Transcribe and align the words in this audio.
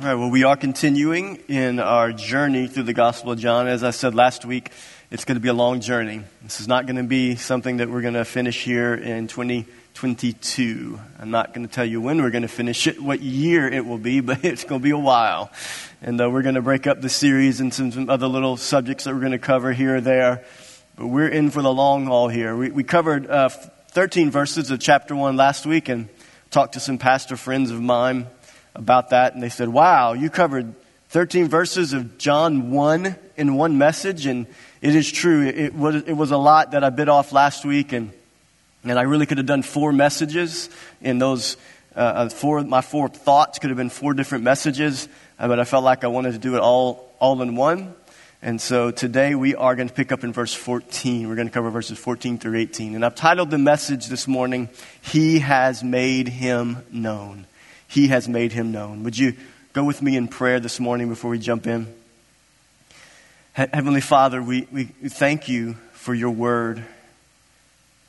All 0.00 0.04
right, 0.04 0.14
well, 0.14 0.30
we 0.30 0.44
are 0.44 0.56
continuing 0.56 1.42
in 1.48 1.80
our 1.80 2.12
journey 2.12 2.68
through 2.68 2.84
the 2.84 2.92
Gospel 2.92 3.32
of 3.32 3.40
John. 3.40 3.66
As 3.66 3.82
I 3.82 3.90
said 3.90 4.14
last 4.14 4.44
week, 4.44 4.70
it's 5.10 5.24
going 5.24 5.34
to 5.34 5.40
be 5.40 5.48
a 5.48 5.52
long 5.52 5.80
journey. 5.80 6.22
This 6.40 6.60
is 6.60 6.68
not 6.68 6.86
going 6.86 6.98
to 6.98 7.02
be 7.02 7.34
something 7.34 7.78
that 7.78 7.90
we're 7.90 8.02
going 8.02 8.14
to 8.14 8.24
finish 8.24 8.62
here 8.62 8.94
in 8.94 9.26
2022. 9.26 11.00
I'm 11.18 11.32
not 11.32 11.52
going 11.52 11.66
to 11.66 11.72
tell 11.72 11.84
you 11.84 12.00
when 12.00 12.22
we're 12.22 12.30
going 12.30 12.42
to 12.42 12.48
finish 12.48 12.86
it, 12.86 13.02
what 13.02 13.20
year 13.22 13.66
it 13.66 13.84
will 13.84 13.98
be, 13.98 14.20
but 14.20 14.44
it's 14.44 14.62
going 14.62 14.80
to 14.80 14.84
be 14.84 14.92
a 14.92 14.96
while. 14.96 15.50
And 16.00 16.20
uh, 16.20 16.30
we're 16.30 16.42
going 16.42 16.54
to 16.54 16.62
break 16.62 16.86
up 16.86 17.00
the 17.00 17.08
series 17.08 17.60
into 17.60 17.90
some 17.90 18.08
other 18.08 18.28
little 18.28 18.56
subjects 18.56 19.02
that 19.02 19.14
we're 19.14 19.20
going 19.20 19.32
to 19.32 19.38
cover 19.40 19.72
here 19.72 19.96
or 19.96 20.00
there. 20.00 20.44
But 20.94 21.08
we're 21.08 21.26
in 21.26 21.50
for 21.50 21.60
the 21.60 21.74
long 21.74 22.06
haul 22.06 22.28
here. 22.28 22.56
We, 22.56 22.70
we 22.70 22.84
covered 22.84 23.26
uh, 23.28 23.48
13 23.48 24.30
verses 24.30 24.70
of 24.70 24.78
chapter 24.78 25.16
1 25.16 25.36
last 25.36 25.66
week 25.66 25.88
and 25.88 26.08
talked 26.52 26.74
to 26.74 26.80
some 26.80 26.98
pastor 26.98 27.36
friends 27.36 27.72
of 27.72 27.80
mine 27.80 28.28
about 28.78 29.10
that, 29.10 29.34
and 29.34 29.42
they 29.42 29.48
said, 29.48 29.68
Wow, 29.68 30.14
you 30.14 30.30
covered 30.30 30.74
13 31.10 31.48
verses 31.48 31.92
of 31.92 32.16
John 32.16 32.70
1 32.70 33.16
in 33.36 33.54
one 33.54 33.76
message, 33.76 34.24
and 34.24 34.46
it 34.80 34.94
is 34.94 35.10
true. 35.10 35.46
It 35.46 35.74
was, 35.74 35.96
it 35.96 36.12
was 36.12 36.30
a 36.30 36.38
lot 36.38 36.70
that 36.70 36.84
I 36.84 36.90
bit 36.90 37.08
off 37.08 37.32
last 37.32 37.64
week, 37.64 37.92
and, 37.92 38.12
and 38.84 38.98
I 38.98 39.02
really 39.02 39.26
could 39.26 39.38
have 39.38 39.46
done 39.46 39.62
four 39.62 39.92
messages 39.92 40.70
in 41.00 41.18
those. 41.18 41.56
Uh, 41.96 42.00
uh, 42.00 42.28
four, 42.28 42.62
my 42.62 42.80
four 42.80 43.08
thoughts 43.08 43.58
could 43.58 43.70
have 43.70 43.76
been 43.76 43.90
four 43.90 44.14
different 44.14 44.44
messages, 44.44 45.08
uh, 45.38 45.48
but 45.48 45.58
I 45.58 45.64
felt 45.64 45.82
like 45.82 46.04
I 46.04 46.06
wanted 46.06 46.32
to 46.32 46.38
do 46.38 46.54
it 46.54 46.60
all, 46.60 47.12
all 47.18 47.42
in 47.42 47.56
one. 47.56 47.94
And 48.40 48.60
so 48.60 48.92
today 48.92 49.34
we 49.34 49.56
are 49.56 49.74
going 49.74 49.88
to 49.88 49.94
pick 49.94 50.12
up 50.12 50.22
in 50.22 50.32
verse 50.32 50.54
14. 50.54 51.28
We're 51.28 51.34
going 51.34 51.48
to 51.48 51.52
cover 51.52 51.70
verses 51.70 51.98
14 51.98 52.38
through 52.38 52.56
18. 52.56 52.94
And 52.94 53.04
I've 53.04 53.16
titled 53.16 53.50
the 53.50 53.58
message 53.58 54.06
this 54.06 54.28
morning, 54.28 54.68
He 55.00 55.40
Has 55.40 55.82
Made 55.82 56.28
Him 56.28 56.84
Known 56.92 57.47
he 57.88 58.08
has 58.08 58.28
made 58.28 58.52
him 58.52 58.70
known. 58.70 59.02
Would 59.02 59.18
you 59.18 59.34
go 59.72 59.82
with 59.82 60.00
me 60.02 60.16
in 60.16 60.28
prayer 60.28 60.60
this 60.60 60.78
morning 60.78 61.08
before 61.08 61.30
we 61.30 61.38
jump 61.38 61.66
in? 61.66 61.92
Heavenly 63.54 64.02
Father, 64.02 64.40
we, 64.40 64.68
we 64.70 64.84
thank 64.84 65.48
you 65.48 65.74
for 65.92 66.14
your 66.14 66.30
word. 66.30 66.84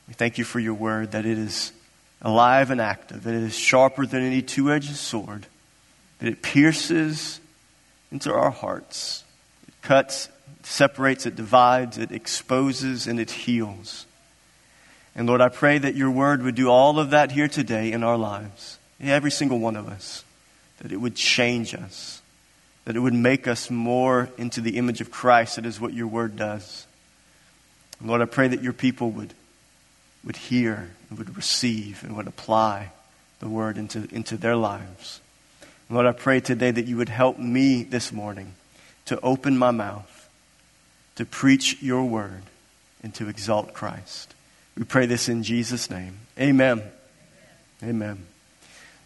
We 0.06 0.14
thank 0.14 0.38
you 0.38 0.44
for 0.44 0.60
your 0.60 0.74
word 0.74 1.12
that 1.12 1.26
it 1.26 1.38
is 1.38 1.72
alive 2.22 2.70
and 2.70 2.80
active, 2.80 3.24
that 3.24 3.34
it 3.34 3.42
is 3.42 3.58
sharper 3.58 4.06
than 4.06 4.22
any 4.22 4.42
two 4.42 4.70
edged 4.70 4.94
sword, 4.94 5.46
that 6.18 6.28
it 6.28 6.42
pierces 6.42 7.40
into 8.12 8.32
our 8.32 8.50
hearts, 8.50 9.24
it 9.66 9.74
cuts, 9.82 10.28
separates, 10.62 11.26
it 11.26 11.36
divides, 11.36 11.96
it 11.96 12.12
exposes, 12.12 13.06
and 13.06 13.18
it 13.18 13.30
heals. 13.30 14.04
And 15.16 15.26
Lord, 15.26 15.40
I 15.40 15.48
pray 15.48 15.78
that 15.78 15.96
your 15.96 16.10
word 16.10 16.42
would 16.42 16.54
do 16.54 16.68
all 16.68 16.98
of 16.98 17.10
that 17.10 17.32
here 17.32 17.48
today 17.48 17.92
in 17.92 18.04
our 18.04 18.18
lives 18.18 18.78
every 19.08 19.30
single 19.30 19.58
one 19.58 19.76
of 19.76 19.88
us, 19.88 20.24
that 20.78 20.92
it 20.92 20.96
would 20.98 21.14
change 21.14 21.74
us, 21.74 22.20
that 22.84 22.96
it 22.96 23.00
would 23.00 23.14
make 23.14 23.46
us 23.46 23.70
more 23.70 24.28
into 24.36 24.60
the 24.60 24.76
image 24.76 25.00
of 25.00 25.10
Christ. 25.10 25.56
That 25.56 25.66
is 25.66 25.80
what 25.80 25.94
your 25.94 26.06
word 26.06 26.36
does. 26.36 26.86
Lord, 28.02 28.20
I 28.20 28.26
pray 28.26 28.48
that 28.48 28.62
your 28.62 28.72
people 28.72 29.10
would, 29.10 29.34
would 30.24 30.36
hear 30.36 30.90
and 31.08 31.18
would 31.18 31.36
receive 31.36 32.02
and 32.02 32.16
would 32.16 32.26
apply 32.26 32.92
the 33.40 33.48
word 33.48 33.76
into, 33.76 34.08
into 34.14 34.36
their 34.36 34.56
lives. 34.56 35.20
Lord, 35.88 36.06
I 36.06 36.12
pray 36.12 36.40
today 36.40 36.70
that 36.70 36.86
you 36.86 36.96
would 36.96 37.08
help 37.08 37.38
me 37.38 37.82
this 37.82 38.12
morning 38.12 38.54
to 39.06 39.20
open 39.22 39.58
my 39.58 39.70
mouth, 39.70 40.28
to 41.16 41.24
preach 41.24 41.82
your 41.82 42.04
word, 42.04 42.42
and 43.02 43.14
to 43.14 43.28
exalt 43.28 43.74
Christ. 43.74 44.34
We 44.76 44.84
pray 44.84 45.06
this 45.06 45.28
in 45.28 45.42
Jesus' 45.42 45.90
name. 45.90 46.18
Amen. 46.38 46.82
Amen. 47.82 48.29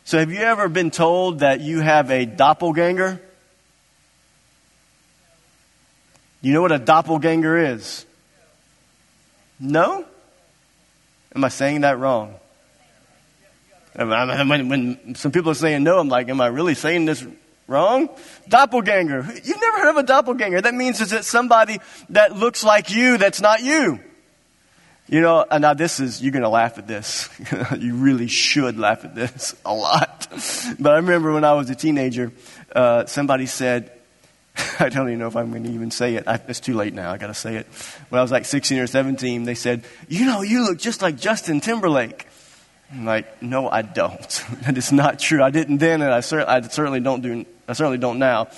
So, 0.06 0.18
have 0.18 0.30
you 0.30 0.40
ever 0.40 0.68
been 0.68 0.90
told 0.90 1.38
that 1.38 1.60
you 1.60 1.80
have 1.80 2.10
a 2.10 2.26
doppelganger? 2.26 3.20
You 6.42 6.52
know 6.52 6.60
what 6.60 6.72
a 6.72 6.78
doppelganger 6.78 7.56
is? 7.72 8.04
No? 9.58 10.04
Am 11.34 11.42
I 11.42 11.48
saying 11.48 11.80
that 11.80 11.98
wrong? 11.98 12.34
When, 13.94 14.68
when 14.68 15.14
some 15.14 15.32
people 15.32 15.52
are 15.52 15.54
saying 15.54 15.82
no, 15.84 15.98
I'm 15.98 16.10
like, 16.10 16.28
am 16.28 16.40
I 16.40 16.48
really 16.48 16.74
saying 16.74 17.06
this 17.06 17.24
wrong? 17.66 18.10
Doppelganger. 18.46 19.26
You've 19.42 19.60
never 19.60 19.78
heard 19.78 19.90
of 19.90 19.96
a 19.96 20.02
doppelganger. 20.02 20.60
That 20.60 20.74
means 20.74 21.00
is 21.00 21.14
it 21.14 21.24
somebody 21.24 21.78
that 22.10 22.36
looks 22.36 22.62
like 22.62 22.90
you 22.90 23.16
that's 23.16 23.40
not 23.40 23.62
you. 23.62 24.00
You 25.06 25.20
know, 25.20 25.44
and 25.50 25.60
now 25.60 25.74
this 25.74 26.00
is, 26.00 26.22
you're 26.22 26.32
going 26.32 26.44
to 26.44 26.48
laugh 26.48 26.78
at 26.78 26.86
this. 26.86 27.28
you 27.78 27.94
really 27.94 28.26
should 28.26 28.78
laugh 28.78 29.04
at 29.04 29.14
this 29.14 29.54
a 29.64 29.74
lot. 29.74 30.28
But 30.78 30.92
I 30.92 30.96
remember 30.96 31.32
when 31.32 31.44
I 31.44 31.52
was 31.52 31.68
a 31.68 31.74
teenager, 31.74 32.32
uh, 32.74 33.04
somebody 33.06 33.46
said, 33.46 33.92
I 34.78 34.88
don't 34.88 35.08
even 35.08 35.18
know 35.18 35.26
if 35.26 35.36
I'm 35.36 35.50
going 35.50 35.64
to 35.64 35.70
even 35.70 35.90
say 35.90 36.14
it. 36.14 36.26
I, 36.26 36.40
it's 36.48 36.60
too 36.60 36.74
late 36.74 36.94
now. 36.94 37.12
I 37.12 37.18
got 37.18 37.26
to 37.26 37.34
say 37.34 37.56
it. 37.56 37.66
When 38.08 38.18
I 38.18 38.22
was 38.22 38.32
like 38.32 38.46
16 38.46 38.78
or 38.78 38.86
17, 38.86 39.44
they 39.44 39.54
said, 39.54 39.84
You 40.08 40.24
know, 40.24 40.42
you 40.42 40.64
look 40.64 40.78
just 40.78 41.02
like 41.02 41.16
Justin 41.16 41.60
Timberlake. 41.60 42.26
I'm 42.90 43.04
like, 43.04 43.42
No, 43.42 43.68
I 43.68 43.82
don't. 43.82 44.44
that 44.62 44.78
is 44.78 44.90
not 44.90 45.18
true. 45.18 45.42
I 45.42 45.50
didn't 45.50 45.78
then, 45.78 46.00
and 46.00 46.12
I, 46.12 46.20
cer- 46.20 46.48
I 46.48 46.60
certainly 46.62 47.00
don't 47.00 47.20
do. 47.20 47.44
I 47.68 47.72
certainly 47.72 47.98
don't 47.98 48.18
now. 48.18 48.48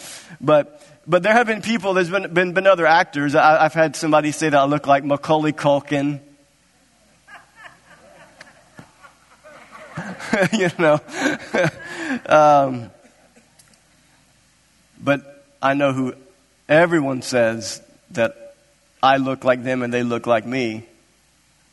But 0.41 0.83
but 1.07 1.23
there 1.23 1.33
have 1.33 1.47
been 1.47 1.63
people. 1.63 1.95
There's 1.95 2.11
been 2.11 2.33
been, 2.35 2.53
been 2.53 2.67
other 2.67 2.87
actors. 2.87 3.35
I, 3.35 3.65
I've 3.65 3.75
had 3.75 3.97
somebody 3.97 4.33
say 4.33 4.49
that 4.49 4.59
I 4.59 4.65
look 4.65 4.87
like 4.87 5.05
Macaulay 5.05 5.53
Culkin. 5.53 6.21
you 10.53 10.71
know. 10.79 11.01
um, 12.27 12.91
but 15.03 15.45
I 15.63 15.75
know 15.75 15.93
who 15.93 16.15
everyone 16.69 17.23
says 17.23 17.83
that 18.11 18.55
I 19.03 19.19
look 19.19 19.45
like 19.45 19.63
them 19.63 19.83
and 19.83 19.93
they 19.93 20.03
look 20.03 20.27
like 20.27 20.47
me, 20.47 20.85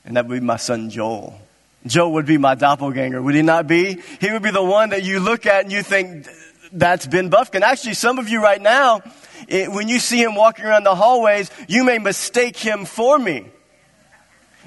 and 0.05 0.17
that 0.17 0.27
would 0.27 0.39
be 0.39 0.45
my 0.45 0.57
son 0.57 0.89
Joel. 0.89 1.39
Joel 1.85 2.13
would 2.13 2.25
be 2.25 2.37
my 2.37 2.55
doppelganger, 2.55 3.21
would 3.21 3.35
he 3.35 3.41
not 3.41 3.67
be? 3.67 4.01
He 4.19 4.31
would 4.31 4.43
be 4.43 4.51
the 4.51 4.63
one 4.63 4.91
that 4.91 5.03
you 5.03 5.19
look 5.19 5.45
at 5.45 5.63
and 5.63 5.71
you 5.71 5.83
think, 5.83 6.27
that's 6.71 7.05
Ben 7.05 7.29
Buffkin. 7.29 7.61
Actually, 7.61 7.93
some 7.93 8.19
of 8.19 8.29
you 8.29 8.41
right 8.41 8.61
now, 8.61 9.01
it, 9.47 9.71
when 9.71 9.87
you 9.87 9.99
see 9.99 10.21
him 10.21 10.35
walking 10.35 10.65
around 10.65 10.83
the 10.83 10.95
hallways, 10.95 11.51
you 11.67 11.83
may 11.83 11.99
mistake 11.99 12.57
him 12.57 12.85
for 12.85 13.19
me. 13.19 13.45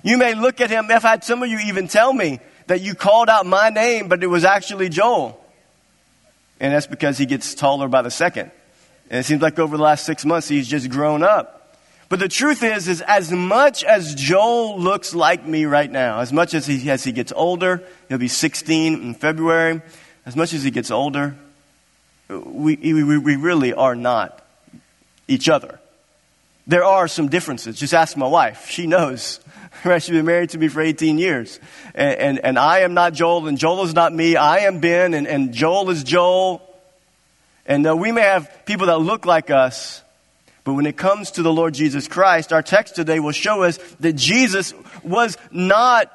You 0.03 0.19
may 0.19 0.35
look 0.35 0.61
at 0.61 0.71
him, 0.71 0.85
If 0.87 0.97
I've 0.97 1.03
had 1.03 1.25
some 1.25 1.43
of 1.43 1.49
you 1.49 1.59
even 1.59 1.89
tell 1.89 2.13
me, 2.13 2.39
that 2.67 2.81
you 2.81 2.95
called 2.95 3.29
out 3.29 3.47
my 3.47 3.71
name, 3.71 4.09
but 4.09 4.23
it 4.23 4.27
was 4.27 4.45
actually 4.45 4.89
Joel. 4.89 5.41
And 6.59 6.73
that's 6.73 6.87
because 6.87 7.19
he 7.19 7.27
gets 7.27 7.55
taller 7.55 7.89
by 7.89 8.03
the 8.03 8.11
second. 8.11 8.51
And 9.11 9.21
it 9.21 9.25
seems 9.25 9.43
like 9.43 9.59
over 9.59 9.77
the 9.77 9.83
last 9.83 10.05
six 10.05 10.25
months, 10.25 10.49
he's 10.49 10.69
just 10.69 10.89
grown 10.91 11.23
up. 11.23 11.77
But 12.09 12.21
the 12.21 12.29
truth 12.29 12.63
is, 12.63 12.89
is 12.89 13.03
as 13.03 13.33
much 13.33 13.83
as 13.83 14.15
Joel 14.15 14.81
looks 14.81 15.15
like 15.15 15.45
me 15.45 15.65
right 15.65 15.91
now, 15.91 16.21
as 16.21 16.33
much 16.33 16.55
as 16.55 16.67
he, 16.67 16.89
as 16.91 17.03
he 17.03 17.13
gets 17.13 17.33
older, 17.35 17.83
he'll 18.09 18.19
be 18.19 18.29
16 18.29 18.95
in 18.95 19.15
February, 19.15 19.83
as 20.25 20.37
much 20.37 20.53
as 20.53 20.63
he 20.63 20.71
gets 20.71 20.91
older, 20.91 21.37
we, 22.29 22.77
we, 22.77 23.19
we 23.19 23.37
really 23.37 23.73
are 23.73 23.95
not 23.95 24.45
each 25.29 25.49
other. 25.49 25.81
There 26.67 26.85
are 26.85 27.07
some 27.07 27.29
differences. 27.29 27.79
Just 27.79 27.95
ask 27.95 28.17
my 28.17 28.27
wife. 28.27 28.69
She 28.69 28.87
knows. 28.87 29.41
Right? 29.87 30.03
She's 30.03 30.11
been 30.11 30.27
married 30.27 30.51
to 30.51 30.59
me 30.59 30.69
for 30.69 30.81
18 30.81 31.17
years. 31.19 31.61
And, 31.95 32.19
and, 32.19 32.39
and, 32.41 32.59
I 32.59 32.81
am 32.81 32.95
not 32.95 33.15
Joel, 33.15 33.47
and 33.47 33.57
Joel 33.57 33.85
is 33.85 33.95
not 33.95 34.13
me. 34.13 34.35
I 34.37 34.59
am 34.61 34.81
Ben, 34.81 35.15
and, 35.15 35.27
and 35.27 35.55
Joel 35.55 35.91
is 35.91 36.03
Joel. 36.03 36.61
And 37.67 37.87
uh, 37.87 37.97
we 37.97 38.11
may 38.13 38.23
have 38.23 38.65
people 38.67 38.87
that 38.87 38.99
look 38.99 39.27
like 39.27 39.51
us, 39.51 40.03
but 40.65 40.75
when 40.75 40.87
it 40.87 40.97
comes 40.97 41.33
to 41.33 41.43
the 41.43 41.53
Lord 41.53 41.75
Jesus 41.75 42.09
Christ, 42.09 42.53
our 42.53 42.63
text 42.63 42.97
today 42.97 43.21
will 43.21 43.33
show 43.33 43.63
us 43.63 43.79
that 44.01 44.15
Jesus 44.15 44.75
was 45.05 45.39
not 45.53 46.13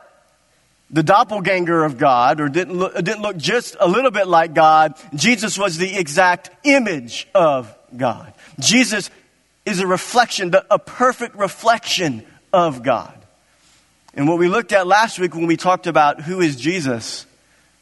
the 0.89 1.03
doppelganger 1.03 1.85
of 1.85 1.97
God 1.97 2.41
or 2.41 2.49
didn't 2.49 2.77
look, 2.77 2.93
didn't 2.95 3.21
look 3.21 3.37
just 3.37 3.77
a 3.79 3.87
little 3.87 4.11
bit 4.11 4.27
like 4.27 4.53
God. 4.53 4.93
Jesus 5.15 5.57
was 5.57 5.77
the 5.77 5.97
exact 5.97 6.49
image 6.65 7.27
of 7.33 7.73
God. 7.95 8.33
Jesus 8.59 9.09
is 9.65 9.79
a 9.79 9.87
reflection, 9.87 10.53
a 10.69 10.79
perfect 10.79 11.35
reflection 11.35 12.25
of 12.51 12.83
God. 12.83 13.20
And 14.13 14.27
what 14.27 14.37
we 14.37 14.49
looked 14.49 14.73
at 14.73 14.87
last 14.87 15.19
week 15.19 15.33
when 15.35 15.47
we 15.47 15.57
talked 15.57 15.87
about 15.87 16.21
who 16.21 16.41
is 16.41 16.55
Jesus, 16.57 17.25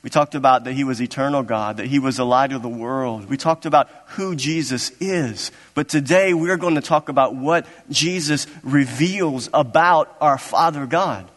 we 0.04 0.10
talked 0.10 0.36
about 0.36 0.64
that 0.64 0.74
he 0.74 0.84
was 0.84 1.02
eternal 1.02 1.44
God, 1.44 1.78
that 1.78 1.88
he 1.88 2.00
was 2.00 2.18
the 2.18 2.26
light 2.26 2.52
of 2.52 2.62
the 2.62 2.70
world. 2.70 3.28
We 3.28 3.36
talked 3.36 3.66
about 3.66 3.90
who 4.10 4.36
Jesus 4.36 4.92
is. 5.02 5.52
But 5.74 5.90
today 5.90 6.34
we're 6.34 6.58
going 6.58 6.76
to 6.76 6.82
talk 6.82 7.10
about 7.10 7.36
what 7.36 7.66
Jesus 7.90 8.48
reveals 8.64 9.50
about 9.54 10.16
our 10.22 10.38
Father 10.38 10.86
God. 10.86 11.28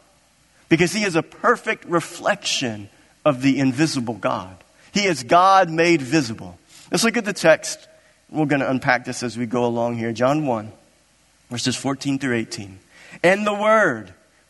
Because 0.69 0.93
he 0.93 1.05
is 1.05 1.17
a 1.17 1.23
perfect 1.23 1.87
reflection 1.87 2.89
of 3.25 3.43
the 3.43 3.59
invisible 3.59 4.15
God. 4.15 4.57
He 4.93 5.07
is 5.07 5.23
God 5.23 5.71
made 5.71 6.03
visible. 6.03 6.59
Let's 6.91 7.05
look 7.05 7.17
at 7.17 7.25
the 7.25 7.33
text. 7.33 7.89
We're 8.31 8.47
going 8.47 8.61
to 8.61 8.71
unpack 8.71 9.07
this 9.07 9.23
as 9.23 9.39
we 9.39 9.47
go 9.47 9.65
along 9.65 9.97
here. 9.97 10.13
John 10.13 10.47
1, 10.47 10.71
verses 11.51 11.77
14 11.77 12.19
through 12.19 12.37
18. 12.37 12.79
And 13.23 13.47
the 13.47 13.55
Word 13.55 14.13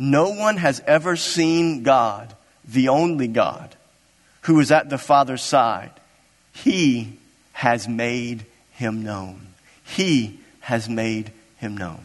No 0.00 0.30
one 0.30 0.56
has 0.56 0.82
ever 0.86 1.14
seen 1.14 1.82
God, 1.82 2.34
the 2.64 2.88
only 2.88 3.28
God, 3.28 3.76
who 4.42 4.58
is 4.58 4.72
at 4.72 4.88
the 4.88 4.96
Father's 4.96 5.42
side. 5.42 5.90
He 6.54 7.18
has 7.52 7.86
made 7.86 8.46
him 8.72 9.02
known. 9.04 9.48
He 9.84 10.40
has 10.60 10.88
made 10.88 11.30
him 11.58 11.76
known. 11.76 12.00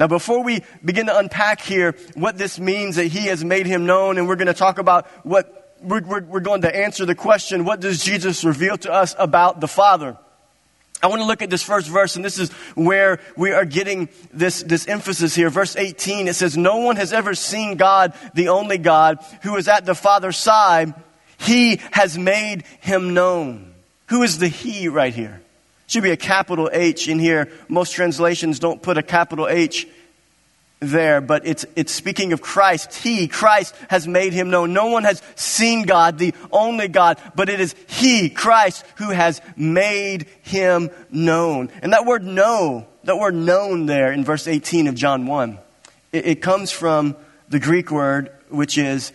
Now, 0.00 0.08
before 0.08 0.42
we 0.42 0.64
begin 0.84 1.06
to 1.06 1.16
unpack 1.16 1.60
here 1.60 1.94
what 2.14 2.38
this 2.38 2.58
means 2.58 2.96
that 2.96 3.06
he 3.06 3.26
has 3.26 3.44
made 3.44 3.66
him 3.66 3.86
known, 3.86 4.18
and 4.18 4.26
we're 4.26 4.34
going 4.34 4.48
to 4.48 4.52
talk 4.52 4.80
about 4.80 5.06
what 5.24 5.76
we're, 5.80 6.02
we're, 6.02 6.22
we're 6.22 6.40
going 6.40 6.62
to 6.62 6.76
answer 6.76 7.06
the 7.06 7.14
question 7.14 7.64
what 7.64 7.78
does 7.78 8.02
Jesus 8.02 8.42
reveal 8.42 8.76
to 8.78 8.92
us 8.92 9.14
about 9.16 9.60
the 9.60 9.68
Father? 9.68 10.16
I 11.02 11.08
want 11.08 11.20
to 11.20 11.26
look 11.26 11.42
at 11.42 11.50
this 11.50 11.64
first 11.64 11.88
verse, 11.88 12.14
and 12.14 12.24
this 12.24 12.38
is 12.38 12.52
where 12.76 13.18
we 13.36 13.50
are 13.50 13.64
getting 13.64 14.08
this, 14.32 14.62
this 14.62 14.86
emphasis 14.86 15.34
here. 15.34 15.50
Verse 15.50 15.74
18, 15.74 16.28
it 16.28 16.34
says, 16.34 16.56
No 16.56 16.78
one 16.78 16.94
has 16.96 17.12
ever 17.12 17.34
seen 17.34 17.76
God, 17.76 18.14
the 18.34 18.50
only 18.50 18.78
God, 18.78 19.18
who 19.42 19.56
is 19.56 19.66
at 19.66 19.84
the 19.84 19.96
Father's 19.96 20.36
side. 20.36 20.94
He 21.38 21.80
has 21.90 22.16
made 22.16 22.62
him 22.80 23.14
known. 23.14 23.74
Who 24.06 24.22
is 24.22 24.38
the 24.38 24.46
He 24.46 24.86
right 24.86 25.12
here? 25.12 25.42
Should 25.88 26.04
be 26.04 26.12
a 26.12 26.16
capital 26.16 26.70
H 26.72 27.08
in 27.08 27.18
here. 27.18 27.50
Most 27.68 27.92
translations 27.92 28.60
don't 28.60 28.80
put 28.80 28.96
a 28.96 29.02
capital 29.02 29.48
H 29.48 29.88
there, 30.82 31.20
but 31.20 31.46
it's, 31.46 31.64
it's 31.76 31.92
speaking 31.92 32.32
of 32.32 32.42
Christ. 32.42 32.94
He, 32.94 33.28
Christ, 33.28 33.74
has 33.88 34.06
made 34.06 34.32
him 34.32 34.50
known. 34.50 34.72
No 34.72 34.88
one 34.88 35.04
has 35.04 35.22
seen 35.36 35.84
God, 35.84 36.18
the 36.18 36.34
only 36.50 36.88
God, 36.88 37.18
but 37.34 37.48
it 37.48 37.60
is 37.60 37.74
He, 37.86 38.28
Christ, 38.28 38.84
who 38.96 39.10
has 39.10 39.40
made 39.56 40.26
him 40.42 40.90
known. 41.10 41.70
And 41.80 41.92
that 41.92 42.04
word 42.04 42.24
know, 42.24 42.86
that 43.04 43.16
word 43.16 43.34
known 43.34 43.86
there 43.86 44.12
in 44.12 44.24
verse 44.24 44.46
18 44.46 44.88
of 44.88 44.94
John 44.94 45.26
1, 45.26 45.58
it, 46.12 46.26
it 46.26 46.42
comes 46.42 46.70
from 46.70 47.16
the 47.48 47.60
Greek 47.60 47.90
word, 47.90 48.30
which 48.48 48.76
is 48.76 49.12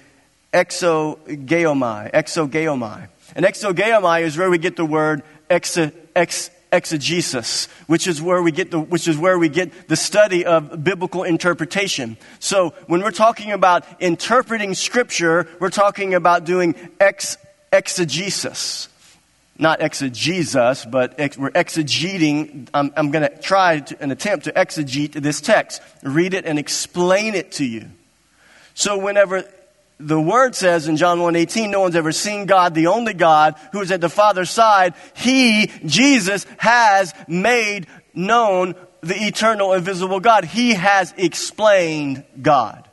exogeomai, 0.53 2.11
exogeomai. 2.11 3.09
And 3.35 3.45
exogeomai 3.45 4.21
is 4.21 4.37
where 4.37 4.49
we 4.49 4.57
get 4.57 4.75
the 4.77 4.85
word 4.85 5.23
ex, 5.49 5.77
ex, 6.15 6.49
exegesis, 6.71 7.67
which 7.87 8.07
is 8.07 8.21
where 8.21 8.41
we 8.41 8.51
get 8.51 8.71
the, 8.71 8.79
which 8.79 9.07
is 9.07 9.17
where 9.17 9.37
we 9.39 9.49
get 9.49 9.87
the 9.87 9.95
study 9.95 10.45
of 10.45 10.83
biblical 10.83 11.23
interpretation. 11.23 12.17
So 12.39 12.71
when 12.87 13.01
we're 13.01 13.11
talking 13.11 13.51
about 13.51 13.85
interpreting 14.01 14.73
scripture, 14.73 15.47
we're 15.59 15.69
talking 15.69 16.13
about 16.13 16.45
doing 16.45 16.75
ex, 16.99 17.37
exegesis. 17.71 18.89
Not 19.59 19.81
exegesis, 19.81 20.85
but 20.85 21.19
ex, 21.19 21.37
we're 21.37 21.51
exegeting. 21.51 22.67
I'm, 22.73 22.93
I'm 22.95 23.11
going 23.11 23.27
to 23.27 23.37
try 23.37 23.83
an 23.99 24.11
attempt 24.11 24.45
to 24.45 24.51
exegete 24.51 25.13
this 25.13 25.41
text, 25.41 25.81
read 26.03 26.33
it 26.33 26.45
and 26.45 26.59
explain 26.59 27.33
it 27.33 27.53
to 27.53 27.65
you. 27.65 27.89
So 28.75 28.99
whenever 28.99 29.43
the 29.99 30.19
word 30.19 30.55
says 30.55 30.88
in 30.88 30.97
John 30.97 31.19
1:18, 31.19 31.71
no 31.71 31.81
one's 31.81 31.95
ever 31.95 32.11
seen 32.11 32.45
God, 32.45 32.75
the 32.75 32.88
only 32.88 33.13
God 33.13 33.55
who 33.71 33.81
is 33.81 33.91
at 33.91 34.01
the 34.01 34.09
Father's 34.09 34.51
side. 34.51 34.94
He, 35.15 35.71
Jesus, 35.85 36.45
has 36.57 37.13
made 37.27 37.88
known 38.13 38.75
the 39.01 39.15
eternal, 39.15 39.73
invisible 39.73 40.19
God. 40.19 40.45
He 40.45 40.73
has 40.73 41.13
explained 41.17 42.23
God. 42.41 42.88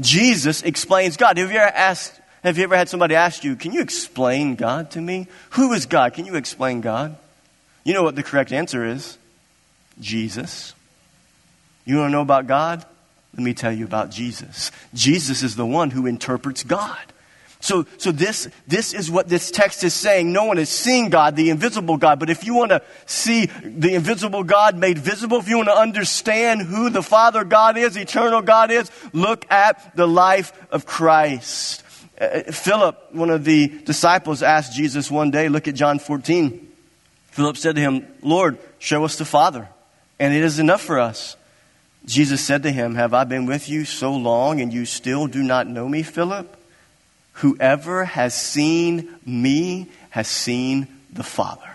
Jesus 0.00 0.62
explains 0.62 1.16
God. 1.16 1.38
Have 1.38 1.50
you 1.50 1.58
ever 1.58 1.74
asked, 1.74 2.18
have 2.44 2.56
you 2.56 2.64
ever 2.64 2.76
had 2.76 2.88
somebody 2.88 3.14
ask 3.14 3.44
you, 3.44 3.56
can 3.56 3.72
you 3.72 3.80
explain 3.80 4.54
God 4.54 4.92
to 4.92 5.00
me? 5.00 5.26
Who 5.50 5.72
is 5.72 5.86
God? 5.86 6.14
Can 6.14 6.24
you 6.24 6.36
explain 6.36 6.80
God? 6.80 7.16
You 7.84 7.94
know 7.94 8.02
what 8.02 8.14
the 8.14 8.22
correct 8.22 8.52
answer 8.52 8.84
is? 8.84 9.18
Jesus. 10.00 10.74
You 11.84 11.96
want 11.96 12.08
to 12.08 12.12
know 12.12 12.20
about 12.22 12.46
God? 12.46 12.84
Let 13.34 13.42
me 13.42 13.54
tell 13.54 13.72
you 13.72 13.84
about 13.84 14.10
Jesus. 14.10 14.70
Jesus 14.94 15.42
is 15.42 15.56
the 15.56 15.66
one 15.66 15.90
who 15.90 16.06
interprets 16.06 16.64
God. 16.64 16.98
So, 17.60 17.86
so 17.96 18.12
this, 18.12 18.48
this 18.68 18.94
is 18.94 19.10
what 19.10 19.28
this 19.28 19.50
text 19.50 19.82
is 19.82 19.92
saying. 19.92 20.32
No 20.32 20.44
one 20.44 20.58
has 20.58 20.68
seen 20.68 21.10
God, 21.10 21.34
the 21.34 21.50
invisible 21.50 21.96
God. 21.96 22.20
But 22.20 22.30
if 22.30 22.44
you 22.44 22.54
want 22.54 22.70
to 22.70 22.82
see 23.04 23.46
the 23.46 23.94
invisible 23.94 24.44
God 24.44 24.76
made 24.76 24.98
visible, 24.98 25.38
if 25.38 25.48
you 25.48 25.56
want 25.56 25.68
to 25.68 25.76
understand 25.76 26.62
who 26.62 26.88
the 26.88 27.02
Father 27.02 27.42
God 27.42 27.76
is, 27.76 27.96
eternal 27.96 28.42
God 28.42 28.70
is, 28.70 28.90
look 29.12 29.50
at 29.50 29.96
the 29.96 30.06
life 30.06 30.52
of 30.70 30.86
Christ. 30.86 31.82
Uh, 32.20 32.42
Philip, 32.44 33.12
one 33.12 33.30
of 33.30 33.44
the 33.44 33.68
disciples, 33.84 34.42
asked 34.42 34.72
Jesus 34.72 35.10
one 35.10 35.32
day, 35.32 35.48
look 35.48 35.66
at 35.66 35.74
John 35.74 35.98
14. 35.98 36.64
Philip 37.30 37.56
said 37.56 37.74
to 37.74 37.80
him, 37.80 38.06
Lord, 38.22 38.58
show 38.78 39.04
us 39.04 39.16
the 39.16 39.24
Father, 39.24 39.68
and 40.18 40.34
it 40.34 40.42
is 40.42 40.58
enough 40.58 40.80
for 40.80 40.98
us. 40.98 41.36
Jesus 42.08 42.40
said 42.40 42.62
to 42.62 42.72
him, 42.72 42.94
Have 42.94 43.12
I 43.12 43.24
been 43.24 43.44
with 43.44 43.68
you 43.68 43.84
so 43.84 44.14
long 44.14 44.62
and 44.62 44.72
you 44.72 44.86
still 44.86 45.26
do 45.26 45.42
not 45.42 45.68
know 45.68 45.86
me, 45.86 46.02
Philip? 46.02 46.56
Whoever 47.34 48.06
has 48.06 48.34
seen 48.34 49.14
me 49.26 49.88
has 50.10 50.26
seen 50.26 50.88
the 51.12 51.22
Father. 51.22 51.68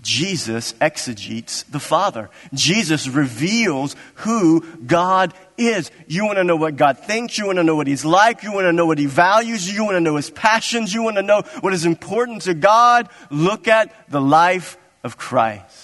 Jesus 0.00 0.74
exegetes 0.80 1.62
the 1.64 1.78
Father. 1.78 2.30
Jesus 2.54 3.06
reveals 3.06 3.96
who 4.16 4.62
God 4.78 5.34
is. 5.58 5.90
You 6.06 6.24
want 6.24 6.38
to 6.38 6.44
know 6.44 6.56
what 6.56 6.76
God 6.76 6.98
thinks. 6.98 7.36
You 7.36 7.46
want 7.46 7.58
to 7.58 7.64
know 7.64 7.76
what 7.76 7.86
He's 7.86 8.04
like. 8.04 8.42
You 8.42 8.52
want 8.52 8.64
to 8.64 8.72
know 8.72 8.86
what 8.86 8.98
He 8.98 9.06
values. 9.06 9.70
You 9.70 9.84
want 9.84 9.96
to 9.96 10.00
know 10.00 10.16
His 10.16 10.30
passions. 10.30 10.92
You 10.92 11.02
want 11.02 11.16
to 11.16 11.22
know 11.22 11.42
what 11.60 11.74
is 11.74 11.84
important 11.84 12.42
to 12.42 12.54
God. 12.54 13.10
Look 13.30 13.68
at 13.68 13.94
the 14.08 14.22
life 14.22 14.78
of 15.02 15.18
Christ. 15.18 15.83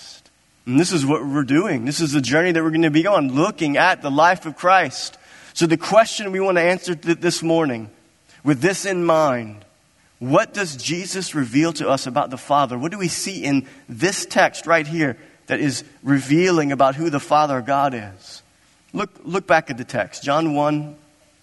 And 0.66 0.78
this 0.78 0.92
is 0.92 1.06
what 1.06 1.26
we're 1.26 1.44
doing. 1.44 1.84
This 1.84 2.00
is 2.00 2.12
the 2.12 2.20
journey 2.20 2.52
that 2.52 2.62
we're 2.62 2.70
going 2.70 2.82
to 2.82 2.90
be 2.90 3.06
on, 3.06 3.32
looking 3.32 3.76
at 3.76 4.02
the 4.02 4.10
life 4.10 4.46
of 4.46 4.56
Christ. 4.56 5.16
So, 5.54 5.66
the 5.66 5.76
question 5.76 6.32
we 6.32 6.40
want 6.40 6.58
to 6.58 6.62
answer 6.62 6.94
this 6.94 7.42
morning, 7.42 7.90
with 8.44 8.60
this 8.60 8.84
in 8.84 9.04
mind, 9.04 9.64
what 10.18 10.52
does 10.52 10.76
Jesus 10.76 11.34
reveal 11.34 11.72
to 11.74 11.88
us 11.88 12.06
about 12.06 12.30
the 12.30 12.38
Father? 12.38 12.78
What 12.78 12.92
do 12.92 12.98
we 12.98 13.08
see 13.08 13.42
in 13.42 13.66
this 13.88 14.26
text 14.26 14.66
right 14.66 14.86
here 14.86 15.16
that 15.46 15.60
is 15.60 15.82
revealing 16.02 16.72
about 16.72 16.94
who 16.94 17.10
the 17.10 17.20
Father 17.20 17.62
God 17.62 17.94
is? 17.94 18.42
Look, 18.92 19.10
look 19.24 19.46
back 19.46 19.70
at 19.70 19.78
the 19.78 19.84
text. 19.84 20.22
John 20.22 20.54
1 20.54 20.96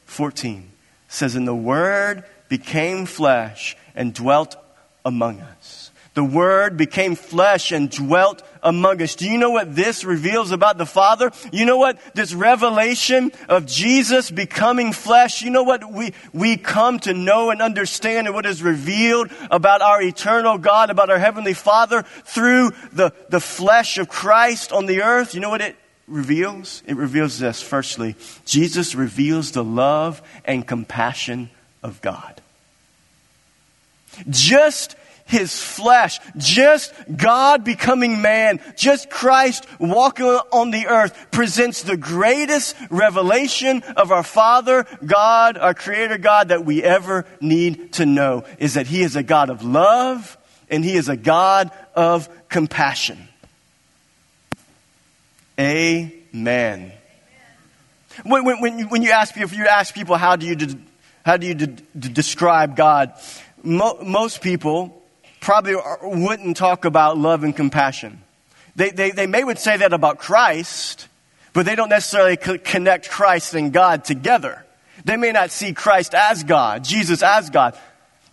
14 0.06 0.70
says, 1.08 1.36
And 1.36 1.48
the 1.48 1.56
Word 1.56 2.24
became 2.50 3.06
flesh 3.06 3.76
and 3.96 4.14
dwelt 4.14 4.56
among 5.04 5.42
us. 5.42 5.77
The 6.18 6.24
Word 6.24 6.78
became 6.78 7.14
flesh 7.14 7.72
and 7.72 7.92
dwelt 7.92 8.42
among 8.64 9.04
us. 9.04 9.14
Do 9.14 9.30
you 9.30 9.38
know 9.38 9.52
what 9.52 9.76
this 9.76 10.04
reveals 10.04 10.52
about 10.52 10.80
the 10.80 10.86
Father? 10.88 11.32
You 11.52 11.64
know 11.64 11.78
what 11.78 12.00
this 12.16 12.34
revelation 12.34 13.32
of 13.48 13.68
Jesus 13.68 14.32
becoming 14.32 14.94
flesh, 14.94 15.44
you 15.44 15.52
know 15.52 15.62
what 15.62 15.94
we, 15.94 16.16
we 16.34 16.58
come 16.58 16.98
to 17.02 17.14
know 17.14 17.52
and 17.52 17.62
understand 17.62 18.26
and 18.26 18.36
what 18.36 18.48
is 18.48 18.64
revealed 18.64 19.30
about 19.52 19.84
our 19.84 20.02
eternal 20.02 20.58
God, 20.58 20.90
about 20.90 21.12
our 21.12 21.20
Heavenly 21.20 21.54
Father 21.54 22.02
through 22.02 22.72
the, 22.92 23.14
the 23.30 23.40
flesh 23.40 24.00
of 24.00 24.10
Christ 24.10 24.72
on 24.72 24.88
the 24.88 25.04
earth? 25.04 25.36
You 25.36 25.42
know 25.42 25.52
what 25.52 25.62
it 25.62 25.76
reveals? 26.08 26.82
It 26.88 26.96
reveals 26.98 27.38
this. 27.38 27.62
Firstly, 27.62 28.16
Jesus 28.44 28.96
reveals 28.96 29.52
the 29.52 29.64
love 29.64 30.24
and 30.46 30.68
compassion 30.68 31.52
of 31.84 32.02
God. 32.02 32.42
Just 34.32 34.96
his 35.28 35.62
flesh, 35.62 36.20
just 36.38 36.94
God 37.16 37.64
becoming 37.64 38.22
man, 38.22 38.60
just 38.76 39.10
Christ 39.10 39.68
walking 39.78 40.26
on 40.26 40.72
the 40.72 40.88
earth 40.88 41.28
presents 41.32 41.84
the 41.84 41.98
greatest 41.98 42.76
revelation 42.90 43.84
of 43.96 44.12
our 44.12 44.24
Father 44.24 44.86
God, 45.06 45.58
our 45.58 45.74
Creator 45.74 46.18
God 46.18 46.48
that 46.48 46.66
we 46.66 46.82
ever 46.82 47.26
need 47.42 47.94
to 47.94 48.06
know 48.06 48.46
is 48.58 48.76
that 48.76 48.88
He 48.88 49.04
is 49.04 49.16
a 49.16 49.24
God 49.24 49.50
of 49.50 49.64
love 49.64 50.38
and 50.70 50.84
He 50.84 50.96
is 50.96 51.10
a 51.10 51.18
God 51.18 51.72
of 51.94 52.30
compassion. 52.50 53.28
Amen. 55.60 56.94
When, 58.24 58.46
when, 58.46 58.62
when, 58.90 59.02
you, 59.02 59.12
ask 59.12 59.34
people, 59.34 59.50
if 59.50 59.58
you 59.58 59.68
ask 59.68 59.94
people, 59.94 60.16
how 60.16 60.36
do 60.36 60.46
you, 60.46 60.56
de- 60.56 60.80
how 61.26 61.38
do 61.38 61.48
you 61.48 61.54
de- 61.54 61.68
de- 61.68 62.10
describe 62.10 62.76
God? 62.76 63.14
Mo- 63.64 64.00
most 64.04 64.42
people 64.42 64.97
probably 65.48 65.78
wouldn't 66.02 66.58
talk 66.58 66.84
about 66.84 67.18
love 67.18 67.46
and 67.46 67.56
compassion. 67.56 68.22
They, 68.76 68.90
they, 68.90 69.12
they 69.12 69.28
may 69.28 69.46
would 69.46 69.58
say 69.58 69.78
that 69.78 69.94
about 69.94 70.20
Christ, 70.20 71.08
but 71.54 71.66
they 71.66 71.74
don't 71.74 71.88
necessarily 71.88 72.36
connect 72.36 73.10
Christ 73.10 73.54
and 73.54 73.72
God 73.72 74.04
together. 74.04 74.66
They 75.06 75.16
may 75.16 75.32
not 75.32 75.52
see 75.52 75.72
Christ 75.72 76.14
as 76.14 76.44
God, 76.44 76.84
Jesus 76.84 77.24
as 77.24 77.50
God. 77.50 77.80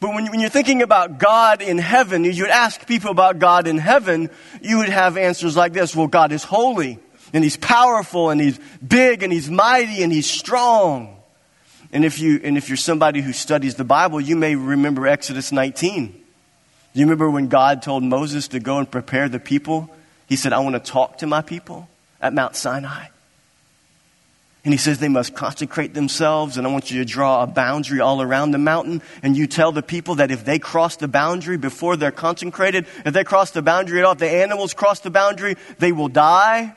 But 0.00 0.12
when, 0.12 0.28
when 0.28 0.40
you're 0.40 0.50
thinking 0.50 0.82
about 0.82 1.20
God 1.20 1.62
in 1.62 1.78
heaven, 1.78 2.24
you 2.24 2.42
would 2.42 2.50
ask 2.50 2.84
people 2.84 3.12
about 3.12 3.38
God 3.38 3.68
in 3.68 3.78
heaven, 3.78 4.28
you 4.60 4.78
would 4.78 4.88
have 4.88 5.16
answers 5.16 5.56
like 5.56 5.72
this 5.72 5.94
Well, 5.94 6.08
God 6.08 6.32
is 6.32 6.42
holy, 6.42 6.98
and 7.32 7.44
He's 7.44 7.56
powerful, 7.56 8.30
and 8.30 8.40
He's 8.40 8.58
big, 8.84 9.22
and 9.22 9.32
He's 9.32 9.48
mighty, 9.48 10.02
and 10.02 10.12
He's 10.12 10.28
strong. 10.28 11.16
And 11.92 12.04
if, 12.04 12.18
you, 12.18 12.40
and 12.42 12.58
if 12.58 12.68
you're 12.68 12.76
somebody 12.76 13.20
who 13.20 13.32
studies 13.32 13.76
the 13.76 13.84
Bible, 13.84 14.20
you 14.20 14.34
may 14.34 14.56
remember 14.56 15.06
Exodus 15.06 15.52
19. 15.52 16.22
Do 16.94 17.00
you 17.00 17.06
remember 17.06 17.28
when 17.28 17.48
God 17.48 17.82
told 17.82 18.04
Moses 18.04 18.48
to 18.48 18.60
go 18.60 18.78
and 18.78 18.88
prepare 18.88 19.28
the 19.28 19.40
people? 19.40 19.90
He 20.28 20.36
said, 20.36 20.52
I 20.52 20.60
want 20.60 20.76
to 20.76 20.90
talk 20.92 21.18
to 21.18 21.26
my 21.26 21.42
people 21.42 21.88
at 22.20 22.32
Mount 22.32 22.54
Sinai. 22.54 23.08
And 24.64 24.72
he 24.72 24.78
says 24.78 24.98
they 24.98 25.08
must 25.08 25.34
consecrate 25.34 25.92
themselves, 25.92 26.56
and 26.56 26.66
I 26.66 26.70
want 26.70 26.90
you 26.90 26.98
to 27.00 27.04
draw 27.04 27.42
a 27.42 27.46
boundary 27.46 28.00
all 28.00 28.22
around 28.22 28.52
the 28.52 28.58
mountain. 28.58 29.02
And 29.22 29.36
you 29.36 29.46
tell 29.46 29.72
the 29.72 29.82
people 29.82 30.14
that 30.14 30.30
if 30.30 30.44
they 30.44 30.58
cross 30.58 30.96
the 30.96 31.08
boundary 31.08 31.58
before 31.58 31.96
they're 31.96 32.10
consecrated, 32.10 32.86
if 33.04 33.12
they 33.12 33.24
cross 33.24 33.50
the 33.50 33.60
boundary 33.60 33.98
at 33.98 34.06
all, 34.06 34.12
if 34.12 34.18
the 34.18 34.30
animals 34.30 34.72
cross 34.72 35.00
the 35.00 35.10
boundary, 35.10 35.56
they 35.80 35.92
will 35.92 36.08
die. 36.08 36.74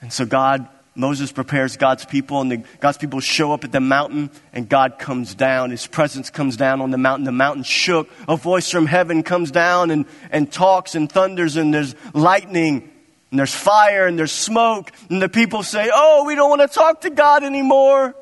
And 0.00 0.12
so 0.12 0.26
God, 0.26 0.68
Moses 0.98 1.30
prepares 1.30 1.76
God's 1.76 2.04
people, 2.04 2.40
and 2.40 2.50
the, 2.50 2.56
God's 2.80 2.98
people 2.98 3.20
show 3.20 3.52
up 3.52 3.62
at 3.62 3.70
the 3.70 3.80
mountain, 3.80 4.30
and 4.52 4.68
God 4.68 4.98
comes 4.98 5.32
down. 5.32 5.70
His 5.70 5.86
presence 5.86 6.28
comes 6.28 6.56
down 6.56 6.80
on 6.80 6.90
the 6.90 6.98
mountain. 6.98 7.24
The 7.24 7.30
mountain 7.30 7.62
shook. 7.62 8.10
A 8.26 8.36
voice 8.36 8.68
from 8.68 8.86
heaven 8.86 9.22
comes 9.22 9.52
down 9.52 9.92
and, 9.92 10.06
and 10.32 10.50
talks 10.50 10.96
and 10.96 11.10
thunders, 11.10 11.56
and 11.56 11.72
there's 11.72 11.94
lightning 12.14 12.90
and 13.30 13.38
there's 13.38 13.54
fire 13.54 14.06
and 14.06 14.18
there's 14.18 14.32
smoke, 14.32 14.90
and 15.08 15.22
the 15.22 15.28
people 15.28 15.62
say, 15.62 15.90
Oh, 15.92 16.24
we 16.26 16.34
don't 16.34 16.50
want 16.50 16.62
to 16.62 16.68
talk 16.68 17.02
to 17.02 17.10
God 17.10 17.44
anymore. 17.44 18.14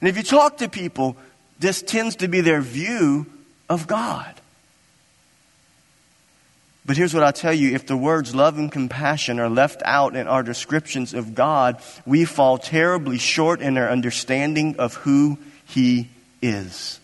And 0.00 0.08
if 0.08 0.16
you 0.16 0.22
talk 0.22 0.58
to 0.58 0.68
people, 0.68 1.16
this 1.58 1.82
tends 1.82 2.16
to 2.16 2.28
be 2.28 2.40
their 2.40 2.60
view 2.60 3.26
of 3.68 3.86
God. 3.86 4.35
But 6.86 6.96
here's 6.96 7.12
what 7.12 7.24
I 7.24 7.32
tell 7.32 7.52
you 7.52 7.74
if 7.74 7.86
the 7.86 7.96
words 7.96 8.32
love 8.32 8.58
and 8.58 8.70
compassion 8.70 9.40
are 9.40 9.50
left 9.50 9.82
out 9.84 10.14
in 10.14 10.28
our 10.28 10.44
descriptions 10.44 11.14
of 11.14 11.34
God, 11.34 11.82
we 12.06 12.24
fall 12.24 12.58
terribly 12.58 13.18
short 13.18 13.60
in 13.60 13.76
our 13.76 13.90
understanding 13.90 14.76
of 14.78 14.94
who 14.94 15.36
He 15.66 16.08
is. 16.40 17.00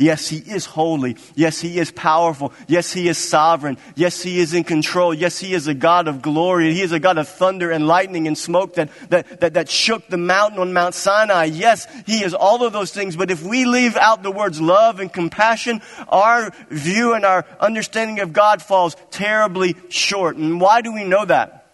Yes, 0.00 0.28
He 0.28 0.38
is 0.38 0.64
holy. 0.64 1.18
Yes, 1.34 1.60
He 1.60 1.78
is 1.78 1.90
powerful. 1.90 2.54
Yes, 2.66 2.90
He 2.90 3.06
is 3.06 3.18
sovereign. 3.18 3.76
Yes, 3.94 4.22
He 4.22 4.40
is 4.40 4.54
in 4.54 4.64
control. 4.64 5.12
Yes, 5.12 5.38
He 5.38 5.52
is 5.52 5.68
a 5.68 5.74
God 5.74 6.08
of 6.08 6.22
glory. 6.22 6.72
He 6.72 6.80
is 6.80 6.92
a 6.92 6.98
God 6.98 7.18
of 7.18 7.28
thunder 7.28 7.70
and 7.70 7.86
lightning 7.86 8.26
and 8.26 8.36
smoke 8.36 8.76
that, 8.76 8.88
that, 9.10 9.40
that, 9.40 9.54
that 9.54 9.68
shook 9.68 10.08
the 10.08 10.16
mountain 10.16 10.58
on 10.58 10.72
Mount 10.72 10.94
Sinai. 10.94 11.44
Yes, 11.44 11.86
He 12.06 12.24
is 12.24 12.32
all 12.32 12.64
of 12.64 12.72
those 12.72 12.92
things. 12.92 13.14
But 13.14 13.30
if 13.30 13.42
we 13.42 13.66
leave 13.66 13.94
out 13.96 14.22
the 14.22 14.30
words 14.30 14.58
love 14.58 15.00
and 15.00 15.12
compassion, 15.12 15.82
our 16.08 16.50
view 16.70 17.12
and 17.12 17.26
our 17.26 17.44
understanding 17.60 18.20
of 18.20 18.32
God 18.32 18.62
falls 18.62 18.96
terribly 19.10 19.76
short. 19.90 20.36
And 20.36 20.62
why 20.62 20.80
do 20.80 20.94
we 20.94 21.04
know 21.04 21.26
that? 21.26 21.66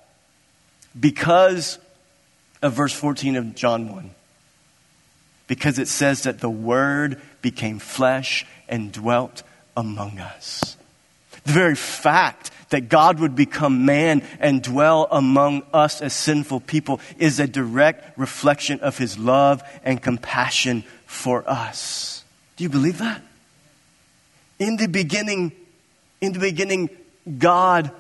Because 0.99 1.79
of 2.61 2.73
verse 2.73 2.93
14 2.93 3.37
of 3.37 3.55
John 3.55 3.89
1 3.89 4.11
because 5.47 5.79
it 5.79 5.89
says 5.89 6.25
that 6.25 6.41
the 6.41 6.51
Word 6.51 7.21
became 7.47 7.79
flesh 7.79 8.45
and 8.69 8.91
dwelt 8.91 9.45
among 9.77 10.19
us. 10.19 10.77
The 11.45 11.53
very 11.53 11.77
fact 11.77 12.51
that 12.71 12.89
God 12.89 13.21
would 13.21 13.37
become 13.37 13.85
man 13.85 14.25
and 14.41 14.61
dwell 14.61 15.07
among 15.13 15.63
us 15.73 16.03
as 16.03 16.13
sinful 16.13 16.59
people 16.59 16.99
is 17.19 17.39
a 17.39 17.47
direct 17.47 18.19
reflection 18.19 18.81
of 18.81 18.99
his 18.99 19.17
love 19.17 19.63
and 19.85 20.03
compassion 20.03 20.83
for 21.07 21.49
us. 21.49 22.25
Do 22.57 22.65
you 22.65 22.69
believe 22.69 22.99
that? 22.99 23.23
In 24.59 24.77
the 24.77 24.89
beginning, 24.89 25.53
in 26.21 26.33
the 26.33 26.41
beginning, 26.41 26.91
God 27.39 27.93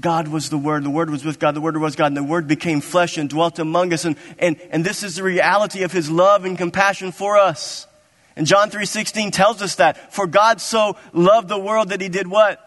God 0.00 0.28
was 0.28 0.50
the 0.50 0.58
Word, 0.58 0.84
the 0.84 0.90
Word 0.90 1.10
was 1.10 1.24
with 1.24 1.38
God, 1.38 1.54
the 1.54 1.60
Word 1.60 1.76
was 1.76 1.96
God, 1.96 2.06
and 2.06 2.16
the 2.16 2.24
Word 2.24 2.48
became 2.48 2.80
flesh 2.80 3.18
and 3.18 3.28
dwelt 3.28 3.58
among 3.58 3.92
us. 3.92 4.04
And, 4.04 4.16
and, 4.38 4.60
and 4.70 4.84
this 4.84 5.02
is 5.02 5.16
the 5.16 5.22
reality 5.22 5.82
of 5.82 5.92
His 5.92 6.10
love 6.10 6.44
and 6.44 6.56
compassion 6.56 7.12
for 7.12 7.36
us. 7.36 7.86
And 8.36 8.46
John 8.46 8.70
3.16 8.70 9.32
tells 9.32 9.62
us 9.62 9.76
that. 9.76 10.12
For 10.12 10.26
God 10.26 10.60
so 10.60 10.96
loved 11.12 11.48
the 11.48 11.58
world 11.58 11.90
that 11.90 12.00
He 12.00 12.08
did 12.08 12.26
what? 12.26 12.62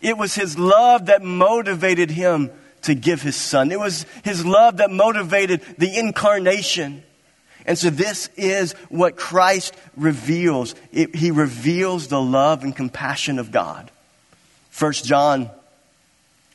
It 0.00 0.16
was 0.16 0.34
His 0.34 0.58
love 0.58 1.06
that 1.06 1.22
motivated 1.22 2.10
Him 2.10 2.50
to 2.82 2.94
give 2.94 3.22
His 3.22 3.36
Son. 3.36 3.72
It 3.72 3.80
was 3.80 4.06
His 4.22 4.44
love 4.44 4.76
that 4.76 4.90
motivated 4.90 5.62
the 5.78 5.98
incarnation. 5.98 7.02
And 7.66 7.78
so 7.78 7.90
this 7.90 8.28
is 8.36 8.72
what 8.90 9.16
Christ 9.16 9.74
reveals. 9.96 10.74
It, 10.92 11.14
he 11.14 11.30
reveals 11.30 12.08
the 12.08 12.20
love 12.20 12.62
and 12.62 12.76
compassion 12.76 13.38
of 13.38 13.50
God. 13.50 13.90
First 14.68 15.04
John 15.04 15.50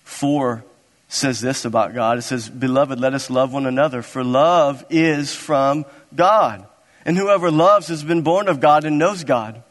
4 0.09 0.63
says 1.07 1.39
this 1.39 1.65
about 1.65 1.93
God. 1.93 2.17
It 2.17 2.23
says, 2.23 2.49
Beloved, 2.49 2.99
let 2.99 3.13
us 3.13 3.29
love 3.29 3.53
one 3.53 3.65
another, 3.65 4.01
for 4.01 4.23
love 4.23 4.83
is 4.89 5.33
from 5.33 5.85
God. 6.15 6.65
And 7.05 7.15
whoever 7.15 7.51
loves 7.51 7.87
has 7.87 8.03
been 8.03 8.23
born 8.23 8.49
of 8.49 8.59
God 8.59 8.85
and 8.85 8.97
knows 8.97 9.23
God. 9.23 9.63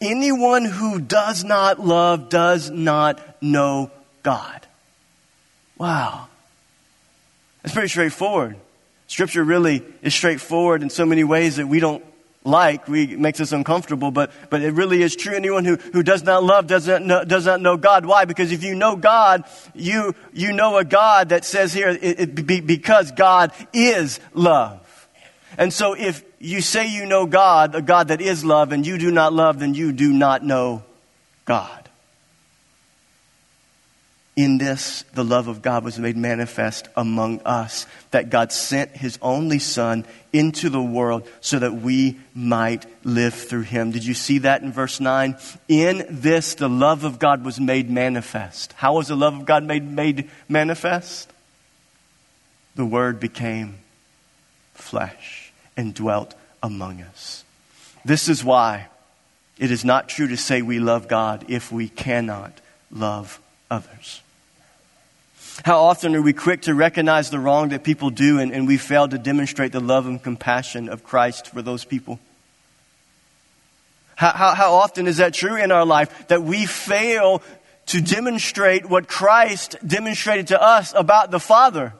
Anyone 0.00 0.64
who 0.64 1.00
does 1.00 1.44
not 1.44 1.80
love 1.80 2.28
does 2.28 2.70
not 2.70 3.20
know 3.42 3.90
God. 4.22 4.66
Wow. 5.78 6.28
That's 7.62 7.74
pretty 7.74 7.88
straightforward. 7.88 8.56
Scripture 9.06 9.44
really 9.44 9.82
is 10.02 10.14
straightforward 10.14 10.82
in 10.82 10.90
so 10.90 11.04
many 11.06 11.24
ways 11.24 11.56
that 11.56 11.68
we 11.68 11.78
don't 11.78 12.04
like 12.44 12.86
we, 12.86 13.16
makes 13.16 13.40
us 13.40 13.52
uncomfortable, 13.52 14.10
but, 14.10 14.30
but 14.50 14.60
it 14.62 14.72
really 14.72 15.02
is 15.02 15.16
true. 15.16 15.34
Anyone 15.34 15.64
who, 15.64 15.76
who 15.76 16.02
does 16.02 16.22
not 16.22 16.44
love 16.44 16.66
does 16.66 16.86
not, 16.86 17.02
know, 17.02 17.24
does 17.24 17.46
not 17.46 17.60
know 17.60 17.76
God. 17.78 18.04
Why? 18.04 18.26
Because 18.26 18.52
if 18.52 18.62
you 18.62 18.74
know 18.74 18.96
God, 18.96 19.44
you, 19.74 20.14
you 20.32 20.52
know 20.52 20.76
a 20.76 20.84
God 20.84 21.30
that 21.30 21.44
says 21.44 21.72
here, 21.72 21.88
it, 21.88 22.20
it, 22.20 22.46
be, 22.46 22.60
because 22.60 23.12
God 23.12 23.52
is 23.72 24.20
love. 24.34 25.08
And 25.56 25.72
so 25.72 25.94
if 25.94 26.22
you 26.38 26.60
say 26.60 26.86
you 26.86 27.06
know 27.06 27.26
God, 27.26 27.74
a 27.74 27.82
God 27.82 28.08
that 28.08 28.20
is 28.20 28.44
love, 28.44 28.72
and 28.72 28.86
you 28.86 28.98
do 28.98 29.10
not 29.10 29.32
love, 29.32 29.60
then 29.60 29.72
you 29.72 29.92
do 29.92 30.12
not 30.12 30.44
know 30.44 30.82
God. 31.46 31.83
In 34.36 34.58
this, 34.58 35.04
the 35.14 35.24
love 35.24 35.46
of 35.46 35.62
God 35.62 35.84
was 35.84 35.96
made 35.96 36.16
manifest 36.16 36.88
among 36.96 37.40
us, 37.42 37.86
that 38.10 38.30
God 38.30 38.50
sent 38.50 38.90
his 38.90 39.16
only 39.22 39.60
Son 39.60 40.04
into 40.32 40.70
the 40.70 40.82
world 40.82 41.28
so 41.40 41.60
that 41.60 41.74
we 41.74 42.18
might 42.34 42.84
live 43.04 43.34
through 43.34 43.62
him. 43.62 43.92
Did 43.92 44.04
you 44.04 44.14
see 44.14 44.38
that 44.38 44.62
in 44.62 44.72
verse 44.72 44.98
9? 44.98 45.36
In 45.68 46.04
this, 46.10 46.56
the 46.56 46.68
love 46.68 47.04
of 47.04 47.20
God 47.20 47.44
was 47.44 47.60
made 47.60 47.88
manifest. 47.88 48.72
How 48.72 48.96
was 48.96 49.06
the 49.06 49.16
love 49.16 49.34
of 49.34 49.46
God 49.46 49.62
made, 49.62 49.88
made 49.88 50.28
manifest? 50.48 51.30
The 52.74 52.84
Word 52.84 53.20
became 53.20 53.78
flesh 54.74 55.52
and 55.76 55.94
dwelt 55.94 56.34
among 56.60 57.02
us. 57.02 57.44
This 58.04 58.28
is 58.28 58.42
why 58.42 58.88
it 59.58 59.70
is 59.70 59.84
not 59.84 60.08
true 60.08 60.26
to 60.26 60.36
say 60.36 60.60
we 60.60 60.80
love 60.80 61.06
God 61.06 61.44
if 61.46 61.70
we 61.70 61.88
cannot 61.88 62.60
love 62.90 63.40
others. 63.70 64.22
How 65.62 65.84
often 65.84 66.16
are 66.16 66.22
we 66.22 66.32
quick 66.32 66.62
to 66.62 66.74
recognize 66.74 67.30
the 67.30 67.38
wrong 67.38 67.68
that 67.68 67.84
people 67.84 68.10
do 68.10 68.40
and, 68.40 68.52
and 68.52 68.66
we 68.66 68.76
fail 68.76 69.06
to 69.06 69.18
demonstrate 69.18 69.72
the 69.72 69.80
love 69.80 70.06
and 70.06 70.20
compassion 70.22 70.88
of 70.88 71.04
Christ 71.04 71.48
for 71.48 71.62
those 71.62 71.84
people? 71.84 72.18
How, 74.16 74.32
how, 74.32 74.54
how 74.54 74.74
often 74.74 75.06
is 75.06 75.18
that 75.18 75.34
true 75.34 75.56
in 75.56 75.70
our 75.70 75.86
life 75.86 76.28
that 76.28 76.42
we 76.42 76.66
fail 76.66 77.42
to 77.86 78.00
demonstrate 78.00 78.88
what 78.88 79.06
Christ 79.06 79.76
demonstrated 79.86 80.48
to 80.48 80.60
us 80.60 80.92
about 80.96 81.30
the 81.30 81.40
Father? 81.40 81.92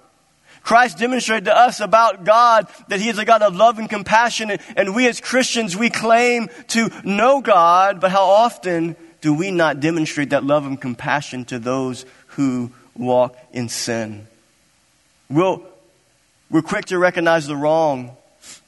Christ 0.62 0.98
demonstrated 0.98 1.44
to 1.44 1.56
us 1.56 1.80
about 1.80 2.24
God 2.24 2.66
that 2.88 3.00
He 3.00 3.08
is 3.08 3.18
a 3.18 3.24
God 3.24 3.42
of 3.42 3.54
love 3.54 3.78
and 3.78 3.88
compassion, 3.88 4.50
and, 4.50 4.60
and 4.76 4.94
we 4.94 5.06
as 5.06 5.20
Christians, 5.20 5.76
we 5.76 5.90
claim 5.90 6.48
to 6.68 6.90
know 7.04 7.40
God, 7.40 8.00
but 8.00 8.10
how 8.10 8.24
often 8.24 8.96
do 9.20 9.34
we 9.34 9.50
not 9.50 9.80
demonstrate 9.80 10.30
that 10.30 10.42
love 10.42 10.66
and 10.66 10.80
compassion 10.80 11.44
to 11.46 11.58
those 11.58 12.06
who 12.28 12.72
walk 12.96 13.36
in 13.52 13.68
sin. 13.68 14.26
We'll, 15.28 15.62
we're 16.50 16.62
quick 16.62 16.86
to 16.86 16.98
recognize 16.98 17.46
the 17.46 17.56
wrong, 17.56 18.16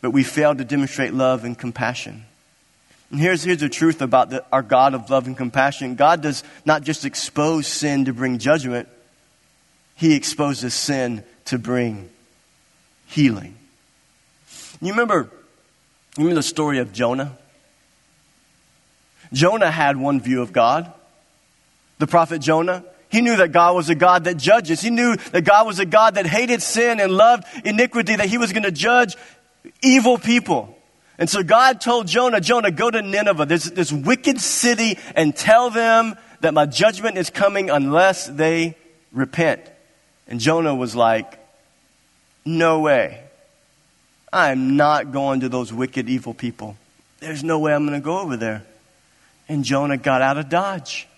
but 0.00 0.10
we 0.10 0.22
fail 0.22 0.54
to 0.54 0.64
demonstrate 0.64 1.12
love 1.14 1.44
and 1.44 1.56
compassion. 1.56 2.24
And 3.10 3.20
here's, 3.20 3.44
here's 3.44 3.60
the 3.60 3.68
truth 3.68 4.02
about 4.02 4.30
the, 4.30 4.44
our 4.52 4.62
God 4.62 4.94
of 4.94 5.08
love 5.10 5.26
and 5.26 5.36
compassion 5.36 5.94
God 5.94 6.22
does 6.22 6.42
not 6.64 6.82
just 6.82 7.04
expose 7.04 7.66
sin 7.66 8.06
to 8.06 8.12
bring 8.12 8.38
judgment, 8.38 8.88
He 9.94 10.14
exposes 10.14 10.74
sin 10.74 11.22
to 11.46 11.58
bring 11.58 12.08
healing. 13.06 13.56
You 14.80 14.90
remember, 14.90 15.30
you 16.16 16.24
remember 16.24 16.34
the 16.34 16.42
story 16.42 16.78
of 16.78 16.92
Jonah? 16.92 17.36
Jonah 19.32 19.70
had 19.70 19.96
one 19.96 20.20
view 20.20 20.42
of 20.42 20.52
God. 20.52 20.92
The 21.98 22.06
prophet 22.06 22.40
Jonah, 22.40 22.84
He 23.16 23.22
knew 23.22 23.36
that 23.36 23.50
God 23.50 23.74
was 23.74 23.88
a 23.88 23.94
God 23.94 24.24
that 24.24 24.36
judges. 24.36 24.82
He 24.82 24.90
knew 24.90 25.16
that 25.16 25.40
God 25.40 25.66
was 25.66 25.78
a 25.78 25.86
God 25.86 26.16
that 26.16 26.26
hated 26.26 26.60
sin 26.60 27.00
and 27.00 27.10
loved 27.10 27.44
iniquity, 27.64 28.14
that 28.14 28.28
he 28.28 28.36
was 28.36 28.52
going 28.52 28.64
to 28.64 28.70
judge 28.70 29.16
evil 29.80 30.18
people. 30.18 30.76
And 31.16 31.30
so 31.30 31.42
God 31.42 31.80
told 31.80 32.08
Jonah, 32.08 32.42
Jonah, 32.42 32.70
go 32.70 32.90
to 32.90 33.00
Nineveh, 33.00 33.46
this, 33.46 33.70
this 33.70 33.90
wicked 33.90 34.38
city, 34.38 34.98
and 35.14 35.34
tell 35.34 35.70
them 35.70 36.14
that 36.42 36.52
my 36.52 36.66
judgment 36.66 37.16
is 37.16 37.30
coming 37.30 37.70
unless 37.70 38.26
they 38.26 38.76
repent. 39.12 39.62
And 40.28 40.38
Jonah 40.38 40.74
was 40.74 40.94
like, 40.94 41.38
no 42.44 42.80
way. 42.80 43.22
I'm 44.30 44.76
not 44.76 45.10
going 45.10 45.40
to 45.40 45.48
those 45.48 45.72
wicked, 45.72 46.10
evil 46.10 46.34
people. 46.34 46.76
There's 47.20 47.42
no 47.42 47.60
way 47.60 47.74
I'm 47.74 47.86
going 47.86 47.98
to 47.98 48.04
go 48.04 48.18
over 48.18 48.36
there. 48.36 48.66
And 49.48 49.64
Jonah 49.64 49.96
got 49.96 50.20
out 50.20 50.36
of 50.36 50.50
Dodge. 50.50 51.08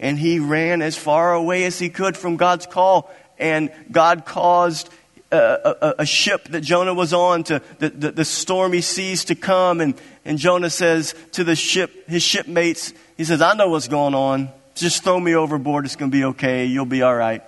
And 0.00 0.18
he 0.18 0.40
ran 0.40 0.82
as 0.82 0.96
far 0.96 1.34
away 1.34 1.64
as 1.64 1.78
he 1.78 1.90
could 1.90 2.16
from 2.16 2.36
God's 2.36 2.66
call. 2.66 3.08
And 3.38 3.70
God 3.92 4.24
caused 4.24 4.88
uh, 5.30 5.58
a, 5.64 5.86
a, 5.86 5.94
a 5.98 6.06
ship 6.06 6.48
that 6.48 6.62
Jonah 6.62 6.94
was 6.94 7.12
on 7.12 7.44
to 7.44 7.62
the, 7.78 7.90
the, 7.90 8.10
the, 8.10 8.24
stormy 8.24 8.80
seas 8.80 9.26
to 9.26 9.36
come. 9.36 9.80
And, 9.80 9.94
and 10.24 10.38
Jonah 10.38 10.70
says 10.70 11.14
to 11.32 11.44
the 11.44 11.54
ship, 11.54 12.08
his 12.08 12.22
shipmates, 12.22 12.92
he 13.16 13.24
says, 13.24 13.40
I 13.40 13.54
know 13.54 13.68
what's 13.68 13.86
going 13.86 14.14
on. 14.14 14.48
Just 14.74 15.04
throw 15.04 15.20
me 15.20 15.34
overboard. 15.34 15.84
It's 15.84 15.96
going 15.96 16.10
to 16.10 16.16
be 16.16 16.24
okay. 16.24 16.64
You'll 16.64 16.86
be 16.86 17.02
all 17.02 17.14
right. 17.14 17.42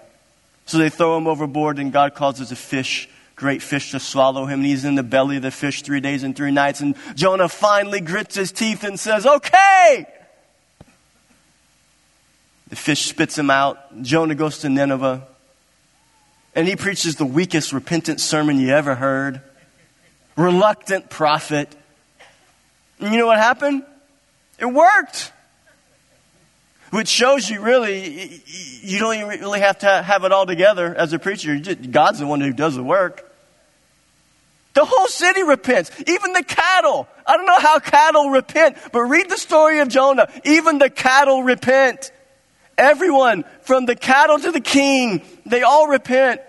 So 0.66 0.78
they 0.78 0.90
throw 0.90 1.16
him 1.16 1.26
overboard, 1.26 1.78
and 1.78 1.92
God 1.92 2.14
causes 2.14 2.52
a 2.52 2.56
fish 2.56 3.08
great 3.42 3.60
fish 3.60 3.90
to 3.90 3.98
swallow 3.98 4.44
him. 4.46 4.60
And 4.60 4.66
he's 4.66 4.84
in 4.84 4.94
the 4.94 5.02
belly 5.02 5.36
of 5.36 5.42
the 5.42 5.50
fish 5.50 5.82
three 5.82 6.00
days 6.00 6.22
and 6.22 6.36
three 6.36 6.52
nights. 6.52 6.80
And 6.80 6.94
Jonah 7.16 7.48
finally 7.48 8.00
grits 8.00 8.36
his 8.36 8.52
teeth 8.52 8.84
and 8.84 8.98
says, 9.00 9.26
Okay! 9.26 10.06
The 12.72 12.76
fish 12.76 13.04
spits 13.04 13.36
him 13.36 13.50
out. 13.50 14.00
Jonah 14.00 14.34
goes 14.34 14.60
to 14.60 14.70
Nineveh. 14.70 15.28
And 16.54 16.66
he 16.66 16.74
preaches 16.74 17.16
the 17.16 17.26
weakest 17.26 17.74
repentant 17.74 18.18
sermon 18.18 18.58
you 18.58 18.70
ever 18.70 18.94
heard. 18.94 19.42
Reluctant 20.36 21.10
prophet. 21.10 21.68
And 22.98 23.12
you 23.12 23.18
know 23.18 23.26
what 23.26 23.36
happened? 23.36 23.82
It 24.58 24.64
worked. 24.64 25.32
Which 26.92 27.08
shows 27.08 27.50
you 27.50 27.60
really, 27.60 28.42
you 28.80 28.98
don't 28.98 29.28
really 29.28 29.60
have 29.60 29.80
to 29.80 30.02
have 30.02 30.24
it 30.24 30.32
all 30.32 30.46
together 30.46 30.94
as 30.94 31.12
a 31.12 31.18
preacher. 31.18 31.58
God's 31.74 32.20
the 32.20 32.26
one 32.26 32.40
who 32.40 32.54
does 32.54 32.74
the 32.74 32.82
work. 32.82 33.30
The 34.72 34.86
whole 34.86 35.08
city 35.08 35.42
repents. 35.42 35.90
Even 36.06 36.32
the 36.32 36.42
cattle. 36.42 37.06
I 37.26 37.36
don't 37.36 37.44
know 37.44 37.60
how 37.60 37.80
cattle 37.80 38.30
repent, 38.30 38.78
but 38.92 39.00
read 39.02 39.28
the 39.28 39.36
story 39.36 39.80
of 39.80 39.88
Jonah. 39.88 40.32
Even 40.46 40.78
the 40.78 40.88
cattle 40.88 41.42
repent. 41.42 42.10
Everyone, 42.78 43.44
from 43.62 43.86
the 43.86 43.96
cattle 43.96 44.38
to 44.38 44.50
the 44.50 44.60
king, 44.60 45.22
they 45.44 45.62
all 45.62 45.88
repent. 45.88 46.40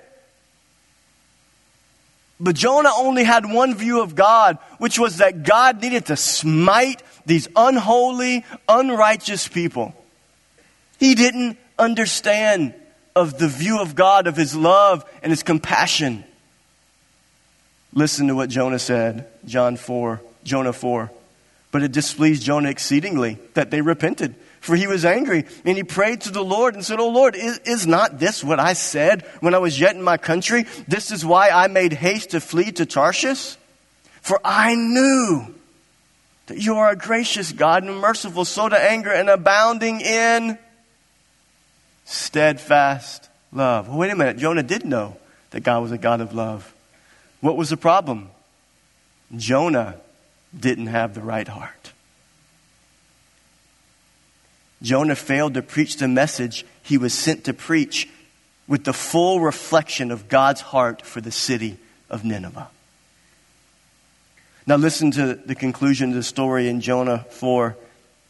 But 2.39 2.55
Jonah 2.55 2.91
only 2.97 3.23
had 3.23 3.45
one 3.45 3.75
view 3.75 4.01
of 4.01 4.15
God, 4.15 4.57
which 4.77 4.99
was 4.99 5.17
that 5.17 5.43
God 5.43 5.81
needed 5.81 6.07
to 6.07 6.17
smite 6.17 7.01
these 7.25 7.47
unholy, 7.55 8.45
unrighteous 8.67 9.47
people. 9.47 9.93
He 10.99 11.15
didn't 11.15 11.57
understand 11.77 12.73
of 13.15 13.37
the 13.37 13.47
view 13.47 13.79
of 13.79 13.95
God, 13.95 14.27
of 14.27 14.35
his 14.35 14.55
love 14.55 15.05
and 15.21 15.31
his 15.31 15.43
compassion. 15.43 16.23
Listen 17.93 18.27
to 18.27 18.35
what 18.35 18.49
Jonah 18.49 18.79
said, 18.79 19.27
John 19.45 19.77
4, 19.77 20.19
Jonah 20.43 20.73
4. 20.73 21.11
But 21.71 21.83
it 21.83 21.91
displeased 21.91 22.43
Jonah 22.43 22.69
exceedingly 22.69 23.37
that 23.53 23.71
they 23.71 23.81
repented. 23.81 24.35
For 24.63 24.77
he 24.77 24.87
was 24.87 25.03
angry, 25.03 25.43
and 25.65 25.75
he 25.75 25.83
prayed 25.83 26.21
to 26.21 26.31
the 26.31 26.41
Lord 26.41 26.73
and 26.73 26.85
said, 26.85 27.01
Oh 27.01 27.09
Lord, 27.09 27.35
is, 27.35 27.59
is 27.65 27.85
not 27.85 28.17
this 28.17 28.41
what 28.41 28.61
I 28.61 28.71
said 28.71 29.23
when 29.41 29.53
I 29.53 29.57
was 29.57 29.77
yet 29.77 29.93
in 29.93 30.01
my 30.01 30.15
country? 30.15 30.63
This 30.87 31.11
is 31.11 31.25
why 31.25 31.49
I 31.49 31.67
made 31.67 31.91
haste 31.91 32.29
to 32.29 32.39
flee 32.39 32.71
to 32.71 32.85
Tarshish? 32.85 33.57
For 34.21 34.39
I 34.41 34.73
knew 34.73 35.53
that 36.45 36.59
you 36.59 36.75
are 36.75 36.91
a 36.91 36.95
gracious 36.95 37.51
God 37.51 37.83
and 37.83 37.97
merciful, 37.97 38.45
slow 38.45 38.69
to 38.69 38.81
anger, 38.81 39.11
and 39.11 39.29
abounding 39.29 39.99
in 39.99 40.57
steadfast 42.05 43.27
love. 43.51 43.89
Well, 43.89 43.97
wait 43.97 44.11
a 44.11 44.15
minute. 44.15 44.37
Jonah 44.37 44.63
did 44.63 44.85
know 44.85 45.17
that 45.49 45.59
God 45.59 45.81
was 45.81 45.91
a 45.91 45.97
God 45.97 46.21
of 46.21 46.33
love. 46.33 46.73
What 47.41 47.57
was 47.57 47.69
the 47.69 47.75
problem? 47.75 48.29
Jonah 49.35 49.97
didn't 50.57 50.87
have 50.87 51.15
the 51.15 51.21
right 51.21 51.49
heart. 51.49 51.91
Jonah 54.83 55.15
failed 55.15 55.55
to 55.55 55.61
preach 55.61 55.97
the 55.97 56.07
message 56.07 56.65
he 56.83 56.97
was 56.97 57.13
sent 57.13 57.45
to 57.45 57.53
preach 57.53 58.09
with 58.67 58.83
the 58.83 58.93
full 58.93 59.39
reflection 59.39 60.11
of 60.11 60.27
God's 60.27 60.61
heart 60.61 61.01
for 61.01 61.21
the 61.21 61.31
city 61.31 61.77
of 62.09 62.23
Nineveh. 62.23 62.69
Now, 64.67 64.75
listen 64.75 65.11
to 65.11 65.35
the 65.35 65.55
conclusion 65.55 66.09
of 66.09 66.15
the 66.15 66.23
story 66.23 66.69
in 66.69 66.79
Jonah 66.79 67.25
4. 67.29 67.75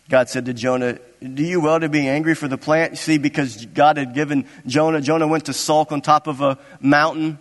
God 0.09 0.29
said 0.29 0.45
to 0.45 0.53
Jonah, 0.53 0.97
Do 1.21 1.43
you 1.43 1.61
well 1.61 1.79
to 1.79 1.89
be 1.89 2.07
angry 2.07 2.35
for 2.35 2.47
the 2.47 2.57
plant? 2.57 2.97
See, 2.97 3.17
because 3.17 3.65
God 3.67 3.97
had 3.97 4.13
given 4.13 4.45
Jonah, 4.65 5.01
Jonah 5.01 5.27
went 5.27 5.45
to 5.45 5.53
sulk 5.53 5.91
on 5.91 6.01
top 6.01 6.27
of 6.27 6.41
a 6.41 6.57
mountain 6.79 7.39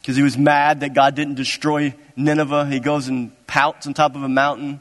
because 0.00 0.16
he 0.16 0.22
was 0.22 0.36
mad 0.36 0.80
that 0.80 0.94
God 0.94 1.14
didn't 1.14 1.34
destroy 1.34 1.94
Nineveh. 2.16 2.66
He 2.66 2.80
goes 2.80 3.08
and 3.08 3.32
pouts 3.46 3.86
on 3.86 3.94
top 3.94 4.16
of 4.16 4.22
a 4.22 4.28
mountain. 4.28 4.80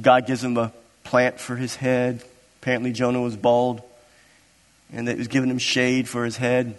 God 0.00 0.26
gives 0.26 0.42
him 0.42 0.56
a 0.56 0.72
plant 1.14 1.38
for 1.38 1.54
his 1.54 1.76
head. 1.76 2.24
Apparently, 2.60 2.90
Jonah 2.90 3.20
was 3.20 3.36
bald, 3.36 3.80
and 4.92 5.08
it 5.08 5.16
was 5.16 5.28
giving 5.28 5.48
him 5.48 5.58
shade 5.58 6.08
for 6.08 6.24
his 6.24 6.36
head. 6.36 6.76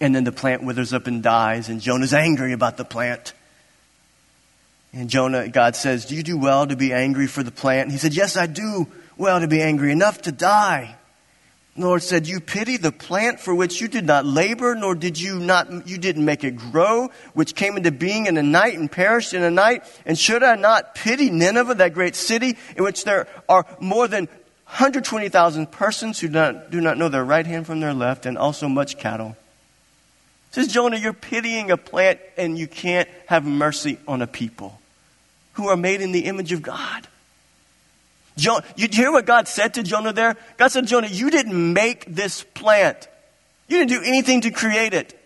And 0.00 0.12
then 0.12 0.24
the 0.24 0.32
plant 0.32 0.64
withers 0.64 0.92
up 0.92 1.06
and 1.06 1.22
dies, 1.22 1.68
and 1.68 1.80
Jonah's 1.80 2.12
angry 2.12 2.52
about 2.52 2.76
the 2.76 2.84
plant. 2.84 3.32
And 4.92 5.08
Jonah, 5.08 5.46
God 5.46 5.76
says, 5.76 6.06
Do 6.06 6.16
you 6.16 6.24
do 6.24 6.36
well 6.36 6.66
to 6.66 6.74
be 6.74 6.92
angry 6.92 7.28
for 7.28 7.44
the 7.44 7.52
plant? 7.52 7.82
And 7.82 7.92
he 7.92 7.98
said, 7.98 8.14
Yes, 8.14 8.36
I 8.36 8.46
do 8.46 8.88
well 9.16 9.38
to 9.38 9.46
be 9.46 9.62
angry, 9.62 9.92
enough 9.92 10.22
to 10.22 10.32
die. 10.32 10.96
The 11.76 11.86
Lord 11.86 12.02
said, 12.02 12.28
You 12.28 12.40
pity 12.40 12.76
the 12.76 12.92
plant 12.92 13.40
for 13.40 13.54
which 13.54 13.80
you 13.80 13.88
did 13.88 14.06
not 14.06 14.24
labor, 14.24 14.74
nor 14.74 14.94
did 14.94 15.20
you 15.20 15.40
not, 15.40 15.88
you 15.88 15.98
didn't 15.98 16.24
make 16.24 16.44
it 16.44 16.56
grow, 16.56 17.10
which 17.32 17.54
came 17.54 17.76
into 17.76 17.90
being 17.90 18.26
in 18.26 18.36
a 18.36 18.42
night 18.42 18.78
and 18.78 18.90
perished 18.90 19.34
in 19.34 19.42
a 19.42 19.50
night. 19.50 19.82
And 20.06 20.16
should 20.16 20.42
I 20.42 20.54
not 20.54 20.94
pity 20.94 21.30
Nineveh, 21.30 21.74
that 21.74 21.94
great 21.94 22.14
city, 22.14 22.56
in 22.76 22.84
which 22.84 23.04
there 23.04 23.26
are 23.48 23.66
more 23.80 24.06
than 24.06 24.26
120,000 24.66 25.70
persons 25.72 26.20
who 26.20 26.28
do 26.28 26.34
not, 26.34 26.70
do 26.70 26.80
not 26.80 26.96
know 26.96 27.08
their 27.08 27.24
right 27.24 27.46
hand 27.46 27.66
from 27.66 27.80
their 27.80 27.94
left, 27.94 28.24
and 28.24 28.38
also 28.38 28.68
much 28.68 28.96
cattle? 28.98 29.36
says 30.54 30.68
Jonah, 30.68 30.96
you're 30.96 31.12
pitying 31.12 31.72
a 31.72 31.76
plant 31.76 32.20
and 32.36 32.56
you 32.56 32.68
can't 32.68 33.08
have 33.26 33.44
mercy 33.44 33.98
on 34.06 34.22
a 34.22 34.26
people 34.28 34.80
who 35.54 35.66
are 35.66 35.76
made 35.76 36.00
in 36.00 36.12
the 36.12 36.26
image 36.26 36.52
of 36.52 36.62
God. 36.62 37.08
Jonah, 38.36 38.64
you 38.76 38.88
hear 38.90 39.12
what 39.12 39.26
God 39.26 39.46
said 39.46 39.74
to 39.74 39.82
Jonah 39.82 40.12
there? 40.12 40.36
God 40.56 40.68
said, 40.68 40.86
Jonah, 40.86 41.06
you 41.06 41.30
didn't 41.30 41.72
make 41.72 42.04
this 42.06 42.42
plant. 42.42 43.08
You 43.68 43.78
didn't 43.78 43.90
do 43.90 44.02
anything 44.06 44.42
to 44.42 44.50
create 44.50 44.92
it. 44.92 45.20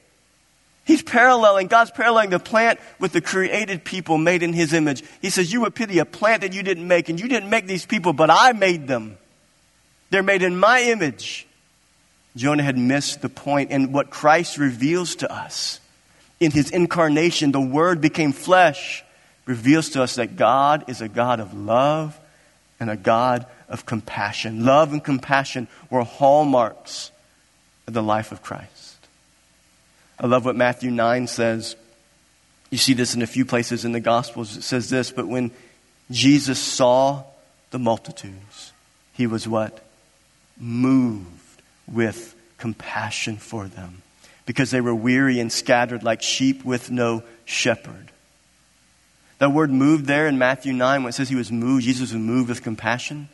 He's 0.84 1.02
paralleling, 1.02 1.66
God's 1.66 1.90
paralleling 1.90 2.30
the 2.30 2.38
plant 2.38 2.80
with 2.98 3.12
the 3.12 3.20
created 3.20 3.84
people 3.84 4.16
made 4.16 4.42
in 4.42 4.54
His 4.54 4.72
image. 4.72 5.02
He 5.20 5.28
says, 5.28 5.52
You 5.52 5.60
would 5.62 5.74
pity 5.74 5.98
a 5.98 6.06
plant 6.06 6.42
that 6.42 6.54
you 6.54 6.62
didn't 6.62 6.88
make, 6.88 7.10
and 7.10 7.20
you 7.20 7.28
didn't 7.28 7.50
make 7.50 7.66
these 7.66 7.84
people, 7.84 8.14
but 8.14 8.30
I 8.30 8.52
made 8.52 8.86
them. 8.86 9.18
They're 10.10 10.22
made 10.22 10.42
in 10.42 10.58
my 10.58 10.80
image. 10.80 11.46
Jonah 12.36 12.62
had 12.62 12.78
missed 12.78 13.20
the 13.20 13.28
point, 13.28 13.70
and 13.70 13.92
what 13.92 14.08
Christ 14.08 14.56
reveals 14.56 15.16
to 15.16 15.30
us 15.30 15.80
in 16.40 16.52
His 16.52 16.70
incarnation, 16.70 17.52
the 17.52 17.60
Word 17.60 18.00
became 18.00 18.32
flesh, 18.32 19.04
reveals 19.44 19.90
to 19.90 20.02
us 20.02 20.14
that 20.14 20.36
God 20.36 20.84
is 20.88 21.02
a 21.02 21.08
God 21.08 21.40
of 21.40 21.52
love 21.52 22.18
and 22.80 22.90
a 22.90 22.96
God 22.96 23.46
of 23.68 23.86
compassion. 23.86 24.64
Love 24.64 24.92
and 24.92 25.02
compassion 25.02 25.68
were 25.90 26.04
hallmarks 26.04 27.10
of 27.86 27.94
the 27.94 28.02
life 28.02 28.32
of 28.32 28.42
Christ. 28.42 28.96
I 30.20 30.26
love 30.26 30.44
what 30.44 30.56
Matthew 30.56 30.90
9 30.90 31.26
says. 31.26 31.76
You 32.70 32.78
see 32.78 32.94
this 32.94 33.14
in 33.14 33.22
a 33.22 33.26
few 33.26 33.44
places 33.44 33.84
in 33.84 33.92
the 33.92 34.00
Gospels. 34.00 34.56
It 34.56 34.62
says 34.62 34.90
this, 34.90 35.10
but 35.10 35.26
when 35.26 35.50
Jesus 36.10 36.58
saw 36.58 37.24
the 37.70 37.78
multitudes, 37.78 38.72
he 39.12 39.26
was 39.26 39.46
what? 39.46 39.84
Moved 40.58 41.62
with 41.86 42.34
compassion 42.58 43.36
for 43.36 43.68
them 43.68 44.02
because 44.44 44.70
they 44.70 44.80
were 44.80 44.94
weary 44.94 45.40
and 45.40 45.52
scattered 45.52 46.02
like 46.02 46.22
sheep 46.22 46.64
with 46.64 46.90
no 46.90 47.22
shepherd. 47.44 48.10
That 49.38 49.52
word 49.52 49.70
moved 49.70 50.06
there 50.06 50.26
in 50.26 50.38
Matthew 50.38 50.72
9, 50.72 51.02
when 51.02 51.10
it 51.10 51.12
says 51.12 51.28
he 51.28 51.36
was 51.36 51.52
moved, 51.52 51.84
Jesus 51.84 52.12
was 52.12 52.20
moved 52.20 52.48
with 52.48 52.62
compassion. 52.62 53.28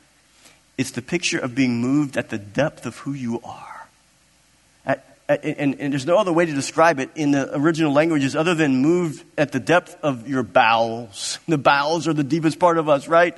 It's 0.77 0.91
the 0.91 1.03
picture 1.03 1.39
of 1.39 1.55
being 1.55 1.81
moved 1.81 2.17
at 2.17 2.29
the 2.29 2.39
depth 2.39 2.85
of 2.85 2.99
who 2.99 3.13
you 3.13 3.41
are. 3.43 3.89
At, 4.85 5.17
at, 5.29 5.45
and, 5.45 5.81
and 5.81 5.93
there's 5.93 6.05
no 6.05 6.19
other 6.19 6.33
way 6.33 6.45
to 6.45 6.53
describe 6.53 6.99
it 7.01 7.11
in 7.15 7.31
the 7.31 7.57
original 7.57 7.93
languages 7.93 8.37
other 8.37 8.55
than 8.55 8.83
moved 8.83 9.25
at 9.39 9.53
the 9.53 9.61
depth 9.61 9.97
of 10.03 10.29
your 10.29 10.43
bowels. 10.43 11.39
The 11.49 11.59
bowels 11.59 12.09
are 12.09 12.13
the 12.13 12.25
deepest 12.25 12.59
part 12.59 12.77
of 12.77 12.89
us, 12.89 13.09
right? 13.09 13.37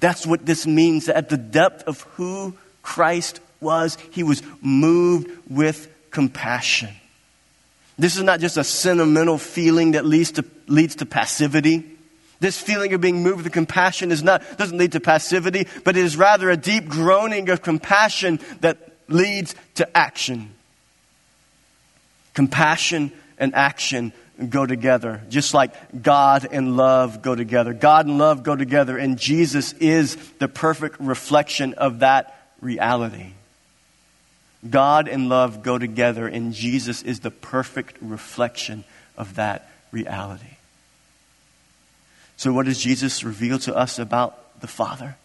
That's 0.00 0.26
what 0.26 0.46
this 0.46 0.66
means 0.66 1.08
at 1.08 1.28
the 1.28 1.36
depth 1.36 1.84
of 1.86 2.00
who 2.02 2.56
Christ 2.82 3.40
was 3.60 3.98
he 4.12 4.22
was 4.22 4.42
moved 4.62 5.30
with 5.50 5.92
compassion. 6.10 6.90
This 7.98 8.16
is 8.16 8.22
not 8.22 8.40
just 8.40 8.56
a 8.56 8.64
sentimental 8.64 9.38
feeling 9.38 9.92
that 9.92 10.04
leads 10.04 10.32
to, 10.32 10.44
leads 10.68 10.96
to 10.96 11.06
passivity. 11.06 11.84
This 12.40 12.60
feeling 12.60 12.92
of 12.94 13.00
being 13.00 13.22
moved 13.24 13.42
with 13.42 13.52
compassion 13.52 14.12
is 14.12 14.22
not, 14.22 14.42
doesn't 14.56 14.78
lead 14.78 14.92
to 14.92 15.00
passivity, 15.00 15.66
but 15.82 15.96
it 15.96 16.04
is 16.04 16.16
rather 16.16 16.48
a 16.48 16.56
deep 16.56 16.88
groaning 16.88 17.48
of 17.50 17.62
compassion 17.62 18.38
that 18.60 18.78
leads 19.08 19.56
to 19.74 19.96
action. 19.96 20.54
Compassion 22.34 23.10
and 23.38 23.54
action 23.56 24.12
go 24.48 24.64
together, 24.64 25.20
just 25.28 25.52
like 25.52 26.00
God 26.00 26.46
and 26.52 26.76
love 26.76 27.22
go 27.22 27.34
together. 27.34 27.72
God 27.74 28.06
and 28.06 28.18
love 28.18 28.44
go 28.44 28.54
together, 28.54 28.96
and 28.96 29.18
Jesus 29.18 29.72
is 29.72 30.14
the 30.38 30.46
perfect 30.46 31.00
reflection 31.00 31.74
of 31.74 32.00
that 32.00 32.52
reality. 32.60 33.32
God 34.68 35.08
and 35.08 35.28
love 35.28 35.62
go 35.62 35.78
together, 35.78 36.26
and 36.26 36.52
Jesus 36.52 37.02
is 37.02 37.20
the 37.20 37.30
perfect 37.30 37.96
reflection 38.00 38.84
of 39.16 39.36
that 39.36 39.70
reality. 39.92 40.56
So, 42.36 42.52
what 42.52 42.66
does 42.66 42.78
Jesus 42.78 43.24
reveal 43.24 43.58
to 43.60 43.76
us 43.76 43.98
about 43.98 44.60
the 44.60 44.66
Father? 44.66 45.16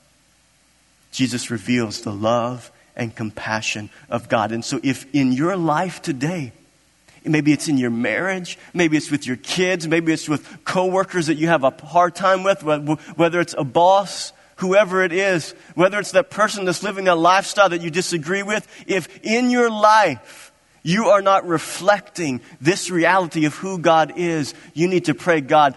Jesus 1.12 1.52
reveals 1.52 2.02
the 2.02 2.12
love 2.12 2.72
and 2.96 3.16
compassion 3.16 3.90
of 4.10 4.30
God. 4.30 4.52
And 4.52 4.64
so, 4.64 4.80
if 4.84 5.06
in 5.14 5.32
your 5.32 5.56
life 5.56 6.02
today, 6.02 6.54
maybe 7.26 7.54
it's 7.54 7.68
in 7.68 7.78
your 7.78 7.92
marriage, 7.92 8.58
maybe 8.74 8.98
it's 8.98 9.12
with 9.12 9.26
your 9.26 9.38
kids, 9.38 9.88
maybe 9.88 10.12
it's 10.12 10.28
with 10.28 10.64
coworkers 10.66 11.28
that 11.28 11.36
you 11.36 11.48
have 11.48 11.64
a 11.64 11.72
hard 11.86 12.16
time 12.16 12.44
with, 12.44 12.64
whether 13.16 13.40
it's 13.40 13.56
a 13.58 13.64
boss, 13.64 14.34
whoever 14.64 15.04
it 15.04 15.12
is, 15.12 15.52
whether 15.76 16.00
it's 16.00 16.12
that 16.12 16.30
person 16.30 16.64
that's 16.64 16.84
living 16.84 17.04
that 17.06 17.18
lifestyle 17.18 17.68
that 17.68 17.82
you 17.82 17.92
disagree 17.92 18.44
with, 18.44 18.66
if 18.88 19.20
in 19.24 19.50
your 19.50 19.70
life 19.70 20.54
you 20.84 21.08
are 21.08 21.22
not 21.22 21.46
reflecting 21.46 22.40
this 22.62 22.90
reality 22.90 23.44
of 23.44 23.54
who 23.56 23.78
God 23.78 24.14
is, 24.16 24.54
you 24.74 24.88
need 24.88 25.06
to 25.06 25.14
pray, 25.14 25.42
God, 25.42 25.76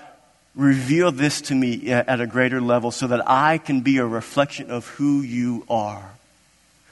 reveal 0.55 1.11
this 1.11 1.40
to 1.42 1.55
me 1.55 1.92
uh, 1.92 2.05
at 2.07 2.20
a 2.20 2.29
greater 2.29 2.61
level 2.61 2.92
so 2.92 3.09
that 3.09 3.29
I 3.29 3.59
can 3.59 3.81
be 3.81 3.99
a 3.99 4.07
reflection 4.07 4.70
of 4.70 4.87
who 4.87 5.20
you 5.22 5.64
are. 5.68 6.15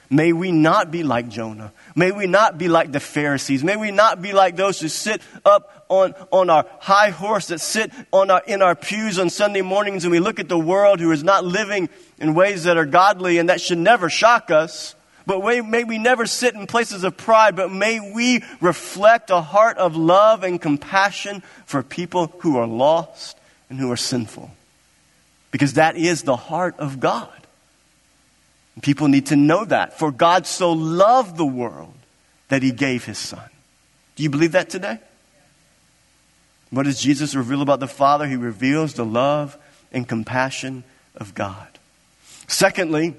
May 0.09 0.33
we 0.33 0.51
not 0.51 0.91
be 0.91 1.03
like 1.03 1.29
Jonah. 1.29 1.71
May 1.95 2.11
we 2.11 2.27
not 2.27 2.57
be 2.57 2.67
like 2.67 2.91
the 2.91 2.99
Pharisees. 2.99 3.63
May 3.63 3.75
we 3.75 3.91
not 3.91 4.21
be 4.21 4.33
like 4.33 4.55
those 4.55 4.79
who 4.79 4.87
sit 4.87 5.21
up 5.43 5.85
on, 5.89 6.13
on 6.31 6.49
our 6.49 6.65
high 6.79 7.09
horse, 7.09 7.47
that 7.47 7.59
sit 7.59 7.91
on 8.11 8.29
our, 8.29 8.41
in 8.45 8.61
our 8.61 8.75
pews 8.75 9.17
on 9.17 9.29
Sunday 9.29 9.61
mornings 9.61 10.03
and 10.03 10.11
we 10.11 10.19
look 10.19 10.39
at 10.39 10.49
the 10.49 10.59
world 10.59 10.99
who 10.99 11.11
is 11.11 11.23
not 11.23 11.43
living 11.43 11.89
in 12.19 12.33
ways 12.33 12.63
that 12.65 12.77
are 12.77 12.85
godly 12.85 13.37
and 13.37 13.49
that 13.49 13.61
should 13.61 13.77
never 13.77 14.09
shock 14.09 14.51
us. 14.51 14.95
But 15.25 15.43
may, 15.43 15.61
may 15.61 15.83
we 15.83 15.97
never 15.97 16.27
sit 16.27 16.53
in 16.53 16.67
places 16.67 17.03
of 17.03 17.17
pride, 17.17 17.55
but 17.55 17.71
may 17.71 18.13
we 18.13 18.43
reflect 18.61 19.31
a 19.31 19.41
heart 19.41 19.77
of 19.77 19.95
love 19.95 20.43
and 20.43 20.61
compassion 20.61 21.41
for 21.65 21.81
people 21.81 22.27
who 22.39 22.57
are 22.57 22.67
lost 22.67 23.37
and 23.69 23.79
who 23.79 23.91
are 23.91 23.97
sinful. 23.97 24.51
Because 25.49 25.73
that 25.73 25.97
is 25.97 26.23
the 26.23 26.35
heart 26.35 26.75
of 26.77 26.99
God. 26.99 27.31
People 28.81 29.07
need 29.07 29.27
to 29.27 29.35
know 29.35 29.65
that. 29.65 29.97
For 29.97 30.11
God 30.11 30.45
so 30.45 30.71
loved 30.71 31.37
the 31.37 31.45
world 31.45 31.93
that 32.49 32.61
he 32.61 32.71
gave 32.71 33.05
his 33.05 33.17
son. 33.17 33.49
Do 34.15 34.23
you 34.23 34.29
believe 34.29 34.53
that 34.53 34.69
today? 34.69 34.99
What 36.69 36.83
does 36.83 36.99
Jesus 36.99 37.35
reveal 37.35 37.61
about 37.61 37.79
the 37.79 37.87
Father? 37.87 38.27
He 38.27 38.35
reveals 38.35 38.93
the 38.93 39.05
love 39.05 39.57
and 39.91 40.07
compassion 40.07 40.83
of 41.15 41.33
God. 41.33 41.67
Secondly, 42.47 43.15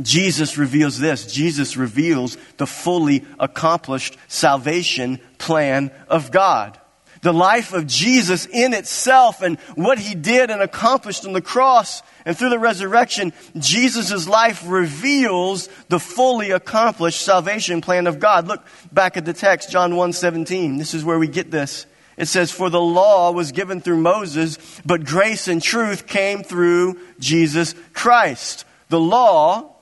Jesus 0.00 0.56
reveals 0.56 0.98
this. 0.98 1.26
Jesus 1.26 1.76
reveals 1.76 2.36
the 2.56 2.66
fully 2.66 3.24
accomplished 3.38 4.16
salvation 4.28 5.20
plan 5.38 5.90
of 6.08 6.30
God 6.30 6.79
the 7.22 7.32
life 7.32 7.72
of 7.72 7.86
Jesus 7.86 8.46
in 8.46 8.72
itself 8.72 9.42
and 9.42 9.58
what 9.74 9.98
he 9.98 10.14
did 10.14 10.50
and 10.50 10.62
accomplished 10.62 11.26
on 11.26 11.32
the 11.32 11.42
cross 11.42 12.02
and 12.24 12.36
through 12.36 12.50
the 12.50 12.58
resurrection, 12.58 13.32
Jesus' 13.58 14.28
life 14.28 14.62
reveals 14.66 15.68
the 15.88 16.00
fully 16.00 16.50
accomplished 16.50 17.22
salvation 17.22 17.80
plan 17.80 18.06
of 18.06 18.20
God. 18.20 18.46
Look 18.46 18.64
back 18.92 19.16
at 19.16 19.24
the 19.24 19.32
text, 19.32 19.70
John 19.70 19.96
1 19.96 20.12
17. 20.12 20.76
This 20.76 20.94
is 20.94 21.04
where 21.04 21.18
we 21.18 21.28
get 21.28 21.50
this. 21.50 21.86
It 22.16 22.26
says, 22.26 22.50
For 22.50 22.68
the 22.68 22.80
law 22.80 23.32
was 23.32 23.52
given 23.52 23.80
through 23.80 23.98
Moses, 23.98 24.58
but 24.84 25.04
grace 25.04 25.48
and 25.48 25.62
truth 25.62 26.06
came 26.06 26.42
through 26.42 26.98
Jesus 27.18 27.74
Christ. 27.94 28.66
The 28.90 29.00
law 29.00 29.72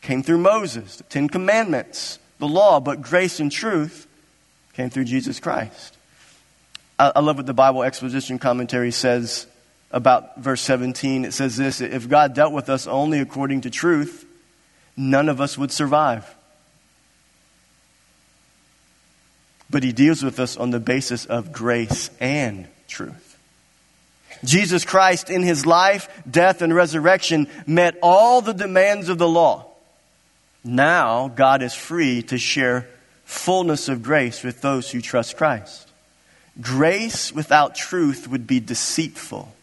came 0.00 0.22
through 0.22 0.38
Moses, 0.38 0.96
the 0.96 1.02
Ten 1.04 1.28
Commandments, 1.28 2.18
the 2.38 2.48
law, 2.48 2.80
but 2.80 3.02
grace 3.02 3.40
and 3.40 3.52
truth 3.52 4.06
came 4.72 4.88
through 4.88 5.04
Jesus 5.04 5.40
Christ. 5.40 5.97
I, 6.98 7.20
love 7.20 7.36
what 7.36 7.46
the 7.46 7.54
Bible 7.54 7.84
exposition 7.84 8.38
commentary 8.38 8.90
says 8.90 9.46
about 9.92 10.38
verse 10.38 10.60
17. 10.62 11.24
It 11.24 11.32
says 11.32 11.56
this 11.56 11.80
If 11.80 12.08
God 12.08 12.34
dealt 12.34 12.52
with 12.52 12.68
us 12.68 12.86
only 12.86 13.20
according 13.20 13.62
to 13.62 13.70
truth, 13.70 14.26
none 14.96 15.28
of 15.28 15.40
us 15.40 15.56
would 15.56 15.70
survive. 15.70 16.34
But 19.70 19.82
he 19.82 19.92
deals 19.92 20.22
with 20.22 20.40
us 20.40 20.56
on 20.56 20.70
the 20.70 20.80
basis 20.80 21.24
of 21.26 21.52
grace 21.52 22.10
and 22.20 22.66
truth. 22.88 23.38
Jesus 24.44 24.84
Christ, 24.84 25.30
in 25.30 25.42
his 25.42 25.66
life, 25.66 26.08
death, 26.28 26.62
and 26.62 26.74
resurrection, 26.74 27.48
met 27.66 27.98
all 28.02 28.40
the 28.40 28.54
demands 28.54 29.08
of 29.08 29.18
the 29.18 29.28
law. 29.28 29.66
Now, 30.64 31.28
God 31.28 31.62
is 31.62 31.74
free 31.74 32.22
to 32.24 32.38
share 32.38 32.88
fullness 33.24 33.88
of 33.88 34.02
grace 34.02 34.42
with 34.42 34.60
those 34.60 34.90
who 34.90 35.00
trust 35.00 35.36
Christ. 35.36 35.87
Grace 36.60 37.32
without 37.32 37.74
truth 37.74 38.28
would 38.28 38.46
be 38.46 38.60
deceitful. 38.60 39.54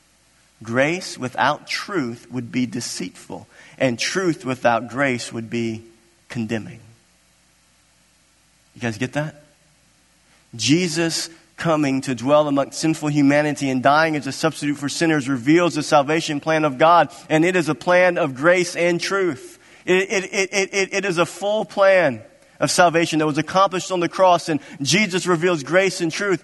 Grace 0.63 1.17
without 1.17 1.67
truth 1.67 2.27
would 2.31 2.51
be 2.51 2.65
deceitful. 2.65 3.47
And 3.77 3.99
truth 3.99 4.45
without 4.45 4.89
grace 4.89 5.34
would 5.34 5.49
be 5.49 5.84
condemning. 6.29 6.79
You 8.73 8.81
guys 8.81 8.97
get 8.97 9.13
that? 9.13 9.43
Jesus 10.55 11.29
coming 11.58 12.01
to 12.01 12.15
dwell 12.15 12.47
among 12.47 12.71
sinful 12.71 13.10
humanity 13.10 13.69
and 13.69 13.81
dying 13.81 14.15
as 14.15 14.27
a 14.27 14.31
substitute 14.31 14.75
for 14.75 14.89
sinners 14.89 15.29
reveals 15.29 15.75
the 15.75 15.84
salvation 15.84 16.39
plan 16.39 16.65
of 16.65 16.77
God, 16.77 17.12
and 17.29 17.45
it 17.45 17.55
is 17.55 17.69
a 17.69 17.75
plan 17.75 18.17
of 18.17 18.36
grace 18.36 18.75
and 18.75 18.99
truth. 18.99 19.60
It, 19.86 20.10
it, 20.12 20.34
it, 20.34 20.73
it, 20.73 20.93
it 20.93 21.05
is 21.05 21.17
a 21.17 21.25
full 21.25 21.63
plan 21.63 22.21
of 22.60 22.71
salvation 22.71 23.19
that 23.19 23.25
was 23.25 23.38
accomplished 23.38 23.91
on 23.91 23.99
the 23.99 24.10
cross, 24.10 24.49
and 24.49 24.60
Jesus 24.81 25.27
reveals 25.27 25.63
grace 25.63 26.01
and 26.01 26.12
truth. 26.12 26.43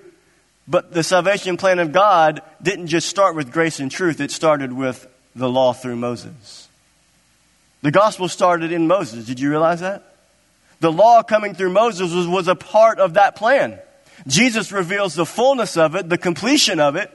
But 0.72 0.94
the 0.94 1.04
salvation 1.04 1.58
plan 1.58 1.80
of 1.80 1.92
God 1.92 2.42
didn't 2.62 2.88
just 2.88 3.10
start 3.10 3.36
with 3.36 3.52
grace 3.52 3.82
and 3.82 3.92
truth, 3.92 4.22
it 4.22 4.32
started 4.32 4.72
with 4.72 5.06
the 5.36 5.50
law 5.50 5.74
through 5.74 5.98
Moses. 5.98 6.70
The 7.82 7.92
gospel 7.92 8.30
started 8.30 8.72
in 8.72 8.88
Moses. 8.88 9.26
Did 9.26 9.42
you 9.42 9.50
realize 9.50 9.82
that? 9.82 10.16
The 10.80 10.90
law 10.90 11.24
coming 11.24 11.56
through 11.56 11.72
Moses 11.72 12.14
was, 12.14 12.26
was 12.26 12.48
a 12.48 12.56
part 12.56 13.00
of 13.00 13.16
that 13.16 13.36
plan. 13.36 13.80
Jesus 14.28 14.72
reveals 14.72 15.14
the 15.14 15.26
fullness 15.26 15.76
of 15.76 15.96
it, 15.96 16.08
the 16.08 16.18
completion 16.18 16.80
of 16.80 16.96
it, 16.96 17.12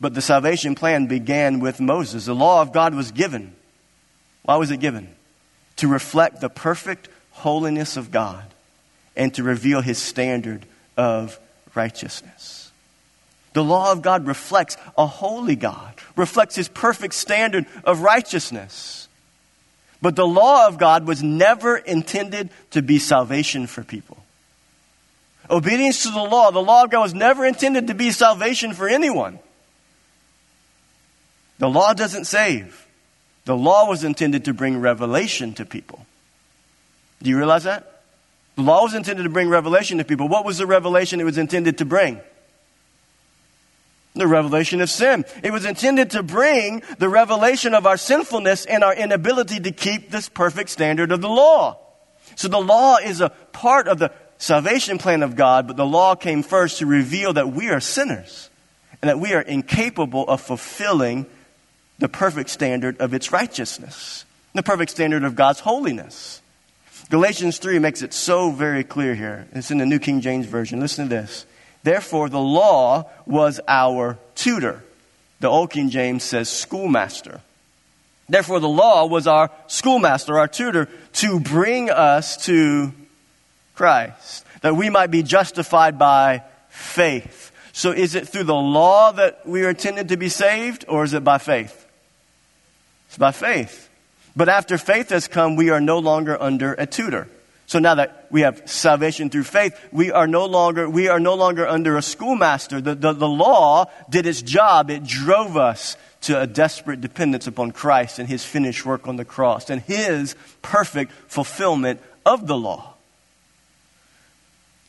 but 0.00 0.14
the 0.14 0.22
salvation 0.22 0.74
plan 0.74 1.08
began 1.08 1.60
with 1.60 1.78
Moses. 1.78 2.24
The 2.24 2.34
law 2.34 2.62
of 2.62 2.72
God 2.72 2.94
was 2.94 3.12
given. 3.12 3.54
Why 4.44 4.56
was 4.56 4.70
it 4.70 4.78
given? 4.78 5.14
To 5.76 5.88
reflect 5.88 6.40
the 6.40 6.48
perfect 6.48 7.10
holiness 7.32 7.98
of 7.98 8.10
God 8.10 8.46
and 9.14 9.34
to 9.34 9.42
reveal 9.42 9.82
his 9.82 9.98
standard 9.98 10.64
of 10.96 11.38
righteousness. 11.74 12.61
The 13.52 13.64
law 13.64 13.92
of 13.92 14.02
God 14.02 14.26
reflects 14.26 14.76
a 14.96 15.06
holy 15.06 15.56
God, 15.56 15.94
reflects 16.16 16.56
his 16.56 16.68
perfect 16.68 17.14
standard 17.14 17.66
of 17.84 18.00
righteousness. 18.00 19.08
But 20.00 20.16
the 20.16 20.26
law 20.26 20.66
of 20.66 20.78
God 20.78 21.06
was 21.06 21.22
never 21.22 21.76
intended 21.76 22.50
to 22.70 22.82
be 22.82 22.98
salvation 22.98 23.66
for 23.66 23.84
people. 23.84 24.18
Obedience 25.50 26.04
to 26.04 26.10
the 26.10 26.22
law, 26.22 26.50
the 26.50 26.62
law 26.62 26.84
of 26.84 26.90
God 26.90 27.02
was 27.02 27.14
never 27.14 27.44
intended 27.44 27.88
to 27.88 27.94
be 27.94 28.10
salvation 28.10 28.72
for 28.72 28.88
anyone. 28.88 29.38
The 31.58 31.68
law 31.68 31.92
doesn't 31.92 32.24
save. 32.24 32.86
The 33.44 33.56
law 33.56 33.88
was 33.88 34.02
intended 34.02 34.46
to 34.46 34.54
bring 34.54 34.80
revelation 34.80 35.52
to 35.54 35.64
people. 35.64 36.06
Do 37.22 37.30
you 37.30 37.36
realize 37.36 37.64
that? 37.64 38.02
The 38.56 38.62
law 38.62 38.82
was 38.82 38.94
intended 38.94 39.24
to 39.24 39.28
bring 39.28 39.48
revelation 39.48 39.98
to 39.98 40.04
people. 40.04 40.28
What 40.28 40.44
was 40.44 40.58
the 40.58 40.66
revelation 40.66 41.20
it 41.20 41.24
was 41.24 41.38
intended 41.38 41.78
to 41.78 41.84
bring? 41.84 42.20
The 44.14 44.26
revelation 44.26 44.80
of 44.82 44.90
sin. 44.90 45.24
It 45.42 45.52
was 45.52 45.64
intended 45.64 46.10
to 46.10 46.22
bring 46.22 46.82
the 46.98 47.08
revelation 47.08 47.74
of 47.74 47.86
our 47.86 47.96
sinfulness 47.96 48.66
and 48.66 48.84
our 48.84 48.94
inability 48.94 49.60
to 49.60 49.72
keep 49.72 50.10
this 50.10 50.28
perfect 50.28 50.68
standard 50.68 51.12
of 51.12 51.22
the 51.22 51.30
law. 51.30 51.78
So 52.36 52.48
the 52.48 52.60
law 52.60 52.96
is 52.96 53.20
a 53.20 53.30
part 53.30 53.88
of 53.88 53.98
the 53.98 54.12
salvation 54.38 54.98
plan 54.98 55.22
of 55.22 55.36
God, 55.36 55.66
but 55.66 55.76
the 55.76 55.86
law 55.86 56.14
came 56.14 56.42
first 56.42 56.78
to 56.78 56.86
reveal 56.86 57.32
that 57.34 57.52
we 57.52 57.70
are 57.70 57.80
sinners 57.80 58.50
and 59.00 59.08
that 59.08 59.18
we 59.18 59.32
are 59.32 59.40
incapable 59.40 60.26
of 60.28 60.40
fulfilling 60.40 61.26
the 61.98 62.08
perfect 62.08 62.50
standard 62.50 62.98
of 62.98 63.14
its 63.14 63.32
righteousness, 63.32 64.24
the 64.54 64.62
perfect 64.62 64.90
standard 64.90 65.24
of 65.24 65.36
God's 65.36 65.60
holiness. 65.60 66.42
Galatians 67.10 67.58
3 67.58 67.78
makes 67.78 68.02
it 68.02 68.12
so 68.12 68.50
very 68.50 68.84
clear 68.84 69.14
here. 69.14 69.46
It's 69.52 69.70
in 69.70 69.78
the 69.78 69.86
New 69.86 69.98
King 69.98 70.20
James 70.20 70.46
Version. 70.46 70.80
Listen 70.80 71.08
to 71.08 71.14
this. 71.14 71.46
Therefore, 71.82 72.28
the 72.28 72.40
law 72.40 73.10
was 73.26 73.60
our 73.66 74.18
tutor. 74.34 74.82
The 75.40 75.48
Old 75.48 75.70
King 75.70 75.90
James 75.90 76.22
says 76.22 76.48
schoolmaster. 76.48 77.40
Therefore, 78.28 78.60
the 78.60 78.68
law 78.68 79.06
was 79.06 79.26
our 79.26 79.50
schoolmaster, 79.66 80.38
our 80.38 80.48
tutor, 80.48 80.88
to 81.14 81.40
bring 81.40 81.90
us 81.90 82.36
to 82.46 82.92
Christ, 83.74 84.46
that 84.60 84.76
we 84.76 84.90
might 84.90 85.10
be 85.10 85.22
justified 85.22 85.98
by 85.98 86.42
faith. 86.68 87.50
So, 87.72 87.90
is 87.90 88.14
it 88.14 88.28
through 88.28 88.44
the 88.44 88.54
law 88.54 89.12
that 89.12 89.46
we 89.46 89.64
are 89.64 89.70
intended 89.70 90.08
to 90.10 90.16
be 90.16 90.28
saved, 90.28 90.84
or 90.88 91.04
is 91.04 91.14
it 91.14 91.24
by 91.24 91.38
faith? 91.38 91.86
It's 93.08 93.18
by 93.18 93.32
faith. 93.32 93.90
But 94.36 94.48
after 94.48 94.78
faith 94.78 95.10
has 95.10 95.26
come, 95.26 95.56
we 95.56 95.70
are 95.70 95.80
no 95.80 95.98
longer 95.98 96.40
under 96.40 96.74
a 96.74 96.86
tutor. 96.86 97.28
So 97.72 97.78
now 97.78 97.94
that 97.94 98.26
we 98.28 98.42
have 98.42 98.68
salvation 98.68 99.30
through 99.30 99.44
faith, 99.44 99.74
we 99.90 100.12
are 100.12 100.26
no 100.26 100.44
longer, 100.44 100.90
we 100.90 101.08
are 101.08 101.18
no 101.18 101.32
longer 101.32 101.66
under 101.66 101.96
a 101.96 102.02
schoolmaster. 102.02 102.82
The, 102.82 102.94
the, 102.94 103.14
the 103.14 103.26
law 103.26 103.86
did 104.10 104.26
its 104.26 104.42
job. 104.42 104.90
It 104.90 105.04
drove 105.04 105.56
us 105.56 105.96
to 106.20 106.38
a 106.38 106.46
desperate 106.46 107.00
dependence 107.00 107.46
upon 107.46 107.70
Christ 107.70 108.18
and 108.18 108.28
his 108.28 108.44
finished 108.44 108.84
work 108.84 109.08
on 109.08 109.16
the 109.16 109.24
cross 109.24 109.70
and 109.70 109.80
his 109.80 110.36
perfect 110.60 111.12
fulfillment 111.28 112.02
of 112.26 112.46
the 112.46 112.58
law. 112.58 112.92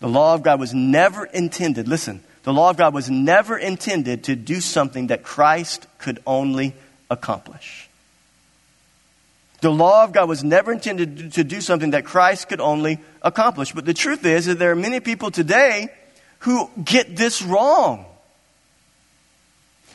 The 0.01 0.09
law 0.09 0.33
of 0.33 0.43
God 0.43 0.59
was 0.59 0.73
never 0.73 1.23
intended, 1.23 1.87
listen, 1.87 2.21
the 2.43 2.51
law 2.51 2.69
of 2.69 2.75
God 2.75 2.93
was 2.93 3.09
never 3.09 3.57
intended 3.57 4.25
to 4.25 4.35
do 4.35 4.59
something 4.59 5.07
that 5.07 5.23
Christ 5.23 5.87
could 5.99 6.21
only 6.27 6.75
accomplish. 7.09 7.82
The 9.63 9.71
law 9.71 10.03
of 10.03 10.11
God 10.11 10.27
was 10.27 10.43
never 10.43 10.73
intended 10.73 11.31
to 11.35 11.43
do 11.45 11.61
something 11.61 11.91
that 11.91 12.03
Christ 12.03 12.49
could 12.49 12.59
only 12.59 12.99
accomplish. 13.21 13.71
But 13.71 13.85
the 13.85 13.93
truth 13.93 14.25
is 14.25 14.45
that 14.45 14.59
there 14.59 14.71
are 14.71 14.75
many 14.75 14.99
people 14.99 15.31
today 15.31 15.87
who 16.39 16.69
get 16.83 17.15
this 17.15 17.41
wrong. 17.41 18.05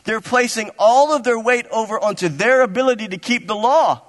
They're 0.04 0.22
placing 0.22 0.70
all 0.78 1.14
of 1.14 1.22
their 1.22 1.38
weight 1.38 1.66
over 1.66 2.00
onto 2.00 2.30
their 2.30 2.62
ability 2.62 3.08
to 3.08 3.18
keep 3.18 3.46
the 3.46 3.54
law, 3.54 4.00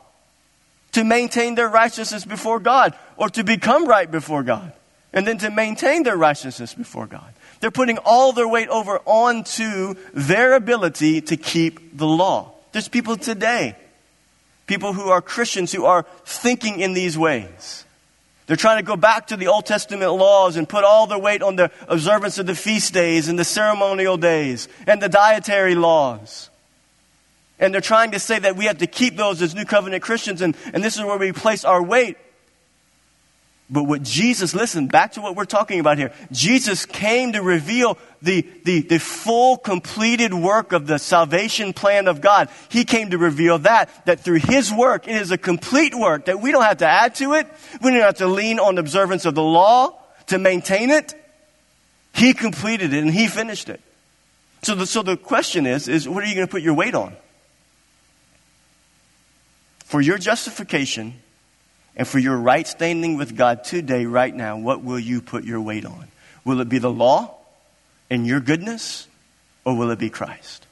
to 0.94 1.04
maintain 1.04 1.56
their 1.56 1.68
righteousness 1.68 2.24
before 2.24 2.62
God, 2.62 2.96
or 3.18 3.28
to 3.28 3.44
become 3.44 3.86
right 3.86 4.10
before 4.10 4.44
God, 4.44 4.72
and 5.12 5.28
then 5.28 5.40
to 5.40 5.52
maintain 5.52 6.04
their 6.04 6.16
righteousness 6.16 6.74
before 6.74 7.06
God. 7.06 7.34
They're 7.60 7.70
putting 7.70 7.98
all 7.98 8.32
their 8.32 8.48
weight 8.48 8.70
over 8.70 9.00
onto 9.00 9.96
their 10.14 10.54
ability 10.54 11.20
to 11.20 11.36
keep 11.36 11.98
the 11.98 12.08
law. 12.08 12.54
There's 12.72 12.88
people 12.88 13.18
today 13.18 13.76
people 14.70 14.94
who 14.94 15.10
are 15.10 15.20
Christians 15.20 15.72
who 15.72 15.86
are 15.86 16.06
thinking 16.26 16.80
in 16.80 16.94
these 16.94 17.18
ways. 17.18 17.86
They're 18.46 18.56
trying 18.56 18.78
to 18.78 18.86
go 18.86 18.96
back 18.96 19.28
to 19.28 19.36
the 19.36 19.48
Old 19.48 19.66
Testament 19.66 20.14
laws 20.14 20.58
and 20.58 20.70
put 20.70 20.84
all 20.84 21.08
their 21.08 21.18
weight 21.18 21.42
on 21.42 21.56
the 21.56 21.72
observance 21.88 22.38
of 22.38 22.46
the 22.46 22.54
feast 22.54 22.94
days 22.94 23.28
and 23.30 23.38
the 23.38 23.44
ceremonial 23.44 24.16
days 24.16 24.68
and 24.86 25.02
the 25.02 25.10
dietary 25.10 25.74
laws. 25.74 26.52
And 27.60 27.74
they're 27.74 27.82
trying 27.82 28.12
to 28.12 28.20
say 28.20 28.38
that 28.38 28.56
we 28.56 28.66
have 28.66 28.78
to 28.78 28.88
keep 28.88 29.18
those 29.18 29.42
as 29.42 29.56
New 29.56 29.66
Covenant 29.66 30.04
Christians, 30.04 30.42
and, 30.42 30.56
and 30.72 30.84
this 30.84 30.98
is 30.98 31.04
where 31.04 31.18
we 31.18 31.32
place 31.32 31.66
our 31.66 31.82
weight. 31.82 32.18
But 33.72 33.84
what 33.84 34.02
Jesus, 34.02 34.56
listen, 34.56 34.88
back 34.88 35.14
to 35.14 35.22
what 35.22 35.36
we're 35.36 35.46
talking 35.46 35.80
about 35.80 36.00
here. 36.00 36.12
Jesus 36.32 36.88
came 36.88 37.34
to 37.34 37.42
reveal 37.44 38.00
the, 38.22 38.48
the, 38.66 38.82
the 38.82 38.98
full 38.98 39.58
completed 39.58 40.34
work 40.34 40.72
of 40.72 40.88
the 40.88 40.98
salvation 40.98 41.74
plan 41.74 42.08
of 42.08 42.20
God. 42.20 42.50
He 42.70 42.84
came 42.84 43.12
to 43.12 43.20
reveal 43.20 43.60
that, 43.60 44.06
that 44.06 44.22
through 44.22 44.40
His 44.40 44.74
work, 44.74 45.08
it 45.08 45.16
is 45.16 45.30
a 45.30 45.38
complete 45.38 45.94
work 45.94 46.26
that 46.26 46.42
we 46.42 46.52
don't 46.52 46.64
have 46.64 46.78
to 46.78 46.88
add 46.88 47.14
to 47.16 47.34
it. 47.34 47.48
We 47.82 47.92
don't 47.92 48.02
have 48.02 48.18
to 48.18 48.28
lean 48.28 48.60
on 48.60 48.80
observance 48.80 49.26
of 49.26 49.36
the 49.36 49.44
law 49.44 50.00
to 50.28 50.40
maintain 50.40 50.90
it. 50.90 51.14
He 52.14 52.34
completed 52.34 52.92
it 52.92 53.04
and 53.04 53.14
He 53.14 53.28
finished 53.28 53.70
it. 53.70 53.82
So 54.64 54.74
the, 54.74 54.88
so 54.88 55.04
the 55.04 55.16
question 55.16 55.68
is, 55.68 55.88
is 55.88 56.10
what 56.10 56.24
are 56.24 56.28
you 56.28 56.36
going 56.36 56.48
to 56.48 56.52
put 56.52 56.64
your 56.64 56.74
weight 56.74 56.96
on? 56.96 57.16
For 59.86 60.02
your 60.02 60.18
justification, 60.18 61.14
and 62.00 62.08
for 62.08 62.18
your 62.18 62.38
right 62.38 62.66
standing 62.66 63.18
with 63.18 63.36
God 63.36 63.66
today, 63.66 64.06
right 64.06 64.34
now, 64.34 64.58
what 64.58 64.82
will 64.82 64.98
you 64.98 65.22
put 65.22 65.44
your 65.44 65.60
weight 65.60 65.86
on? 65.86 66.08
Will 66.46 66.62
it 66.62 66.70
be 66.70 66.78
the 66.78 66.90
law 66.90 67.36
and 68.10 68.26
your 68.26 68.40
goodness, 68.40 69.06
or 69.66 69.76
will 69.76 69.92
it 69.92 70.00
be 70.00 70.10
Christ? 70.10 70.66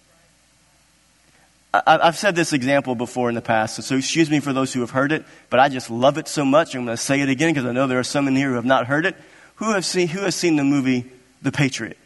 I, 1.73 1.99
have 2.01 2.17
said 2.17 2.33
this 2.33 2.53
example 2.53 2.95
before 2.95 3.27
in 3.27 3.35
the 3.35 3.41
past, 3.41 3.83
so 3.83 3.97
excuse 3.97 4.31
me 4.31 4.39
for 4.39 4.53
those 4.53 4.71
who 4.71 4.79
have 4.79 4.91
heard 4.91 5.11
it, 5.11 5.25
but 5.49 5.59
I 5.59 5.67
just 5.67 5.89
love 5.89 6.17
it 6.17 6.29
so 6.29 6.45
much. 6.45 6.73
I'm 6.75 6.85
going 6.85 6.95
to 6.95 7.03
say 7.03 7.19
it 7.19 7.27
again 7.27 7.53
because 7.53 7.67
I 7.67 7.73
know 7.73 7.87
there 7.87 7.99
are 7.99 8.05
some 8.05 8.29
in 8.29 8.35
here 8.37 8.51
who 8.51 8.55
have 8.55 8.63
not 8.63 8.87
heard 8.87 9.05
it. 9.05 9.17
Who, 9.55 9.73
have 9.73 9.83
seen, 9.83 10.07
who 10.07 10.21
has 10.21 10.33
seen 10.33 10.55
the 10.55 10.63
movie 10.63 11.11
The 11.41 11.51
Patriot 11.51 11.97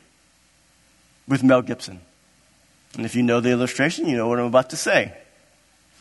with 1.27 1.43
Mel 1.43 1.61
Gibson? 1.61 2.01
And 2.95 3.05
if 3.05 3.13
you 3.15 3.21
know 3.21 3.39
the 3.39 3.51
illustration, 3.51 4.07
you 4.07 4.17
know 4.17 4.27
what 4.27 4.39
I'm 4.39 4.47
about 4.47 4.71
to 4.71 4.77
say. 4.77 5.13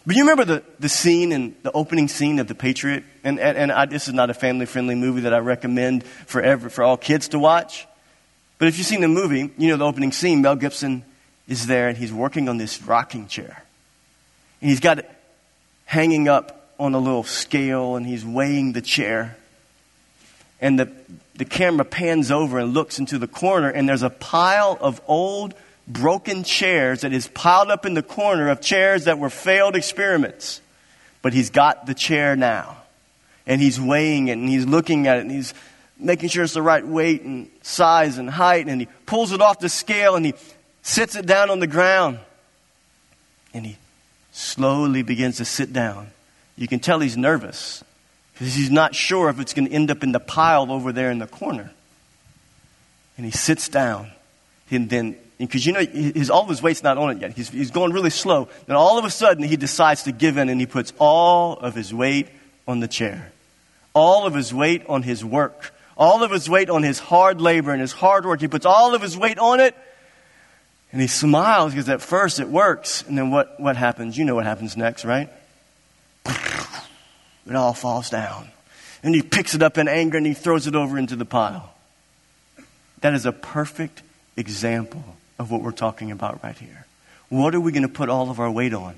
But 0.06 0.16
you 0.16 0.22
remember 0.22 0.44
the, 0.44 0.62
the 0.78 0.88
scene 0.88 1.32
and 1.32 1.54
the 1.62 1.72
opening 1.72 2.08
scene 2.08 2.38
of 2.38 2.48
The 2.48 2.54
Patriot? 2.54 3.04
And, 3.22 3.38
and, 3.38 3.56
and 3.56 3.72
I, 3.72 3.84
this 3.84 4.08
is 4.08 4.14
not 4.14 4.30
a 4.30 4.34
family 4.34 4.66
friendly 4.66 4.94
movie 4.94 5.22
that 5.22 5.34
I 5.34 5.38
recommend 5.38 6.04
for, 6.04 6.40
every, 6.40 6.70
for 6.70 6.82
all 6.82 6.96
kids 6.96 7.28
to 7.28 7.38
watch. 7.38 7.86
But 8.58 8.68
if 8.68 8.78
you've 8.78 8.86
seen 8.86 9.02
the 9.02 9.08
movie, 9.08 9.50
you 9.58 9.68
know 9.68 9.76
the 9.76 9.84
opening 9.84 10.12
scene. 10.12 10.40
Mel 10.42 10.56
Gibson 10.56 11.04
is 11.48 11.66
there 11.66 11.88
and 11.88 11.98
he's 11.98 12.12
working 12.12 12.48
on 12.48 12.56
this 12.56 12.82
rocking 12.82 13.26
chair. 13.26 13.62
And 14.60 14.70
he's 14.70 14.80
got 14.80 15.00
it 15.00 15.10
hanging 15.84 16.28
up 16.28 16.72
on 16.78 16.94
a 16.94 16.98
little 16.98 17.24
scale 17.24 17.96
and 17.96 18.06
he's 18.06 18.24
weighing 18.24 18.72
the 18.72 18.80
chair. 18.80 19.36
And 20.62 20.78
the, 20.78 20.92
the 21.34 21.44
camera 21.44 21.84
pans 21.84 22.30
over 22.30 22.58
and 22.58 22.72
looks 22.72 22.98
into 22.98 23.18
the 23.18 23.28
corner 23.28 23.68
and 23.68 23.88
there's 23.88 24.02
a 24.02 24.10
pile 24.10 24.78
of 24.80 25.00
old 25.06 25.54
broken 25.92 26.44
chairs 26.44 27.02
that 27.02 27.12
is 27.12 27.28
piled 27.28 27.70
up 27.70 27.84
in 27.84 27.94
the 27.94 28.02
corner 28.02 28.48
of 28.48 28.60
chairs 28.60 29.04
that 29.04 29.18
were 29.18 29.30
failed 29.30 29.76
experiments. 29.76 30.60
But 31.22 31.32
he's 31.32 31.50
got 31.50 31.86
the 31.86 31.94
chair 31.94 32.36
now. 32.36 32.78
And 33.46 33.60
he's 33.60 33.80
weighing 33.80 34.28
it 34.28 34.32
and 34.32 34.48
he's 34.48 34.66
looking 34.66 35.06
at 35.06 35.18
it 35.18 35.20
and 35.22 35.30
he's 35.30 35.54
making 35.98 36.28
sure 36.28 36.44
it's 36.44 36.54
the 36.54 36.62
right 36.62 36.86
weight 36.86 37.22
and 37.22 37.50
size 37.62 38.18
and 38.18 38.30
height. 38.30 38.68
And 38.68 38.80
he 38.80 38.88
pulls 39.06 39.32
it 39.32 39.40
off 39.40 39.58
the 39.58 39.68
scale 39.68 40.16
and 40.16 40.24
he 40.24 40.34
sits 40.82 41.16
it 41.16 41.26
down 41.26 41.50
on 41.50 41.60
the 41.60 41.66
ground. 41.66 42.18
And 43.52 43.66
he 43.66 43.76
slowly 44.32 45.02
begins 45.02 45.38
to 45.38 45.44
sit 45.44 45.72
down. 45.72 46.10
You 46.56 46.68
can 46.68 46.78
tell 46.78 47.00
he's 47.00 47.16
nervous 47.16 47.82
because 48.34 48.54
he's 48.54 48.70
not 48.70 48.94
sure 48.94 49.28
if 49.28 49.40
it's 49.40 49.52
going 49.52 49.68
to 49.68 49.74
end 49.74 49.90
up 49.90 50.02
in 50.02 50.12
the 50.12 50.20
pile 50.20 50.70
over 50.70 50.92
there 50.92 51.10
in 51.10 51.18
the 51.18 51.26
corner. 51.26 51.70
And 53.16 53.26
he 53.26 53.32
sits 53.32 53.68
down. 53.68 54.10
And 54.70 54.88
then 54.88 55.16
because 55.46 55.64
you 55.64 55.72
know 55.72 55.80
his, 55.80 56.28
all 56.28 56.42
of 56.42 56.48
his 56.48 56.62
weight's 56.62 56.82
not 56.82 56.98
on 56.98 57.16
it 57.16 57.20
yet. 57.22 57.32
He's, 57.32 57.48
he's 57.48 57.70
going 57.70 57.92
really 57.92 58.10
slow. 58.10 58.48
Then 58.66 58.76
all 58.76 58.98
of 58.98 59.04
a 59.06 59.10
sudden 59.10 59.42
he 59.42 59.56
decides 59.56 60.02
to 60.02 60.12
give 60.12 60.36
in 60.36 60.50
and 60.50 60.60
he 60.60 60.66
puts 60.66 60.92
all 60.98 61.54
of 61.54 61.74
his 61.74 61.94
weight 61.94 62.28
on 62.68 62.80
the 62.80 62.88
chair, 62.88 63.32
all 63.94 64.26
of 64.26 64.34
his 64.34 64.52
weight 64.52 64.84
on 64.86 65.02
his 65.02 65.24
work, 65.24 65.74
all 65.96 66.22
of 66.22 66.30
his 66.30 66.48
weight 66.48 66.68
on 66.68 66.82
his 66.82 66.98
hard 66.98 67.40
labor 67.40 67.72
and 67.72 67.80
his 67.80 67.92
hard 67.92 68.26
work. 68.26 68.40
He 68.40 68.48
puts 68.48 68.66
all 68.66 68.94
of 68.94 69.00
his 69.00 69.16
weight 69.16 69.38
on 69.38 69.60
it. 69.60 69.74
And 70.92 71.00
he 71.00 71.06
smiles 71.06 71.72
because 71.72 71.88
at 71.88 72.02
first 72.02 72.40
it 72.40 72.48
works. 72.48 73.02
And 73.06 73.16
then 73.16 73.30
what, 73.30 73.58
what 73.60 73.76
happens? 73.76 74.18
You 74.18 74.24
know 74.24 74.34
what 74.34 74.44
happens 74.44 74.76
next, 74.76 75.04
right? 75.04 75.30
It 76.26 77.56
all 77.56 77.72
falls 77.72 78.10
down. 78.10 78.48
And 79.02 79.14
he 79.14 79.22
picks 79.22 79.54
it 79.54 79.62
up 79.62 79.78
in 79.78 79.88
anger 79.88 80.18
and 80.18 80.26
he 80.26 80.34
throws 80.34 80.66
it 80.66 80.74
over 80.74 80.98
into 80.98 81.16
the 81.16 81.24
pile. 81.24 81.72
That 83.00 83.14
is 83.14 83.24
a 83.24 83.32
perfect 83.32 84.02
example 84.36 85.16
of 85.40 85.50
what 85.50 85.62
we're 85.62 85.72
talking 85.72 86.10
about 86.10 86.44
right 86.44 86.56
here. 86.56 86.86
What 87.30 87.54
are 87.54 87.60
we 87.60 87.72
going 87.72 87.82
to 87.82 87.88
put 87.88 88.10
all 88.10 88.30
of 88.30 88.38
our 88.38 88.50
weight 88.50 88.74
on? 88.74 88.96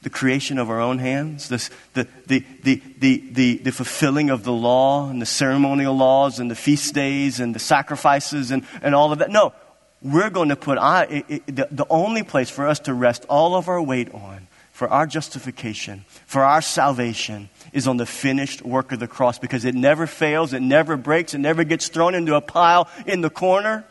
The 0.00 0.08
creation 0.08 0.56
of 0.56 0.70
our 0.70 0.80
own 0.80 0.98
hands, 0.98 1.50
this, 1.50 1.68
the, 1.92 2.08
the, 2.26 2.42
the, 2.62 2.82
the, 2.98 3.22
the, 3.30 3.56
the 3.58 3.70
fulfilling 3.70 4.30
of 4.30 4.44
the 4.44 4.52
law 4.52 5.10
and 5.10 5.20
the 5.20 5.26
ceremonial 5.26 5.94
laws 5.94 6.40
and 6.40 6.50
the 6.50 6.54
feast 6.54 6.94
days 6.94 7.38
and 7.38 7.54
the 7.54 7.58
sacrifices 7.58 8.50
and, 8.50 8.64
and 8.80 8.94
all 8.94 9.12
of 9.12 9.18
that. 9.18 9.28
No, 9.28 9.52
we're 10.00 10.30
going 10.30 10.48
to 10.48 10.56
put 10.56 10.78
I, 10.78 11.02
it, 11.04 11.24
it, 11.28 11.46
the, 11.54 11.68
the 11.70 11.86
only 11.90 12.22
place 12.22 12.48
for 12.48 12.66
us 12.66 12.80
to 12.80 12.94
rest 12.94 13.26
all 13.28 13.54
of 13.54 13.68
our 13.68 13.82
weight 13.82 14.14
on 14.14 14.46
for 14.80 14.88
our 14.88 15.06
justification, 15.06 16.06
for 16.24 16.42
our 16.42 16.62
salvation, 16.62 17.50
is 17.74 17.86
on 17.86 17.98
the 17.98 18.06
finished 18.06 18.62
work 18.62 18.92
of 18.92 18.98
the 18.98 19.06
cross 19.06 19.38
because 19.38 19.66
it 19.66 19.74
never 19.74 20.06
fails, 20.06 20.54
it 20.54 20.62
never 20.62 20.96
breaks, 20.96 21.34
it 21.34 21.38
never 21.38 21.64
gets 21.64 21.88
thrown 21.88 22.14
into 22.14 22.34
a 22.34 22.40
pile 22.40 22.88
in 23.04 23.20
the 23.20 23.28
corner. 23.28 23.84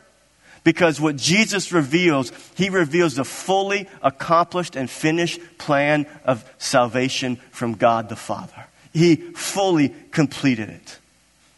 Because 0.70 1.02
what 1.02 1.16
Jesus 1.16 1.72
reveals, 1.72 2.32
he 2.54 2.70
reveals 2.70 3.16
the 3.16 3.26
fully 3.26 3.90
accomplished 4.04 4.76
and 4.76 4.88
finished 4.88 5.40
plan 5.58 6.06
of 6.26 6.48
salvation 6.60 7.38
from 7.50 7.74
God 7.74 8.08
the 8.08 8.16
Father. 8.16 8.68
He 8.94 9.16
fully 9.16 9.90
completed 10.12 10.70
it. 10.70 11.00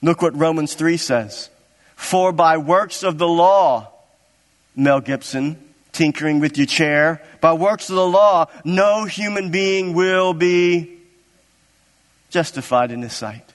Look 0.02 0.22
what 0.22 0.34
Romans 0.38 0.76
3 0.76 0.96
says. 0.96 1.50
For 1.98 2.32
by 2.32 2.56
works 2.56 3.04
of 3.04 3.18
the 3.18 3.28
law, 3.28 3.92
Mel 4.78 5.02
Gibson, 5.02 5.62
tinkering 5.92 6.40
with 6.40 6.58
your 6.58 6.68
chair, 6.68 7.22
by 7.42 7.52
works 7.52 7.90
of 7.90 7.98
the 7.98 8.08
law, 8.08 8.46
no 8.64 9.04
human 9.04 9.52
being 9.52 9.94
will 9.94 10.34
be 10.34 11.00
justified 12.30 12.94
in 12.94 13.02
his 13.02 13.12
sight. 13.12 13.52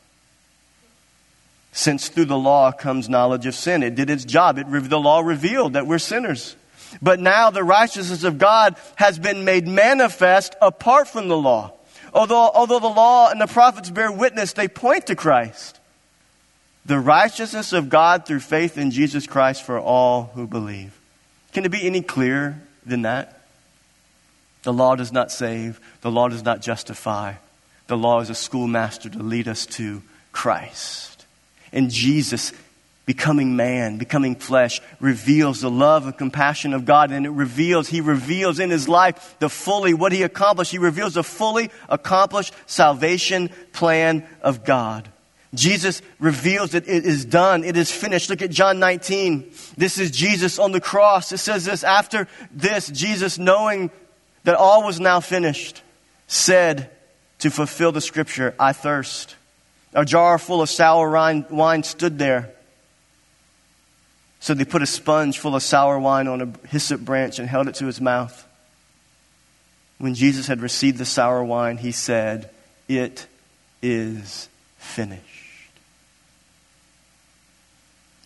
Since 1.77 2.09
through 2.09 2.25
the 2.25 2.39
law 2.39 2.73
comes 2.73 3.07
knowledge 3.07 3.45
of 3.45 3.55
sin, 3.55 3.83
it 3.83 3.95
did 3.95 4.09
its 4.09 4.25
job. 4.25 4.57
It, 4.57 4.67
the 4.89 4.99
law 4.99 5.21
revealed 5.21 5.75
that 5.75 5.87
we're 5.87 5.99
sinners. 5.99 6.57
But 7.03 7.21
now 7.21 7.51
the 7.51 7.63
righteousness 7.63 8.25
of 8.25 8.39
God 8.39 8.77
has 8.95 9.19
been 9.19 9.45
made 9.45 9.69
manifest 9.69 10.55
apart 10.63 11.07
from 11.07 11.29
the 11.29 11.37
law. 11.37 11.75
Although, 12.15 12.51
although 12.55 12.79
the 12.79 12.87
law 12.87 13.31
and 13.31 13.39
the 13.39 13.47
prophets 13.47 13.91
bear 13.91 14.11
witness, 14.11 14.55
they 14.55 14.69
point 14.69 15.09
to 15.09 15.15
Christ. 15.15 15.79
The 16.87 16.99
righteousness 16.99 17.75
of 17.75 17.91
God 17.91 18.25
through 18.25 18.41
faith 18.41 18.79
in 18.79 18.91
Jesus 18.91 19.27
Christ 19.27 19.63
for 19.63 19.79
all 19.79 20.31
who 20.35 20.47
believe. 20.47 20.99
Can 21.53 21.67
it 21.67 21.71
be 21.71 21.87
any 21.87 22.01
clearer 22.01 22.57
than 22.87 23.03
that? 23.03 23.43
The 24.63 24.73
law 24.73 24.97
does 24.97 25.13
not 25.13 25.31
save, 25.31 25.79
the 26.01 26.11
law 26.11 26.29
does 26.29 26.43
not 26.43 26.63
justify. 26.63 27.35
The 27.89 27.99
law 27.99 28.21
is 28.21 28.31
a 28.31 28.35
schoolmaster 28.35 29.11
to 29.11 29.23
lead 29.23 29.47
us 29.47 29.67
to 29.67 30.03
Christ. 30.33 31.16
And 31.77 31.91
Jesus 31.91 32.53
becoming 33.05 33.55
man, 33.55 33.99
becoming 33.99 34.35
flesh, 34.35 34.81
reveals 34.99 35.61
the 35.61 35.71
love 35.71 36.07
and 36.07 36.19
compassion 36.19 36.73
of 36.75 36.85
God. 36.85 37.13
And 37.13 37.25
it 37.25 37.31
reveals, 37.31 37.87
he 37.87 38.01
reveals 38.01 38.59
in 38.59 38.71
his 38.71 38.89
life 38.89 39.37
the 39.39 39.49
fully, 39.49 39.95
what 39.95 40.11
he 40.11 40.23
accomplished. 40.23 40.73
He 40.73 40.79
reveals 40.79 41.15
the 41.15 41.23
fully 41.23 41.71
accomplished 41.89 42.53
salvation 42.67 43.51
plan 43.73 44.27
of 44.43 44.65
God. 44.65 45.09
Jesus 45.55 46.03
reveals 46.19 46.73
that 46.73 46.89
it 46.89 47.07
is 47.07 47.25
done. 47.25 47.63
It 47.63 47.77
is 47.77 47.93
finished. 47.93 48.29
Look 48.29 48.43
at 48.43 48.51
John 48.51 48.79
19. 48.79 49.53
This 49.77 49.99
is 49.99 50.11
Jesus 50.11 50.59
on 50.59 50.73
the 50.73 50.81
cross. 50.81 51.31
It 51.31 51.39
says 51.39 51.65
this 51.65 51.85
after 51.85 52.27
this, 52.51 52.89
Jesus, 52.89 53.39
knowing 53.39 53.91
that 54.45 54.57
all 54.57 54.85
was 54.85 54.99
now 54.99 55.21
finished, 55.21 55.83
said 56.27 56.91
to 57.39 57.51
fulfill 57.51 57.93
the 57.93 58.01
scripture, 58.01 58.55
I 58.59 58.73
thirst. 58.73 59.37
A 59.97 60.05
jar 60.05 60.39
full 60.39 60.61
of 60.61 60.69
sour 60.69 61.11
wine 61.51 61.83
stood 61.83 62.19
there. 62.19 62.51
So 64.41 64.53
they 64.53 64.67
put 64.67 64.83
a 64.83 64.87
sponge 64.87 65.39
full 65.39 65.57
of 65.57 65.63
sour 65.63 65.99
wine 65.99 66.29
on 66.29 66.43
a 66.43 66.69
hyssop 66.69 67.01
branch 67.01 67.39
and 67.39 67.49
held 67.49 67.67
it 67.67 67.77
to 67.77 67.87
his 67.87 67.99
mouth. 67.99 68.47
When 69.97 70.15
Jesus 70.15 70.47
had 70.47 70.61
received 70.61 70.99
the 70.99 71.07
sour 71.07 71.43
wine, 71.43 71.79
he 71.79 71.93
said, 71.93 72.51
It 72.89 73.27
is 73.81 74.51
finished. 74.77 75.23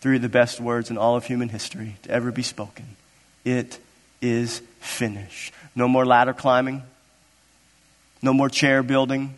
Three 0.00 0.16
of 0.16 0.22
the 0.22 0.28
best 0.28 0.60
words 0.60 0.90
in 0.90 0.98
all 0.98 1.14
of 1.14 1.24
human 1.24 1.50
history 1.50 1.94
to 2.02 2.10
ever 2.10 2.32
be 2.32 2.42
spoken. 2.42 2.96
It 3.44 3.78
is 4.20 4.60
finished. 4.80 5.54
No 5.76 5.86
more 5.86 6.04
ladder 6.04 6.32
climbing. 6.32 6.82
No 8.22 8.32
more 8.32 8.48
chair 8.48 8.82
building. 8.82 9.34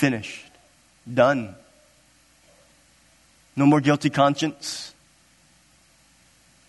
Finished. 0.00 0.46
Done. 1.12 1.54
No 3.54 3.66
more 3.66 3.82
guilty 3.82 4.08
conscience. 4.08 4.94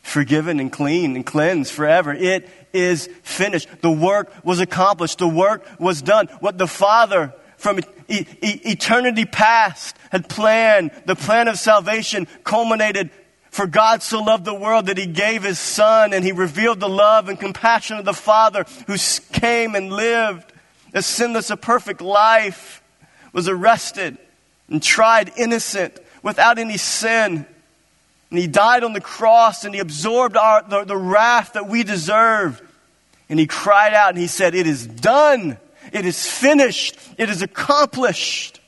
Forgiven 0.04 0.60
and 0.60 0.70
clean 0.70 1.16
and 1.16 1.26
cleansed 1.26 1.72
forever. 1.72 2.12
It 2.12 2.50
is 2.74 3.08
finished. 3.24 3.70
The 3.80 3.90
work 3.90 4.34
was 4.44 4.60
accomplished. 4.60 5.20
The 5.20 5.30
work 5.30 5.66
was 5.80 6.02
done. 6.02 6.28
What 6.42 6.58
the 6.58 6.68
Father 6.68 7.34
from 7.56 7.80
e- 8.10 8.26
e- 8.42 8.62
eternity 8.66 9.24
past 9.24 9.96
had 10.12 10.28
planned, 10.28 10.92
the 11.06 11.16
plan 11.16 11.48
of 11.48 11.58
salvation 11.58 12.28
culminated 12.44 13.12
for 13.50 13.66
God 13.66 14.04
so 14.04 14.22
loved 14.22 14.44
the 14.44 14.54
world 14.54 14.88
that 14.88 14.98
he 14.98 15.06
gave 15.06 15.44
his 15.44 15.58
son 15.58 16.12
and 16.12 16.26
he 16.26 16.34
revealed 16.34 16.82
the 16.82 16.90
love 16.90 17.30
and 17.30 17.40
compassion 17.40 17.98
of 17.98 18.04
the 18.04 18.14
Father 18.14 18.66
who 18.88 18.98
came 19.32 19.74
and 19.74 19.90
lived 19.90 20.52
a 20.94 21.02
sinless, 21.02 21.50
a 21.50 21.56
perfect 21.56 22.02
life, 22.02 22.81
was 23.34 23.48
arrested 23.48 24.18
and 24.70 24.82
tried 24.82 25.32
innocent 25.38 26.00
without 26.24 26.58
any 26.58 26.78
sin. 26.78 27.46
And 28.30 28.40
he 28.40 28.48
died 28.48 28.84
on 28.84 28.94
the 28.94 29.02
cross 29.02 29.66
and 29.66 29.74
he 29.74 29.82
absorbed 29.82 30.38
our, 30.38 30.64
the, 30.64 30.86
the 30.86 30.98
wrath 30.98 31.54
that 31.54 31.68
we 31.68 31.84
deserved. 31.84 32.64
And 33.30 33.40
he 33.40 33.48
cried 33.48 33.94
out 33.94 34.10
and 34.10 34.18
he 34.18 34.28
said, 34.28 34.56
It 34.56 34.68
is 34.68 34.86
done. 34.86 35.58
It 35.92 36.06
is 36.06 36.26
finished. 36.26 36.98
It 37.18 37.30
is 37.30 37.42
accomplished. 37.42 38.60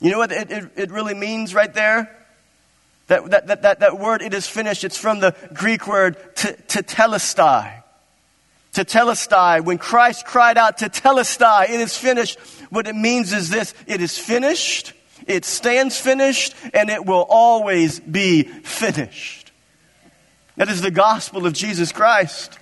You 0.00 0.10
know 0.10 0.18
what 0.18 0.32
it, 0.32 0.50
it, 0.50 0.70
it 0.76 0.90
really 0.90 1.14
means 1.14 1.54
right 1.54 1.72
there? 1.72 2.14
That, 3.08 3.30
that, 3.30 3.46
that, 3.46 3.62
that, 3.62 3.80
that 3.80 3.98
word, 3.98 4.22
it 4.22 4.34
is 4.34 4.46
finished, 4.46 4.84
it's 4.84 4.98
from 4.98 5.20
the 5.20 5.34
Greek 5.54 5.86
word 5.86 6.16
tetelestai. 6.34 7.77
Tetelestai. 8.78 9.64
When 9.64 9.76
Christ 9.76 10.24
cried 10.24 10.56
out 10.56 10.78
tetelestai, 10.78 11.64
it 11.64 11.80
is 11.80 11.96
finished. 11.96 12.38
What 12.70 12.86
it 12.86 12.94
means 12.94 13.32
is 13.32 13.50
this 13.50 13.74
it 13.88 14.00
is 14.00 14.16
finished, 14.16 14.92
it 15.26 15.44
stands 15.44 15.98
finished, 15.98 16.54
and 16.72 16.88
it 16.88 17.04
will 17.04 17.26
always 17.28 17.98
be 17.98 18.44
finished. 18.44 19.50
That 20.56 20.68
is 20.68 20.80
the 20.80 20.92
gospel 20.92 21.44
of 21.44 21.54
Jesus 21.54 21.90
Christ. 21.90 22.56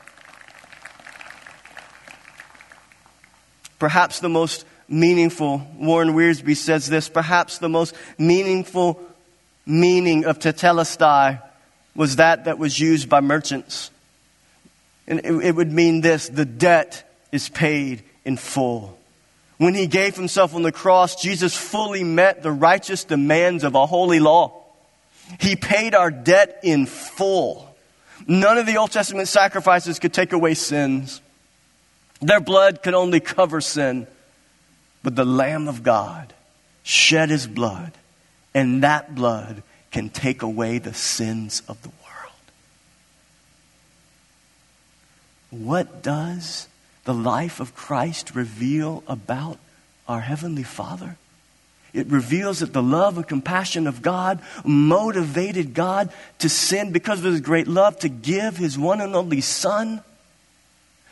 Perhaps 3.79 4.21
the 4.21 4.31
most 4.31 4.65
meaningful, 4.89 5.69
Warren 5.77 6.15
Wiersbe 6.15 6.57
says 6.57 6.87
this, 6.87 7.11
perhaps 7.11 7.59
the 7.59 7.69
most 7.69 7.95
meaningful 8.17 9.03
meaning 9.67 10.25
of 10.25 10.39
tetelestai 10.39 11.43
was 11.95 12.17
that 12.17 12.47
that 12.47 12.59
was 12.59 12.81
used 12.81 13.11
by 13.11 13.21
merchants. 13.21 13.91
And 15.07 15.21
it, 15.25 15.53
would 15.53 15.73
mean 15.73 16.01
this 16.01 16.29
the 16.29 16.45
debt 16.45 17.09
is 17.33 17.49
paid 17.49 18.03
in 18.25 18.37
full. 18.37 18.99
When 19.59 19.75
he 19.75 19.87
gave 19.87 20.17
himself 20.17 20.55
on 20.55 20.63
the 20.63 20.73
cross, 20.73 21.21
Jesus 21.21 21.57
fully 21.57 22.05
met 22.05 22.43
the 22.43 22.51
righteous 22.51 23.05
demands 23.05 23.65
of 23.65 23.75
a 23.75 23.87
holy 23.87 24.21
law. 24.21 24.65
He 25.41 25.57
paid 25.57 25.95
our 25.95 26.11
debt 26.11 26.61
in 26.63 26.87
full. 26.87 27.75
None 28.27 28.59
of 28.59 28.67
the 28.67 28.77
Old 28.77 28.91
Testament 28.91 29.29
sacrifices 29.29 29.99
could 29.99 30.13
take 30.13 30.33
away 30.33 30.55
sins. 30.55 31.21
Their 32.21 32.41
blood 32.41 32.83
could 32.83 32.95
only 32.95 33.21
cover 33.21 33.61
sin. 33.61 34.07
But 35.03 35.17
the 35.17 35.25
Lamb 35.25 35.69
of 35.69 35.83
God 35.83 36.35
shed 36.83 37.31
his 37.31 37.47
blood 37.47 37.93
and 38.57 38.83
that 38.83 39.15
blood 39.15 39.63
can 39.91 40.09
take 40.09 40.41
away 40.41 40.79
the 40.79 40.95
sins 40.95 41.63
of 41.69 41.81
the 41.83 41.91
world. 41.91 42.06
What 45.63 46.03
does 46.03 46.69
the 47.05 47.15
life 47.15 47.61
of 47.61 47.75
Christ 47.75 48.35
reveal 48.35 49.03
about 49.07 49.59
our 50.07 50.21
Heavenly 50.21 50.63
Father? 50.63 51.17
It 51.95 52.09
reveals 52.09 52.59
that 52.59 52.75
the 52.75 52.83
love 52.83 53.17
and 53.17 53.27
compassion 53.27 53.87
of 53.87 54.03
God 54.03 54.41
motivated 54.65 55.73
God 55.73 56.13
to 56.41 56.49
sin 56.51 56.93
because 56.93 57.21
of 57.21 57.25
His 57.25 57.41
great 57.41 57.67
love 57.67 57.99
to 58.01 58.09
give 58.11 58.59
His 58.59 58.79
one 58.79 59.01
and 59.01 59.17
only 59.17 59.41
Son 59.41 60.03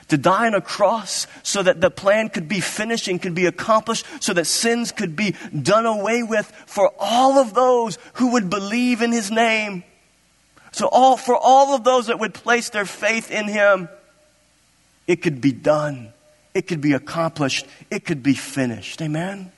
to 0.08 0.18
die 0.18 0.46
on 0.46 0.54
a 0.54 0.60
cross 0.60 1.26
so 1.42 1.62
that 1.62 1.80
the 1.80 1.90
plan 1.90 2.28
could 2.28 2.46
be 2.46 2.60
finished 2.60 3.08
and 3.08 3.22
could 3.22 3.34
be 3.34 3.46
accomplished, 3.46 4.04
so 4.20 4.34
that 4.34 4.44
sins 4.44 4.92
could 4.92 5.16
be 5.16 5.34
done 5.62 5.86
away 5.86 6.22
with 6.22 6.46
for 6.66 6.92
all 6.98 7.38
of 7.38 7.54
those 7.54 7.96
who 8.14 8.32
would 8.32 8.50
believe 8.50 9.00
in 9.00 9.12
his 9.12 9.30
name. 9.30 9.82
So 10.72 10.86
all, 10.86 11.16
for 11.16 11.36
all 11.36 11.74
of 11.74 11.84
those 11.84 12.08
that 12.08 12.18
would 12.18 12.34
place 12.34 12.68
their 12.68 12.84
faith 12.84 13.30
in 13.30 13.48
him, 13.48 13.88
it 15.06 15.16
could 15.16 15.40
be 15.40 15.52
done. 15.52 16.12
It 16.54 16.66
could 16.66 16.80
be 16.80 16.92
accomplished. 16.92 17.66
It 17.90 18.04
could 18.04 18.22
be 18.22 18.34
finished. 18.34 19.02
Amen? 19.02 19.50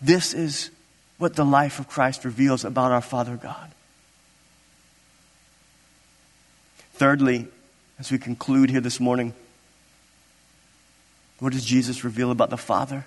This 0.00 0.34
is 0.34 0.70
what 1.18 1.36
the 1.36 1.44
life 1.44 1.78
of 1.78 1.88
Christ 1.88 2.24
reveals 2.24 2.64
about 2.64 2.92
our 2.92 3.00
Father 3.00 3.36
God. 3.36 3.70
Thirdly, 6.94 7.48
as 7.98 8.10
we 8.10 8.18
conclude 8.18 8.70
here 8.70 8.80
this 8.80 9.00
morning, 9.00 9.32
what 11.38 11.52
does 11.52 11.64
Jesus 11.64 12.04
reveal 12.04 12.30
about 12.30 12.50
the 12.50 12.56
Father? 12.56 13.06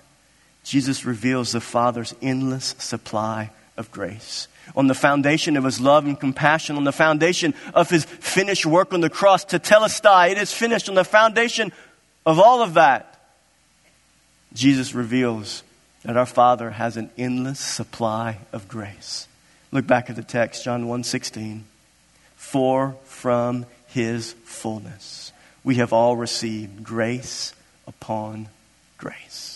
Jesus 0.64 1.04
reveals 1.04 1.52
the 1.52 1.60
Father's 1.60 2.14
endless 2.20 2.74
supply 2.78 3.50
of 3.76 3.90
grace. 3.90 4.48
On 4.74 4.86
the 4.86 4.94
foundation 4.94 5.56
of 5.56 5.64
his 5.64 5.80
love 5.80 6.06
and 6.06 6.18
compassion, 6.18 6.76
on 6.76 6.84
the 6.84 6.92
foundation 6.92 7.54
of 7.74 7.88
his 7.88 8.04
finished 8.04 8.66
work 8.66 8.92
on 8.92 9.00
the 9.00 9.10
cross 9.10 9.44
tetelestai, 9.44 10.32
it 10.32 10.38
is 10.38 10.52
finished. 10.52 10.88
On 10.88 10.94
the 10.94 11.04
foundation 11.04 11.72
of 12.24 12.38
all 12.38 12.62
of 12.62 12.74
that, 12.74 13.12
Jesus 14.52 14.94
reveals 14.94 15.62
that 16.04 16.16
our 16.16 16.26
Father 16.26 16.70
has 16.70 16.96
an 16.96 17.10
endless 17.16 17.60
supply 17.60 18.38
of 18.52 18.68
grace. 18.68 19.28
Look 19.72 19.86
back 19.86 20.08
at 20.08 20.16
the 20.16 20.22
text, 20.22 20.64
John 20.64 20.86
1:16. 20.86 21.64
For 22.36 22.96
from 23.04 23.66
his 23.88 24.34
fullness. 24.44 25.32
We 25.64 25.76
have 25.76 25.92
all 25.92 26.16
received 26.16 26.84
grace 26.84 27.54
upon 27.86 28.48
grace. 28.98 29.55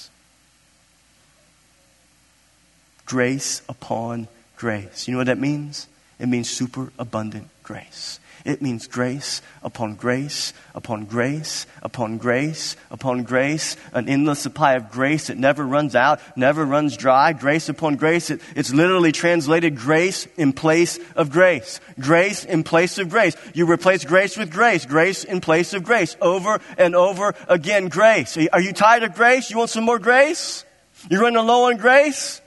Grace 3.10 3.60
upon 3.68 4.28
grace. 4.56 5.08
You 5.08 5.12
know 5.14 5.18
what 5.18 5.26
that 5.26 5.40
means? 5.40 5.88
It 6.20 6.28
means 6.28 6.48
superabundant 6.48 7.48
grace. 7.64 8.20
It 8.44 8.62
means 8.62 8.86
grace 8.86 9.42
upon 9.64 9.96
grace 9.96 10.52
upon 10.76 11.06
grace 11.06 11.66
upon 11.82 12.18
grace 12.18 12.76
upon 12.88 13.24
grace, 13.24 13.76
an 13.92 14.08
endless 14.08 14.38
supply 14.38 14.74
of 14.74 14.92
grace 14.92 15.26
that 15.26 15.38
never 15.38 15.66
runs 15.66 15.96
out, 15.96 16.20
never 16.36 16.64
runs 16.64 16.96
dry. 16.96 17.32
Grace 17.32 17.68
upon 17.68 17.96
grace. 17.96 18.30
It, 18.30 18.40
it's 18.54 18.72
literally 18.72 19.10
translated 19.10 19.76
grace 19.76 20.28
in 20.36 20.52
place 20.52 21.00
of 21.16 21.32
grace. 21.32 21.80
Grace 21.98 22.44
in 22.44 22.62
place 22.62 22.96
of 22.98 23.08
grace. 23.08 23.34
You 23.54 23.68
replace 23.68 24.04
grace 24.04 24.36
with 24.36 24.52
grace. 24.52 24.86
Grace 24.86 25.24
in 25.24 25.40
place 25.40 25.74
of 25.74 25.82
grace. 25.82 26.16
Over 26.20 26.60
and 26.78 26.94
over 26.94 27.34
again, 27.48 27.88
grace. 27.88 28.38
Are 28.52 28.60
you 28.60 28.72
tired 28.72 29.02
of 29.02 29.16
grace? 29.16 29.50
You 29.50 29.58
want 29.58 29.70
some 29.70 29.82
more 29.84 29.98
grace? 29.98 30.64
You're 31.10 31.22
running 31.22 31.44
low 31.44 31.64
on 31.64 31.76
grace? 31.76 32.39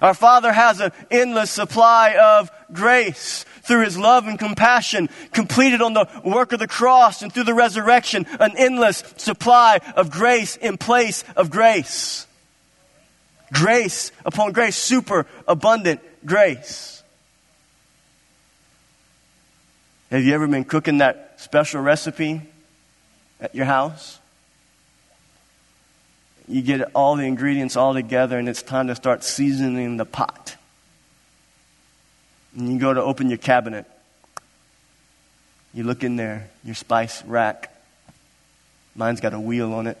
Our 0.00 0.14
Father 0.14 0.52
has 0.52 0.80
an 0.80 0.92
endless 1.10 1.50
supply 1.50 2.16
of 2.20 2.50
grace 2.72 3.44
through 3.62 3.84
his 3.84 3.98
love 3.98 4.26
and 4.26 4.38
compassion 4.38 5.08
completed 5.32 5.82
on 5.82 5.92
the 5.92 6.08
work 6.24 6.52
of 6.52 6.58
the 6.58 6.68
cross 6.68 7.22
and 7.22 7.32
through 7.32 7.44
the 7.44 7.54
resurrection, 7.54 8.26
an 8.38 8.52
endless 8.56 9.02
supply 9.16 9.80
of 9.96 10.10
grace 10.10 10.56
in 10.56 10.78
place 10.78 11.24
of 11.36 11.50
grace. 11.50 12.26
Grace 13.52 14.12
upon 14.24 14.52
grace, 14.52 14.76
super 14.76 15.26
abundant 15.46 16.00
grace. 16.24 17.02
Have 20.10 20.22
you 20.22 20.34
ever 20.34 20.46
been 20.46 20.64
cooking 20.64 20.98
that 20.98 21.34
special 21.36 21.82
recipe 21.82 22.42
at 23.40 23.54
your 23.54 23.66
house? 23.66 24.18
You 26.48 26.62
get 26.62 26.80
all 26.94 27.16
the 27.16 27.24
ingredients 27.24 27.76
all 27.76 27.92
together 27.92 28.38
and 28.38 28.48
it's 28.48 28.62
time 28.62 28.86
to 28.86 28.94
start 28.94 29.22
seasoning 29.22 29.98
the 29.98 30.06
pot. 30.06 30.56
And 32.56 32.72
you 32.72 32.78
go 32.78 32.94
to 32.94 33.02
open 33.02 33.28
your 33.28 33.38
cabinet. 33.38 33.84
You 35.74 35.84
look 35.84 36.02
in 36.02 36.16
there, 36.16 36.48
your 36.64 36.74
spice 36.74 37.22
rack. 37.24 37.74
Mine's 38.94 39.20
got 39.20 39.34
a 39.34 39.40
wheel 39.40 39.74
on 39.74 39.86
it. 39.86 39.98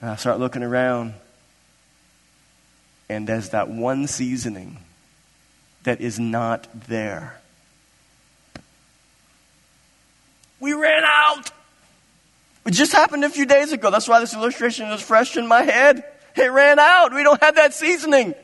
And 0.00 0.10
I 0.10 0.16
start 0.16 0.40
looking 0.40 0.64
around. 0.64 1.14
And 3.08 3.26
there's 3.26 3.50
that 3.50 3.68
one 3.68 4.08
seasoning 4.08 4.78
that 5.84 6.00
is 6.00 6.18
not 6.18 6.66
there. 6.88 7.40
We 10.58 10.72
ran 10.72 11.04
out. 11.04 11.52
It 12.66 12.72
just 12.72 12.92
happened 12.92 13.24
a 13.24 13.30
few 13.30 13.46
days 13.46 13.72
ago. 13.72 13.90
That's 13.90 14.08
why 14.08 14.20
this 14.20 14.34
illustration 14.34 14.86
is 14.88 15.00
fresh 15.00 15.36
in 15.36 15.46
my 15.46 15.62
head. 15.62 16.04
It 16.34 16.50
ran 16.50 16.78
out. 16.78 17.14
We 17.14 17.22
don't 17.22 17.40
have 17.42 17.54
that 17.54 17.72
seasoning. 17.72 18.34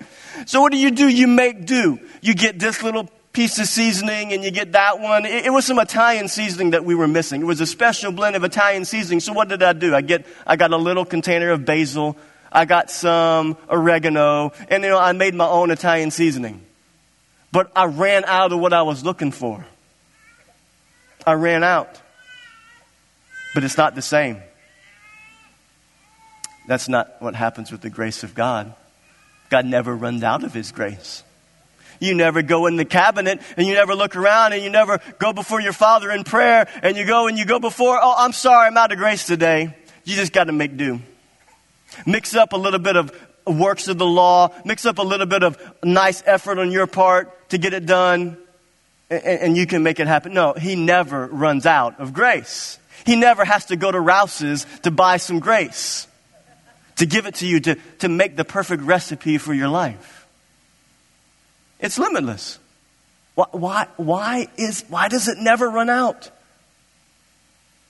So 0.47 0.61
what 0.61 0.73
do 0.73 0.79
you 0.79 0.91
do? 0.91 1.09
You 1.09 1.27
make 1.27 1.67
do. 1.67 1.99
You 2.21 2.35
get 2.35 2.59
this 2.59 2.83
little 2.83 3.09
piece 3.33 3.59
of 3.59 3.67
seasoning 3.67 4.33
and 4.33 4.45
you 4.45 4.51
get 4.51 4.73
that 4.73 5.01
one. 5.01 5.25
It, 5.27 5.47
it, 5.47 5.51
was 5.51 5.65
some 5.65 5.79
Italian 5.79 6.29
seasoning 6.29 6.71
that 6.71 6.85
we 6.85 6.95
were 6.95 7.09
missing. 7.09 7.41
It 7.43 7.45
was 7.45 7.61
a 7.61 7.67
special 7.67 8.13
blend 8.13 8.37
of 8.37 8.45
Italian 8.45 8.85
seasoning. 8.85 9.21
So 9.21 9.33
what 9.33 9.49
did 9.49 9.63
I 9.63 9.73
do? 9.73 9.95
I 9.95 10.03
get, 10.03 10.27
I 10.47 10.57
got 10.57 10.73
a 10.73 10.77
little 10.77 11.05
container 11.05 11.51
of 11.51 11.65
basil. 11.65 12.17
I 12.51 12.65
got 12.65 12.91
some 12.91 13.57
oregano 13.69 14.53
and 14.69 14.85
you 14.85 14.91
know, 14.91 14.99
I 14.99 15.13
made 15.13 15.35
my 15.35 15.47
own 15.47 15.71
Italian 15.71 16.11
seasoning. 16.11 16.61
But 17.51 17.71
I 17.75 17.87
ran 17.87 18.25
out 18.25 18.53
of 18.53 18.61
what 18.61 18.73
I 18.73 18.83
was 18.83 19.05
looking 19.05 19.33
for. 19.33 19.65
I 21.27 21.33
ran 21.33 21.65
out. 21.65 22.02
But 23.55 23.65
it's 23.65 23.77
not 23.77 23.95
the 23.95 24.03
same. 24.03 24.43
That's 26.67 26.89
not 26.89 27.21
what 27.21 27.35
happens 27.35 27.73
with 27.73 27.81
the 27.81 27.91
grace 27.91 28.23
of 28.23 28.35
God. 28.35 28.75
God 29.51 29.67
never 29.67 29.95
runs 29.95 30.23
out 30.23 30.45
of 30.45 30.55
His 30.55 30.73
grace. 30.73 31.23
You 32.01 32.15
never 32.15 32.43
go 32.43 32.67
in 32.67 32.77
the 32.77 32.85
cabinet 32.85 33.41
and 33.57 33.67
you 33.67 33.75
never 33.75 33.95
look 33.95 34.17
around 34.17 34.55
and 34.55 34.63
you 34.63 34.71
never 34.71 35.01
go 35.19 35.33
before 35.33 35.61
your 35.61 35.73
Father 35.73 36.11
in 36.11 36.25
prayer 36.25 36.69
and 36.83 36.97
you 36.97 37.05
go 37.05 37.29
and 37.29 37.39
you 37.39 37.45
go 37.45 37.61
before, 37.61 37.99
oh, 38.01 38.15
I'm 38.19 38.33
sorry, 38.33 38.67
I'm 38.67 38.77
out 38.77 38.91
of 38.91 38.99
grace 38.99 39.27
today. 39.27 39.77
You 40.05 40.17
just 40.17 40.33
got 40.33 40.45
to 40.45 40.53
make 40.53 40.77
do. 40.77 41.01
Mix 42.07 42.35
up 42.35 42.55
a 42.55 42.57
little 42.57 42.81
bit 42.81 42.97
of 42.97 43.13
works 43.47 43.89
of 43.89 43.99
the 43.99 44.07
law, 44.07 44.53
mix 44.65 44.85
up 44.87 44.99
a 44.99 45.03
little 45.03 45.27
bit 45.27 45.43
of 45.43 45.59
nice 45.85 46.23
effort 46.27 46.59
on 46.59 46.71
your 46.71 46.87
part 46.87 47.51
to 47.51 47.59
get 47.59 47.73
it 47.73 47.87
done, 47.87 48.37
and, 49.11 49.23
and 49.23 49.57
you 49.57 49.67
can 49.67 49.83
make 49.83 50.01
it 50.01 50.07
happen. 50.07 50.33
No, 50.33 50.55
He 50.55 50.75
never 50.75 51.27
runs 51.27 51.67
out 51.67 52.01
of 52.01 52.13
grace. 52.13 52.79
He 53.05 53.17
never 53.17 53.45
has 53.45 53.67
to 53.67 53.77
go 53.77 53.91
to 53.91 54.01
Rouse's 54.01 54.67
to 54.83 54.91
buy 54.91 55.17
some 55.17 55.41
grace 55.41 56.07
to 56.97 57.07
give 57.07 57.27
it 57.27 57.37
to 57.37 57.47
you 57.47 57.59
to, 57.61 57.75
to 57.99 58.09
make 58.09 58.37
the 58.37 58.45
perfect 58.45 58.83
recipe 58.83 59.39
for 59.39 59.53
your 59.53 59.69
life. 59.69 60.27
It's 61.81 61.99
limitless. 61.99 62.59
Why, 63.35 63.47
why, 63.51 63.87
why, 63.97 64.47
is, 64.57 64.85
why 64.89 65.09
does 65.09 65.27
it 65.27 65.39
never 65.39 65.69
run 65.69 65.91
out? 65.91 66.31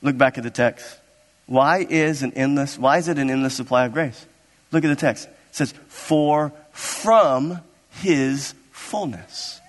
Look 0.01 0.17
back 0.17 0.39
at 0.39 0.45
the 0.45 0.51
text. 0.51 0.99
Why 1.47 1.87
is 1.89 2.23
an 2.23 2.33
endless, 2.35 2.79
why 2.79 2.99
is 2.99 3.09
it 3.09 3.19
an 3.19 3.29
endless 3.29 3.55
supply 3.55 3.85
of 3.85 3.93
grace? 3.93 4.27
Look 4.71 4.85
at 4.85 4.89
the 4.89 4.97
text. 4.97 5.27
It 5.27 5.57
says, 5.57 5.75
for 5.89 6.53
from 6.71 7.61
his 7.91 8.55
fullness. 8.71 9.61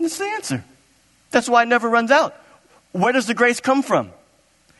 that's 0.00 0.18
the 0.18 0.24
answer. 0.24 0.64
That's 1.30 1.48
why 1.48 1.62
it 1.62 1.66
never 1.66 1.88
runs 1.88 2.10
out. 2.10 2.34
Where 2.92 3.12
does 3.12 3.26
the 3.26 3.34
grace 3.34 3.60
come 3.60 3.82
from? 3.82 4.10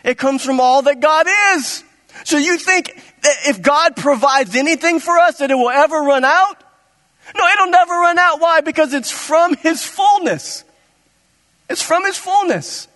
It 0.04 0.18
comes 0.18 0.44
from 0.44 0.60
all 0.60 0.82
that 0.82 1.00
God 1.00 1.26
is. 1.54 1.84
So 2.24 2.38
you 2.38 2.58
think 2.58 2.94
that 3.22 3.36
if 3.46 3.62
God 3.62 3.96
provides 3.96 4.56
anything 4.56 5.00
for 5.00 5.18
us 5.18 5.38
that 5.38 5.50
it 5.50 5.54
will 5.54 5.70
ever 5.70 5.96
run 5.96 6.24
out? 6.24 6.56
No, 7.36 7.46
it'll 7.46 7.70
never 7.70 7.92
run 7.92 8.18
out. 8.18 8.40
Why? 8.40 8.60
Because 8.60 8.92
it's 8.94 9.10
from 9.10 9.54
His 9.56 9.84
fullness. 9.84 10.64
It's 11.68 11.82
from 11.82 12.04
His 12.04 12.16
fullness. 12.16 12.88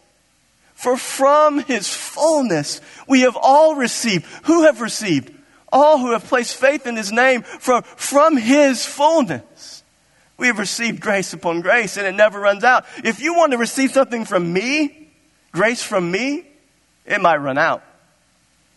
For 0.75 0.97
from 0.97 1.61
His 1.61 1.89
fullness 1.89 2.81
we 3.07 3.21
have 3.21 3.37
all 3.41 3.77
received. 3.77 4.25
Who 4.45 4.65
have 4.65 4.81
received? 4.81 5.33
All 5.73 5.99
who 5.99 6.13
have 6.13 6.25
placed 6.25 6.57
faith 6.57 6.87
in 6.87 6.97
His 6.97 7.13
name 7.13 7.43
from, 7.43 7.83
from 7.83 8.37
His 8.37 8.85
fullness. 8.85 9.83
We 10.37 10.49
have 10.49 10.59
received 10.59 11.01
grace 11.01 11.33
upon 11.33 11.61
grace 11.61 11.97
and 11.97 12.07
it 12.07 12.15
never 12.15 12.41
runs 12.41 12.65
out. 12.65 12.87
If 13.05 13.21
you 13.21 13.35
want 13.35 13.53
to 13.53 13.59
receive 13.59 13.93
something 13.93 14.25
from 14.25 14.53
me, 14.53 15.04
grace 15.55 15.83
from 15.83 16.11
me, 16.11 16.45
it 17.07 17.23
might 17.23 17.37
run 17.37 17.57
out. 17.57 17.83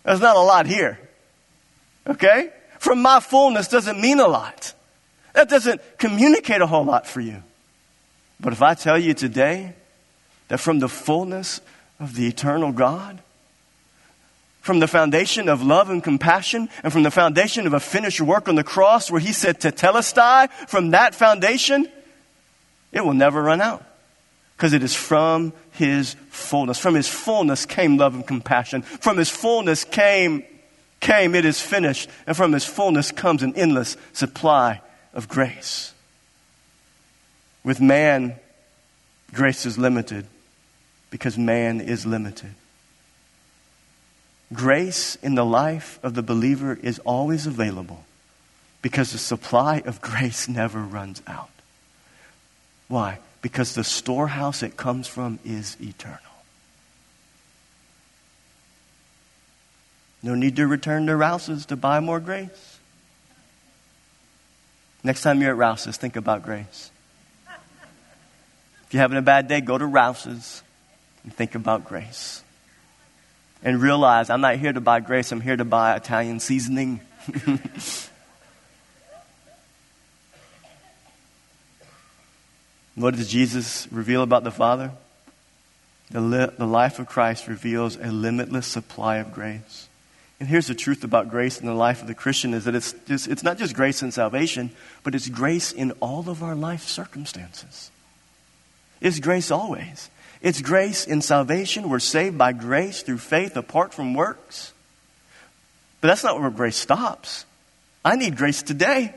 There's 0.03 0.21
not 0.21 0.37
a 0.37 0.41
lot 0.41 0.67
here. 0.67 0.99
Okay? 2.05 2.51
From 2.79 3.01
my 3.01 3.19
fullness 3.19 3.67
doesn't 3.67 3.99
mean 3.99 4.19
a 4.19 4.27
lot. 4.27 4.73
That 5.33 5.49
doesn't 5.49 5.81
communicate 5.97 6.61
a 6.61 6.67
whole 6.67 6.85
lot 6.85 7.05
for 7.05 7.19
you. 7.19 7.43
But 8.39 8.53
if 8.53 8.61
I 8.61 8.75
tell 8.75 8.97
you 8.97 9.13
today 9.13 9.73
that 10.47 10.59
from 10.59 10.79
the 10.79 10.87
fullness 10.87 11.59
of 11.99 12.15
the 12.15 12.27
eternal 12.27 12.71
God, 12.71 13.19
from 14.61 14.79
the 14.79 14.87
foundation 14.87 15.49
of 15.49 15.63
love 15.63 15.89
and 15.89 16.03
compassion, 16.03 16.69
and 16.83 16.93
from 16.93 17.03
the 17.03 17.11
foundation 17.11 17.65
of 17.65 17.73
a 17.73 17.79
finished 17.79 18.21
work 18.21 18.47
on 18.47 18.55
the 18.55 18.63
cross 18.63 19.09
where 19.09 19.21
he 19.21 19.33
said 19.33 19.59
tetelestai, 19.59 20.51
from 20.67 20.91
that 20.91 21.15
foundation, 21.15 21.87
it 22.91 23.03
will 23.03 23.13
never 23.13 23.41
run 23.41 23.61
out. 23.61 23.83
Because 24.57 24.73
it 24.73 24.81
is 24.81 24.95
from 24.95 25.53
his 25.71 26.15
fullness. 26.29 26.79
From 26.79 26.95
his 26.95 27.07
fullness 27.07 27.67
came 27.67 27.97
love 27.97 28.15
and 28.15 28.25
compassion. 28.25 28.81
From 28.81 29.17
his 29.17 29.29
fullness 29.29 29.83
came, 29.83 30.43
came, 30.99 31.35
it 31.35 31.45
is 31.45 31.61
finished. 31.61 32.09
And 32.25 32.35
from 32.35 32.53
his 32.53 32.65
fullness 32.65 33.11
comes 33.11 33.43
an 33.43 33.55
endless 33.55 33.95
supply 34.13 34.81
of 35.13 35.27
grace. 35.27 35.93
With 37.63 37.79
man, 37.79 38.35
grace 39.31 39.65
is 39.67 39.77
limited 39.77 40.25
because 41.11 41.37
man 41.37 41.79
is 41.79 42.05
limited. 42.05 42.55
Grace 44.53 45.17
in 45.21 45.35
the 45.35 45.45
life 45.45 45.99
of 46.01 46.15
the 46.15 46.23
believer 46.23 46.79
is 46.81 46.99
always 46.99 47.45
available 47.45 48.05
because 48.81 49.11
the 49.11 49.17
supply 49.17 49.81
of 49.85 50.01
grace 50.01 50.47
never 50.47 50.79
runs 50.79 51.21
out. 51.27 51.49
Why? 52.87 53.19
Because 53.41 53.75
the 53.75 53.83
storehouse 53.83 54.63
it 54.63 54.77
comes 54.77 55.07
from 55.07 55.39
is 55.45 55.77
eternal. 55.79 56.19
No 60.23 60.35
need 60.35 60.55
to 60.55 60.67
return 60.67 61.05
to 61.07 61.15
Rouse's 61.15 61.65
to 61.67 61.75
buy 61.75 61.99
more 61.99 62.19
grace. 62.19 62.79
Next 65.03 65.21
time 65.21 65.41
you're 65.41 65.51
at 65.51 65.57
Rouse's, 65.57 65.97
think 65.97 66.15
about 66.15 66.43
grace. 66.43 66.91
If 68.87 68.93
you're 68.93 69.01
having 69.01 69.17
a 69.17 69.21
bad 69.21 69.47
day, 69.47 69.61
go 69.61 69.77
to 69.77 69.85
Rouse's 69.85 70.63
and 71.23 71.33
think 71.33 71.55
about 71.55 71.85
grace. 71.85 72.41
And 73.63 73.81
realize 73.81 74.29
I'm 74.29 74.41
not 74.41 74.55
here 74.55 74.73
to 74.73 74.81
buy 74.81 74.99
grace, 74.99 75.31
I'm 75.31 75.41
here 75.41 75.57
to 75.57 75.65
buy 75.65 75.95
Italian 75.95 76.39
seasoning. 76.39 77.01
What 82.97 83.15
does 83.15 83.29
Jesus 83.29 83.87
reveal 83.91 84.23
about 84.23 84.43
the 84.43 84.49
Father? 84.49 84.91
The, 86.09 86.19
li- 86.19 86.49
the 86.57 86.65
life 86.65 86.97
of 86.97 87.05
Christ 87.05 87.47
reveals 87.47 87.95
a 87.95 88.07
limitless 88.11 88.65
supply 88.65 89.17
of 89.17 89.31
grace. 89.33 89.87
And 90.39 90.49
here's 90.49 90.65
the 90.65 90.73
truth 90.73 91.03
about 91.03 91.29
grace 91.29 91.59
in 91.59 91.67
the 91.67 91.75
life 91.75 92.01
of 92.01 92.07
the 92.07 92.15
Christian 92.15 92.55
is 92.55 92.65
that 92.65 92.73
it's, 92.73 92.95
just, 93.07 93.27
it's 93.27 93.43
not 93.43 93.59
just 93.59 93.75
grace 93.75 94.01
in 94.01 94.11
salvation, 94.11 94.71
but 95.03 95.13
it's 95.13 95.29
grace 95.29 95.71
in 95.71 95.91
all 95.99 96.27
of 96.27 96.41
our 96.41 96.55
life 96.55 96.87
circumstances. 96.87 97.91
It's 98.99 99.19
grace 99.19 99.51
always. 99.51 100.09
It's 100.41 100.61
grace 100.61 101.05
in 101.05 101.21
salvation. 101.21 101.89
We're 101.89 101.99
saved 101.99 102.35
by 102.35 102.51
grace 102.51 103.03
through 103.03 103.19
faith 103.19 103.55
apart 103.57 103.93
from 103.93 104.15
works. 104.15 104.73
But 106.01 106.07
that's 106.07 106.23
not 106.23 106.39
where 106.39 106.49
grace 106.49 106.77
stops. 106.77 107.45
I 108.03 108.15
need 108.15 108.37
grace 108.37 108.63
today. 108.63 109.13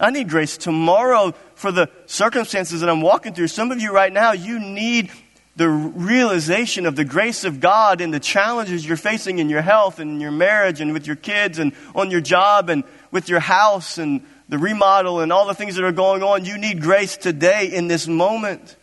I 0.00 0.10
need 0.10 0.28
grace 0.28 0.56
tomorrow 0.56 1.34
for 1.54 1.70
the 1.70 1.88
circumstances 2.06 2.80
that 2.80 2.90
I'm 2.90 3.00
walking 3.00 3.34
through. 3.34 3.48
Some 3.48 3.70
of 3.70 3.80
you 3.80 3.92
right 3.92 4.12
now, 4.12 4.32
you 4.32 4.58
need 4.58 5.10
the 5.56 5.68
realization 5.68 6.84
of 6.84 6.96
the 6.96 7.04
grace 7.04 7.44
of 7.44 7.60
God 7.60 8.00
in 8.00 8.10
the 8.10 8.18
challenges 8.18 8.86
you're 8.86 8.96
facing 8.96 9.38
in 9.38 9.48
your 9.48 9.62
health 9.62 10.00
and 10.00 10.20
your 10.20 10.32
marriage 10.32 10.80
and 10.80 10.92
with 10.92 11.06
your 11.06 11.16
kids 11.16 11.58
and 11.58 11.72
on 11.94 12.10
your 12.10 12.20
job 12.20 12.70
and 12.70 12.82
with 13.12 13.28
your 13.28 13.40
house 13.40 13.98
and 13.98 14.24
the 14.48 14.58
remodel 14.58 15.20
and 15.20 15.32
all 15.32 15.46
the 15.46 15.54
things 15.54 15.76
that 15.76 15.84
are 15.84 15.92
going 15.92 16.22
on. 16.22 16.44
You 16.44 16.58
need 16.58 16.82
grace 16.82 17.16
today 17.16 17.66
in 17.72 17.86
this 17.86 18.08
moment. 18.08 18.76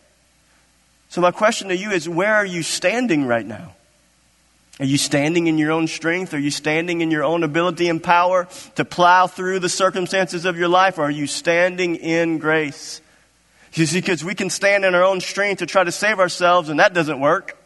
So, 1.10 1.20
my 1.20 1.30
question 1.30 1.68
to 1.68 1.76
you 1.76 1.90
is 1.90 2.08
where 2.08 2.34
are 2.34 2.46
you 2.46 2.62
standing 2.62 3.26
right 3.26 3.44
now? 3.44 3.74
Are 4.82 4.84
you 4.84 4.98
standing 4.98 5.46
in 5.46 5.58
your 5.58 5.70
own 5.70 5.86
strength? 5.86 6.34
Are 6.34 6.40
you 6.40 6.50
standing 6.50 7.02
in 7.02 7.12
your 7.12 7.22
own 7.22 7.44
ability 7.44 7.88
and 7.88 8.02
power 8.02 8.48
to 8.74 8.84
plow 8.84 9.28
through 9.28 9.60
the 9.60 9.68
circumstances 9.68 10.44
of 10.44 10.58
your 10.58 10.66
life? 10.66 10.98
Or 10.98 11.02
are 11.02 11.10
you 11.10 11.28
standing 11.28 11.94
in 11.94 12.38
grace? 12.38 13.00
You 13.74 13.86
see, 13.86 14.00
because 14.00 14.24
we 14.24 14.34
can 14.34 14.50
stand 14.50 14.84
in 14.84 14.96
our 14.96 15.04
own 15.04 15.20
strength 15.20 15.60
to 15.60 15.66
try 15.66 15.84
to 15.84 15.92
save 15.92 16.18
ourselves, 16.18 16.68
and 16.68 16.80
that 16.80 16.94
doesn't 16.94 17.20
work. 17.20 17.56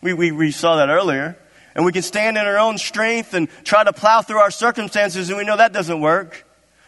We, 0.00 0.14
we, 0.14 0.32
we 0.32 0.52
saw 0.52 0.76
that 0.76 0.88
earlier. 0.88 1.36
And 1.74 1.84
we 1.84 1.92
can 1.92 2.00
stand 2.00 2.38
in 2.38 2.46
our 2.46 2.58
own 2.58 2.78
strength 2.78 3.34
and 3.34 3.50
try 3.64 3.84
to 3.84 3.92
plow 3.92 4.22
through 4.22 4.38
our 4.38 4.50
circumstances, 4.50 5.28
and 5.28 5.36
we 5.36 5.44
know 5.44 5.58
that 5.58 5.74
doesn't 5.74 6.00
work. 6.00 6.46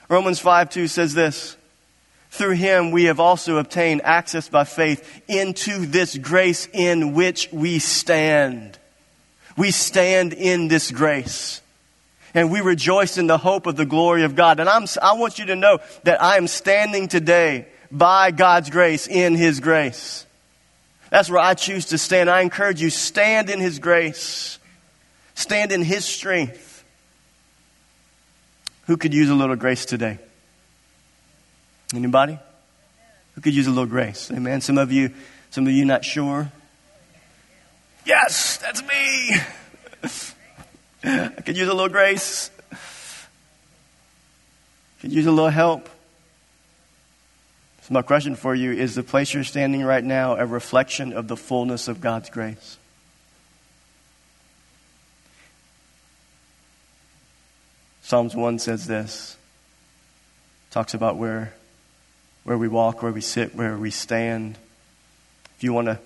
Romans 0.08 0.38
5 0.38 0.70
2 0.70 0.88
says 0.88 1.12
this 1.12 1.54
Through 2.30 2.52
him 2.52 2.92
we 2.92 3.04
have 3.04 3.20
also 3.20 3.58
obtained 3.58 4.00
access 4.04 4.48
by 4.48 4.64
faith 4.64 5.22
into 5.28 5.84
this 5.84 6.16
grace 6.16 6.66
in 6.72 7.12
which 7.12 7.52
we 7.52 7.78
stand. 7.78 8.78
We 9.56 9.70
stand 9.70 10.32
in 10.32 10.68
this 10.68 10.90
grace. 10.90 11.62
And 12.34 12.50
we 12.50 12.60
rejoice 12.60 13.16
in 13.16 13.26
the 13.26 13.38
hope 13.38 13.66
of 13.66 13.76
the 13.76 13.86
glory 13.86 14.24
of 14.24 14.34
God. 14.34 14.60
And 14.60 14.68
I'm, 14.68 14.86
I 15.00 15.14
want 15.14 15.38
you 15.38 15.46
to 15.46 15.56
know 15.56 15.78
that 16.04 16.22
I 16.22 16.36
am 16.36 16.46
standing 16.46 17.08
today 17.08 17.66
by 17.90 18.30
God's 18.30 18.68
grace, 18.68 19.06
in 19.06 19.34
His 19.34 19.60
grace. 19.60 20.26
That's 21.08 21.30
where 21.30 21.40
I 21.40 21.54
choose 21.54 21.86
to 21.86 21.98
stand. 21.98 22.28
I 22.28 22.42
encourage 22.42 22.82
you, 22.82 22.90
stand 22.90 23.48
in 23.48 23.60
His 23.60 23.78
grace. 23.78 24.58
Stand 25.34 25.72
in 25.72 25.82
His 25.82 26.04
strength. 26.04 26.84
Who 28.86 28.96
could 28.96 29.14
use 29.14 29.30
a 29.30 29.34
little 29.34 29.56
grace 29.56 29.86
today? 29.86 30.18
Anybody? 31.94 32.38
Who 33.34 33.40
could 33.40 33.54
use 33.54 33.66
a 33.66 33.70
little 33.70 33.86
grace? 33.86 34.30
Amen. 34.30 34.60
Some 34.60 34.78
of 34.78 34.92
you, 34.92 35.12
some 35.50 35.66
of 35.66 35.72
you 35.72 35.84
not 35.84 36.04
sure. 36.04 36.50
Yes, 38.06 38.56
that's 38.58 38.82
me. 38.82 39.36
I 41.02 41.42
could 41.44 41.56
use 41.56 41.66
a 41.66 41.74
little 41.74 41.88
grace. 41.88 42.52
I 42.70 42.76
Could 45.00 45.12
use 45.12 45.26
a 45.26 45.32
little 45.32 45.50
help. 45.50 45.88
So, 47.82 47.94
my 47.94 48.02
question 48.02 48.36
for 48.36 48.54
you 48.54 48.70
is 48.70 48.94
the 48.94 49.02
place 49.02 49.34
you're 49.34 49.42
standing 49.42 49.82
right 49.82 50.04
now 50.04 50.36
a 50.36 50.46
reflection 50.46 51.12
of 51.12 51.26
the 51.26 51.36
fullness 51.36 51.88
of 51.88 52.00
God's 52.00 52.30
grace? 52.30 52.78
Psalms 58.02 58.36
1 58.36 58.60
says 58.60 58.86
this 58.86 59.36
talks 60.70 60.94
about 60.94 61.16
where, 61.16 61.52
where 62.44 62.56
we 62.56 62.68
walk, 62.68 63.02
where 63.02 63.10
we 63.10 63.20
sit, 63.20 63.56
where 63.56 63.76
we 63.76 63.90
stand. 63.90 64.58
If 65.56 65.64
you 65.64 65.72
want 65.72 65.86
to 65.86 65.98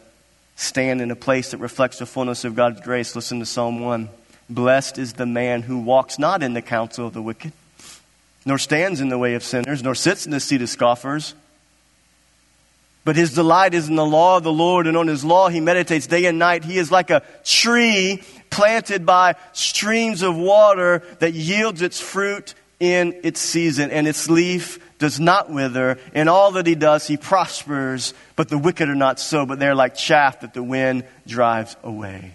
stand 0.60 1.00
in 1.00 1.10
a 1.10 1.16
place 1.16 1.52
that 1.52 1.58
reflects 1.58 1.98
the 1.98 2.06
fullness 2.06 2.44
of 2.44 2.54
God's 2.54 2.80
grace, 2.82 3.16
listen 3.16 3.40
to 3.40 3.46
Psalm 3.46 3.80
1. 3.80 4.10
Blessed 4.50 4.98
is 4.98 5.14
the 5.14 5.26
man 5.26 5.62
who 5.62 5.78
walks 5.78 6.18
not 6.18 6.42
in 6.42 6.52
the 6.52 6.60
counsel 6.60 7.06
of 7.06 7.14
the 7.14 7.22
wicked, 7.22 7.52
nor 8.44 8.58
stands 8.58 9.00
in 9.00 9.08
the 9.08 9.18
way 9.18 9.34
of 9.34 9.42
sinners, 9.42 9.82
nor 9.82 9.94
sits 9.94 10.26
in 10.26 10.32
the 10.32 10.40
seat 10.40 10.60
of 10.60 10.68
scoffers. 10.68 11.34
But 13.04 13.16
his 13.16 13.32
delight 13.32 13.72
is 13.72 13.88
in 13.88 13.96
the 13.96 14.04
law 14.04 14.36
of 14.36 14.42
the 14.42 14.52
Lord, 14.52 14.86
and 14.86 14.96
on 14.96 15.06
his 15.06 15.24
law 15.24 15.48
he 15.48 15.60
meditates 15.60 16.06
day 16.06 16.26
and 16.26 16.38
night. 16.38 16.64
He 16.64 16.76
is 16.76 16.92
like 16.92 17.08
a 17.08 17.22
tree 17.42 18.22
planted 18.50 19.06
by 19.06 19.36
streams 19.52 20.20
of 20.20 20.36
water 20.36 21.02
that 21.20 21.32
yields 21.32 21.80
its 21.80 22.00
fruit 22.00 22.54
in 22.80 23.20
its 23.22 23.40
season, 23.40 23.90
and 23.90 24.08
its 24.08 24.28
leaf 24.28 24.78
does 24.98 25.20
not 25.20 25.50
wither. 25.50 25.98
In 26.14 26.28
all 26.28 26.52
that 26.52 26.66
he 26.66 26.74
does, 26.74 27.06
he 27.06 27.16
prospers. 27.16 28.14
But 28.34 28.48
the 28.48 28.58
wicked 28.58 28.88
are 28.88 28.94
not 28.94 29.20
so, 29.20 29.46
but 29.46 29.58
they're 29.58 29.74
like 29.74 29.94
chaff 29.94 30.40
that 30.40 30.54
the 30.54 30.62
wind 30.62 31.04
drives 31.26 31.76
away. 31.84 32.34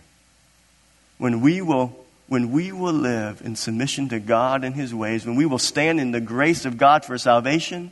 When 1.18 1.42
we 1.42 1.62
will 1.62 2.06
when 2.28 2.52
we 2.52 2.72
will 2.72 2.94
live 2.94 3.42
in 3.46 3.56
submission 3.56 4.10
to 4.10 4.20
God 4.20 4.64
and 4.64 4.74
His 4.74 4.96
ways, 4.96 5.26
when 5.26 5.36
we 5.36 5.46
will 5.46 5.60
stand 5.60 6.00
in 6.00 6.12
the 6.12 6.22
grace 6.22 6.66
of 6.66 6.76
God 6.76 7.06
for 7.06 7.18
salvation, 7.20 7.92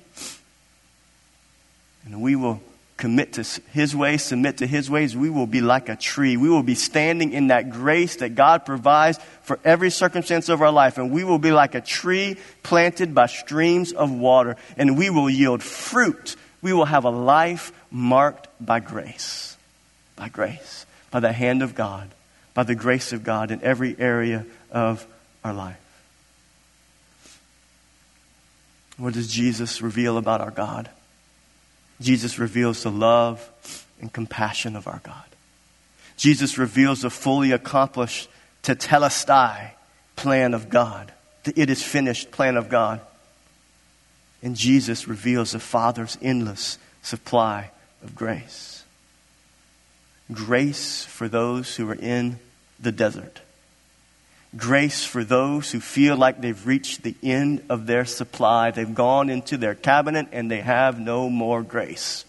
and 2.06 2.22
we 2.22 2.36
will 2.36 2.60
commit 3.04 3.34
to 3.34 3.44
His 3.74 3.94
ways, 3.94 4.24
submit 4.24 4.60
to 4.60 4.66
His 4.66 4.90
ways, 4.90 5.14
we 5.14 5.30
will 5.30 5.46
be 5.46 5.60
like 5.60 5.90
a 5.90 5.96
tree. 5.98 6.38
We 6.38 6.48
will 6.48 6.64
be 6.64 6.74
standing 6.74 7.34
in 7.34 7.48
that 7.48 7.70
grace 7.70 8.16
that 8.18 8.34
God 8.34 8.66
provides 8.66 9.20
for 9.42 9.60
every 9.66 9.90
circumstance 9.90 10.48
of 10.48 10.62
our 10.62 10.72
life. 10.72 10.98
And 10.98 11.12
we 11.12 11.26
will 11.26 11.38
be 11.38 11.52
like 11.52 11.76
a 11.76 11.82
tree 11.82 12.38
planted 12.64 13.14
by 13.14 13.26
streams 13.26 13.92
of 13.92 14.10
water. 14.10 14.56
And 14.78 14.98
we 14.98 15.10
will 15.10 15.30
yield 15.30 15.62
fruit. 15.62 16.38
We 16.62 16.72
will 16.72 16.86
have 16.86 17.04
a 17.04 17.10
life 17.10 17.74
marked 17.92 18.48
by 18.62 18.80
grace. 18.80 19.58
By 20.16 20.30
grace. 20.30 20.86
By 21.12 21.20
the 21.20 21.34
hand 21.34 21.62
of 21.62 21.76
God. 21.76 22.10
By 22.54 22.64
the 22.64 22.74
grace 22.74 23.12
of 23.12 23.26
God 23.26 23.52
in 23.52 23.62
every 23.64 24.00
area 24.00 24.46
of 24.72 25.06
our 25.44 25.54
life. 25.54 25.76
What 28.96 29.14
does 29.14 29.28
Jesus 29.28 29.82
reveal 29.82 30.18
about 30.18 30.40
our 30.40 30.52
God? 30.52 30.90
Jesus 32.02 32.40
reveals 32.40 32.84
the 32.84 32.92
love 32.92 33.50
and 34.02 34.12
compassion 34.12 34.76
of 34.76 34.88
our 34.88 35.02
God. 35.04 35.24
Jesus 36.18 36.58
reveals 36.58 37.02
the 37.02 37.10
fully 37.10 37.52
accomplished 37.52 38.30
tetelestai 38.64 39.72
plan 40.16 40.54
of 40.54 40.70
God, 40.70 41.12
the 41.44 41.60
it 41.60 41.70
is 41.70 41.84
finished 41.84 42.32
plan 42.32 42.58
of 42.58 42.70
God. 42.70 43.02
And 44.42 44.56
Jesus 44.56 45.08
reveals 45.08 45.54
the 45.54 45.60
Father's 45.60 46.18
endless 46.22 46.78
supply 47.02 47.72
of 48.04 48.16
grace. 48.16 48.84
Grace 50.32 51.06
for 51.06 51.28
those 51.30 51.76
who 51.76 51.90
are 51.90 51.96
in 51.96 52.40
the 52.80 52.92
desert 52.92 53.42
grace 54.56 55.04
for 55.04 55.24
those 55.24 55.72
who 55.72 55.80
feel 55.80 56.16
like 56.16 56.40
they've 56.40 56.68
reached 56.68 57.04
the 57.04 57.16
end 57.24 57.64
of 57.70 57.86
their 57.86 58.06
supply. 58.06 58.72
They've 58.72 58.94
gone 58.94 59.30
into 59.30 59.58
their 59.58 59.76
cabinet 59.76 60.28
and 60.32 60.50
they 60.50 60.62
have 60.62 61.00
no 61.00 61.30
more 61.30 61.62
grace. 61.64 62.26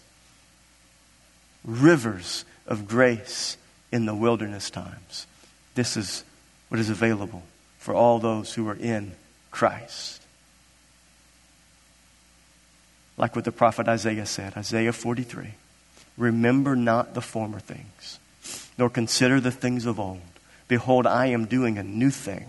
Rivers 1.63 2.45
of 2.67 2.87
grace 2.87 3.57
in 3.91 4.05
the 4.05 4.15
wilderness 4.15 4.69
times. 4.69 5.27
This 5.75 5.97
is 5.97 6.23
what 6.69 6.79
is 6.79 6.89
available 6.89 7.43
for 7.79 7.93
all 7.93 8.19
those 8.19 8.53
who 8.53 8.67
are 8.67 8.75
in 8.75 9.11
Christ. 9.51 10.21
Like 13.17 13.35
what 13.35 13.45
the 13.45 13.51
prophet 13.51 13.87
Isaiah 13.87 14.25
said, 14.25 14.53
Isaiah 14.57 14.93
43 14.93 15.53
Remember 16.17 16.75
not 16.75 17.13
the 17.13 17.21
former 17.21 17.59
things, 17.59 18.19
nor 18.77 18.89
consider 18.89 19.39
the 19.39 19.51
things 19.51 19.85
of 19.85 19.99
old. 19.99 20.21
Behold, 20.67 21.05
I 21.05 21.27
am 21.27 21.45
doing 21.45 21.77
a 21.77 21.83
new 21.83 22.09
thing. 22.09 22.47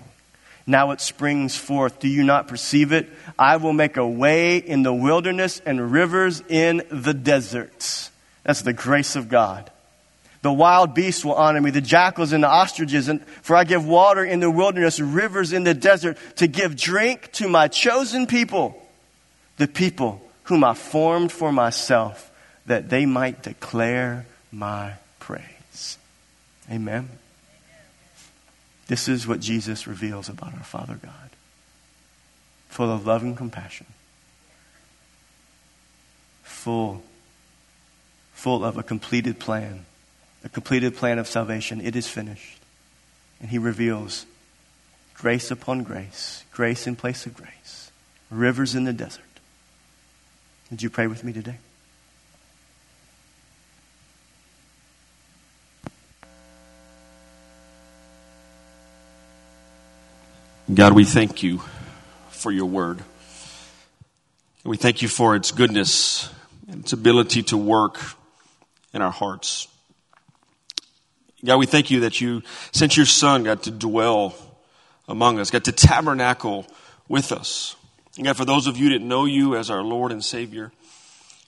Now 0.67 0.91
it 0.91 1.01
springs 1.01 1.57
forth. 1.57 2.01
Do 2.01 2.09
you 2.09 2.25
not 2.25 2.49
perceive 2.49 2.93
it? 2.93 3.09
I 3.39 3.57
will 3.57 3.73
make 3.73 3.97
a 3.97 4.07
way 4.07 4.57
in 4.57 4.83
the 4.83 4.93
wilderness 4.93 5.61
and 5.65 5.93
rivers 5.93 6.43
in 6.49 6.83
the 6.91 7.15
deserts. 7.15 8.11
That's 8.43 8.63
the 8.63 8.73
grace 8.73 9.15
of 9.17 9.29
God. 9.29 9.71
The 10.43 10.53
wild 10.53 10.95
beasts 10.95 11.25
will 11.25 11.35
honor 11.35 11.61
me, 11.61 11.71
the 11.71 11.81
jackals 11.81 12.33
and 12.33 12.45
the 12.45 12.49
ostriches, 12.49 13.09
and 13.09 13.25
for 13.43 13.57
I 13.57 13.65
give 13.65 13.87
water 13.87 14.25
in 14.25 14.41
the 14.41 14.51
wilderness, 14.51 15.01
rivers 15.01 15.53
in 15.53 15.65
the 15.65 15.75
desert, 15.75 16.19
to 16.37 16.47
give 16.47 16.77
drink 16.77 17.33
to 17.33 17.49
my 17.49 17.69
chosen 17.69 18.27
people, 18.27 18.81
the 19.57 19.67
people 19.67 20.21
whom 20.45 20.63
I 20.63 20.75
formed 20.75 21.33
for 21.33 21.51
myself, 21.51 22.31
that 22.67 22.89
they 22.89 23.07
might 23.07 23.43
declare 23.43 24.27
my 24.53 24.93
praise. 25.19 25.99
Amen. 26.71 27.09
This 28.87 29.09
is 29.09 29.27
what 29.27 29.41
Jesus 29.41 29.87
reveals 29.87 30.29
about 30.29 30.55
our 30.55 30.65
Father 30.65 30.99
God 31.03 31.13
full 32.69 32.93
of 32.93 33.07
love 33.07 33.23
and 33.23 33.37
compassion, 33.39 33.87
full, 36.43 37.03
full 38.35 38.63
of 38.65 38.77
a 38.77 38.83
completed 38.83 39.39
plan, 39.39 39.87
a 40.45 40.49
completed 40.51 40.95
plan 40.95 41.19
of 41.19 41.27
salvation. 41.27 41.81
It 41.81 41.97
is 41.97 42.07
finished. 42.07 42.59
And 43.41 43.49
He 43.49 43.57
reveals 43.57 44.27
grace 45.15 45.51
upon 45.51 45.85
grace, 45.85 46.45
grace 46.53 46.87
in 46.87 46.97
place 46.97 47.25
of 47.25 47.35
grace, 47.35 47.91
rivers 48.31 48.75
in 48.75 48.85
the 48.85 48.93
desert. 48.93 49.23
Would 50.71 50.83
you 50.83 50.91
pray 50.91 51.07
with 51.07 51.25
me 51.25 51.33
today? 51.33 51.57
God, 60.73 60.95
we 60.95 61.05
thank 61.05 61.45
you 61.45 61.61
for 62.31 62.51
your 62.51 62.67
word. 62.67 63.01
We 64.65 64.77
thank 64.77 65.01
you 65.01 65.07
for 65.07 65.37
its 65.37 65.53
goodness 65.53 66.29
and 66.69 66.81
its 66.81 66.93
ability 66.93 67.45
to 67.45 67.57
work 67.57 68.01
in 68.93 69.01
our 69.01 69.13
hearts. 69.13 69.69
God, 71.45 71.59
we 71.59 71.67
thank 71.67 71.93
you 71.93 72.01
that 72.01 72.21
you 72.21 72.43
sent 72.73 72.97
your 72.97 73.07
son, 73.07 73.45
God, 73.45 73.63
to 73.63 73.71
dwell 73.71 74.35
among 75.07 75.39
us, 75.39 75.53
God, 75.53 75.63
to 75.65 75.73
tabernacle 75.73 76.67
with 77.07 77.31
us. 77.31 77.77
And 78.17 78.27
God, 78.27 78.37
for 78.37 78.45
those 78.45 78.67
of 78.67 78.77
you 78.77 78.89
that 78.89 79.03
know 79.03 79.25
you 79.25 79.55
as 79.55 79.71
our 79.71 79.83
Lord 79.83 80.11
and 80.11 80.25
Savior, 80.25 80.73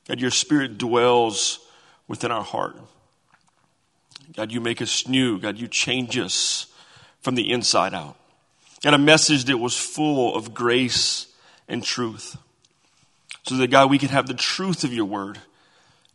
God, 0.06 0.20
your 0.20 0.30
spirit 0.30 0.78
dwells 0.78 1.58
within 2.06 2.30
our 2.30 2.44
heart. 2.44 2.76
God, 4.36 4.52
you 4.52 4.60
make 4.60 4.80
us 4.80 5.08
new. 5.08 5.40
God, 5.40 5.58
you 5.58 5.66
change 5.66 6.16
us 6.16 6.66
from 7.20 7.34
the 7.34 7.50
inside 7.50 7.94
out 7.94 8.16
and 8.84 8.94
a 8.94 8.98
message 8.98 9.44
that 9.44 9.58
was 9.58 9.76
full 9.76 10.34
of 10.34 10.54
grace 10.54 11.26
and 11.68 11.82
truth. 11.82 12.36
So 13.44 13.56
that, 13.56 13.70
God, 13.70 13.90
we 13.90 13.98
could 13.98 14.10
have 14.10 14.26
the 14.26 14.34
truth 14.34 14.84
of 14.84 14.92
your 14.92 15.04
word, 15.04 15.38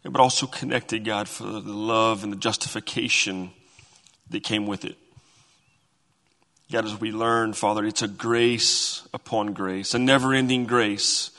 but 0.04 0.20
also 0.20 0.46
connected, 0.46 1.04
God, 1.04 1.28
for 1.28 1.44
the 1.44 1.60
love 1.62 2.24
and 2.24 2.32
the 2.32 2.38
justification 2.38 3.52
that 4.30 4.44
came 4.44 4.68
with 4.68 4.86
it. 4.86 4.98
God, 6.72 6.86
as 6.86 7.00
we 7.00 7.12
learn, 7.12 7.54
Father, 7.54 7.86
it's 7.86 8.02
a 8.02 8.08
grace 8.08 9.08
upon 9.14 9.54
grace, 9.54 9.94
a 9.94 10.00
never 10.00 10.34
ending 10.34 10.66
grace. 10.66 11.32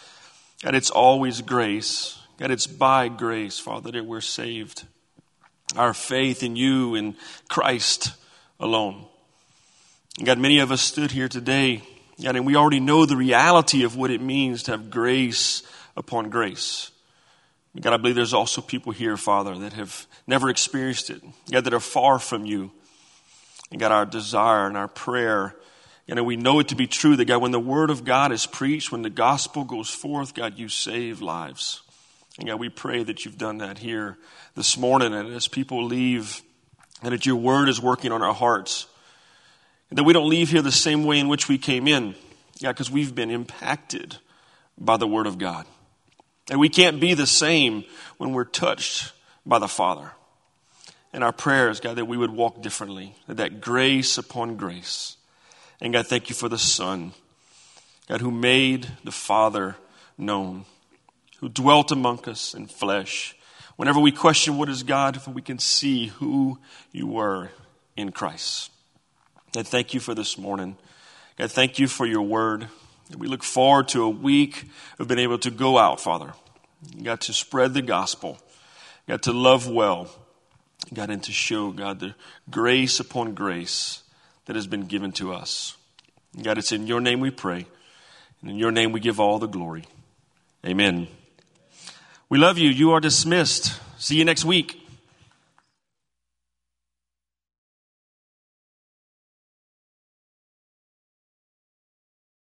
God, 0.63 0.75
it's 0.75 0.91
always 0.91 1.41
grace. 1.41 2.19
God, 2.39 2.51
it's 2.51 2.67
by 2.67 3.09
grace, 3.09 3.59
Father, 3.59 3.91
that 3.93 4.05
we're 4.05 4.21
saved. 4.21 4.85
Our 5.77 5.95
faith 5.95 6.43
in 6.43 6.57
you 6.57 6.95
and 6.95 7.15
Christ 7.49 8.13
alone. 8.61 9.07
God, 10.23 10.39
many 10.39 10.61
of 10.61 10.71
us 10.71 10.81
stood 10.81 11.11
here 11.11 11.29
today, 11.29 11.83
God, 12.23 12.37
and 12.37 12.47
we 12.47 12.55
already 12.55 12.79
know 12.79 13.05
the 13.05 13.17
reality 13.17 13.83
of 13.83 13.97
what 13.97 14.13
it 14.13 14.21
means 14.21 14.63
to 14.65 14.71
have 14.71 14.89
grace 14.89 15.65
upon 15.97 16.31
grace. 16.31 16.93
God, 17.81 17.93
I 17.93 17.97
believe 17.97 18.15
there's 18.15 18.33
also 18.33 18.61
people 18.61 18.93
here, 18.93 19.17
Father, 19.17 19.59
that 19.59 19.73
have 19.73 20.07
never 20.25 20.49
experienced 20.49 21.11
it. 21.11 21.21
God, 21.51 21.65
that 21.65 21.75
are 21.75 21.81
far 21.81 22.21
from 22.21 22.47
you. 22.47 22.71
And 23.73 23.81
God, 23.81 23.91
our 23.91 24.07
desire 24.07 24.69
and 24.69 24.77
our 24.77 24.87
prayer, 24.87 25.57
know, 26.07 26.23
we 26.23 26.37
know 26.37 26.61
it 26.61 26.69
to 26.69 26.77
be 26.77 26.87
true 26.87 27.17
that 27.17 27.25
God, 27.25 27.43
when 27.43 27.51
the 27.51 27.59
word 27.59 27.91
of 27.91 28.05
God 28.05 28.31
is 28.31 28.47
preached, 28.47 28.93
when 28.93 29.03
the 29.03 29.11
gospel 29.11 29.65
goes 29.65 29.91
forth, 29.91 30.33
God, 30.33 30.57
you 30.57 30.69
save 30.69 31.23
lives. 31.23 31.83
And 32.39 32.47
God, 32.47 32.61
we 32.61 32.69
pray 32.69 33.03
that 33.03 33.25
you've 33.25 33.39
done 33.39 33.59
that 33.59 33.79
here 33.79 34.17
this 34.55 34.79
morning. 34.79 35.13
And 35.13 35.35
as 35.35 35.49
people 35.49 35.85
leave, 35.85 36.41
and 37.03 37.13
that 37.13 37.27
your 37.27 37.37
word 37.37 37.69
is 37.69 37.81
working 37.81 38.13
on 38.13 38.23
our 38.23 38.35
hearts 38.35 38.87
that 39.91 40.05
we 40.05 40.13
don't 40.13 40.29
leave 40.29 40.51
here 40.51 40.63
the 40.63 40.73
same 40.73 41.05
way 41.05 41.19
in 41.19 41.29
which 41.29 41.49
we 41.49 41.59
came 41.59 41.87
in. 41.87 42.15
Yeah, 42.59 42.73
because 42.73 42.91
we've 42.91 43.15
been 43.15 43.31
impacted 43.31 44.17
by 44.79 44.97
the 44.97 45.07
Word 45.07 45.27
of 45.27 45.39
God. 45.39 45.67
And 46.51 46.61
we 46.61 46.69
can't 46.69 47.01
be 47.01 47.15
the 47.15 47.27
same 47.27 47.85
when 48.19 48.33
we're 48.33 48.45
touched 48.45 49.13
by 49.47 49.59
the 49.59 49.69
Father. 49.69 50.13
And 51.13 51.23
our 51.23 51.33
prayers, 51.33 51.81
God, 51.81 51.97
that 51.97 52.07
we 52.07 52.17
would 52.17 52.31
walk 52.31 52.61
differently, 52.61 53.15
that 53.29 53.61
grace 53.61 54.19
upon 54.19 54.57
grace. 54.57 55.17
And 55.81 55.93
God, 55.93 56.07
thank 56.07 56.29
you 56.29 56.35
for 56.35 56.49
the 56.49 56.59
Son, 56.59 57.13
God, 58.09 58.21
who 58.21 58.31
made 58.31 58.89
the 59.05 59.13
Father 59.13 59.77
known, 60.19 60.65
who 61.39 61.49
dwelt 61.49 61.93
among 61.93 62.29
us 62.29 62.55
in 62.55 62.67
flesh. 62.67 63.37
Whenever 63.77 64.01
we 64.01 64.13
question 64.13 64.59
what 64.59 64.69
is 64.69 64.83
God, 64.83 65.21
we 65.27 65.43
can 65.43 65.59
see 65.59 66.07
who 66.07 66.59
you 66.93 67.07
were 67.07 67.51
in 67.97 68.13
Christ. 68.13 68.71
God, 69.55 69.69
thank 69.69 69.95
you 69.95 70.01
for 70.01 70.17
this 70.17 70.37
morning. 70.37 70.77
God, 71.39 71.53
thank 71.53 71.79
you 71.79 71.87
for 71.87 72.07
your 72.07 72.23
word. 72.23 72.67
We 73.17 73.29
look 73.29 73.45
forward 73.45 73.87
to 73.89 74.03
a 74.03 74.11
week 74.11 74.65
of 74.99 75.07
being 75.07 75.21
able 75.21 75.39
to 75.39 75.51
go 75.53 75.79
out, 75.79 76.01
Father. 76.01 76.33
God, 77.01 77.21
to 77.23 77.33
spread 77.33 77.73
the 77.73 77.81
gospel. 77.81 78.39
God, 79.07 79.23
to 79.23 79.33
love 79.33 79.69
well. 79.69 80.09
God, 80.93 81.11
and 81.11 81.23
to 81.23 81.31
show, 81.31 81.71
God, 81.71 82.01
the 82.01 82.17
grace 82.51 82.99
upon 82.99 83.35
grace 83.35 84.03
that 84.47 84.57
has 84.57 84.67
been 84.67 84.87
given 84.87 85.13
to 85.13 85.33
us. 85.33 85.77
God, 86.43 86.59
it's 86.59 86.73
in 86.73 86.89
your 86.89 87.01
name 87.01 87.21
we 87.21 87.31
pray. 87.31 87.67
And 88.43 88.51
in 88.51 88.59
your 88.59 88.73
name 88.73 88.91
we 88.91 88.99
give 88.99 89.21
all 89.21 89.39
the 89.39 89.47
glory. 89.47 89.85
Amen. 90.67 91.07
We 92.29 92.39
love 92.39 92.59
you. 92.59 92.71
You 92.71 92.91
are 92.91 93.01
dismissed. 93.01 93.81
See 93.99 94.17
you 94.17 94.25
next 94.25 94.45
week. 94.45 94.84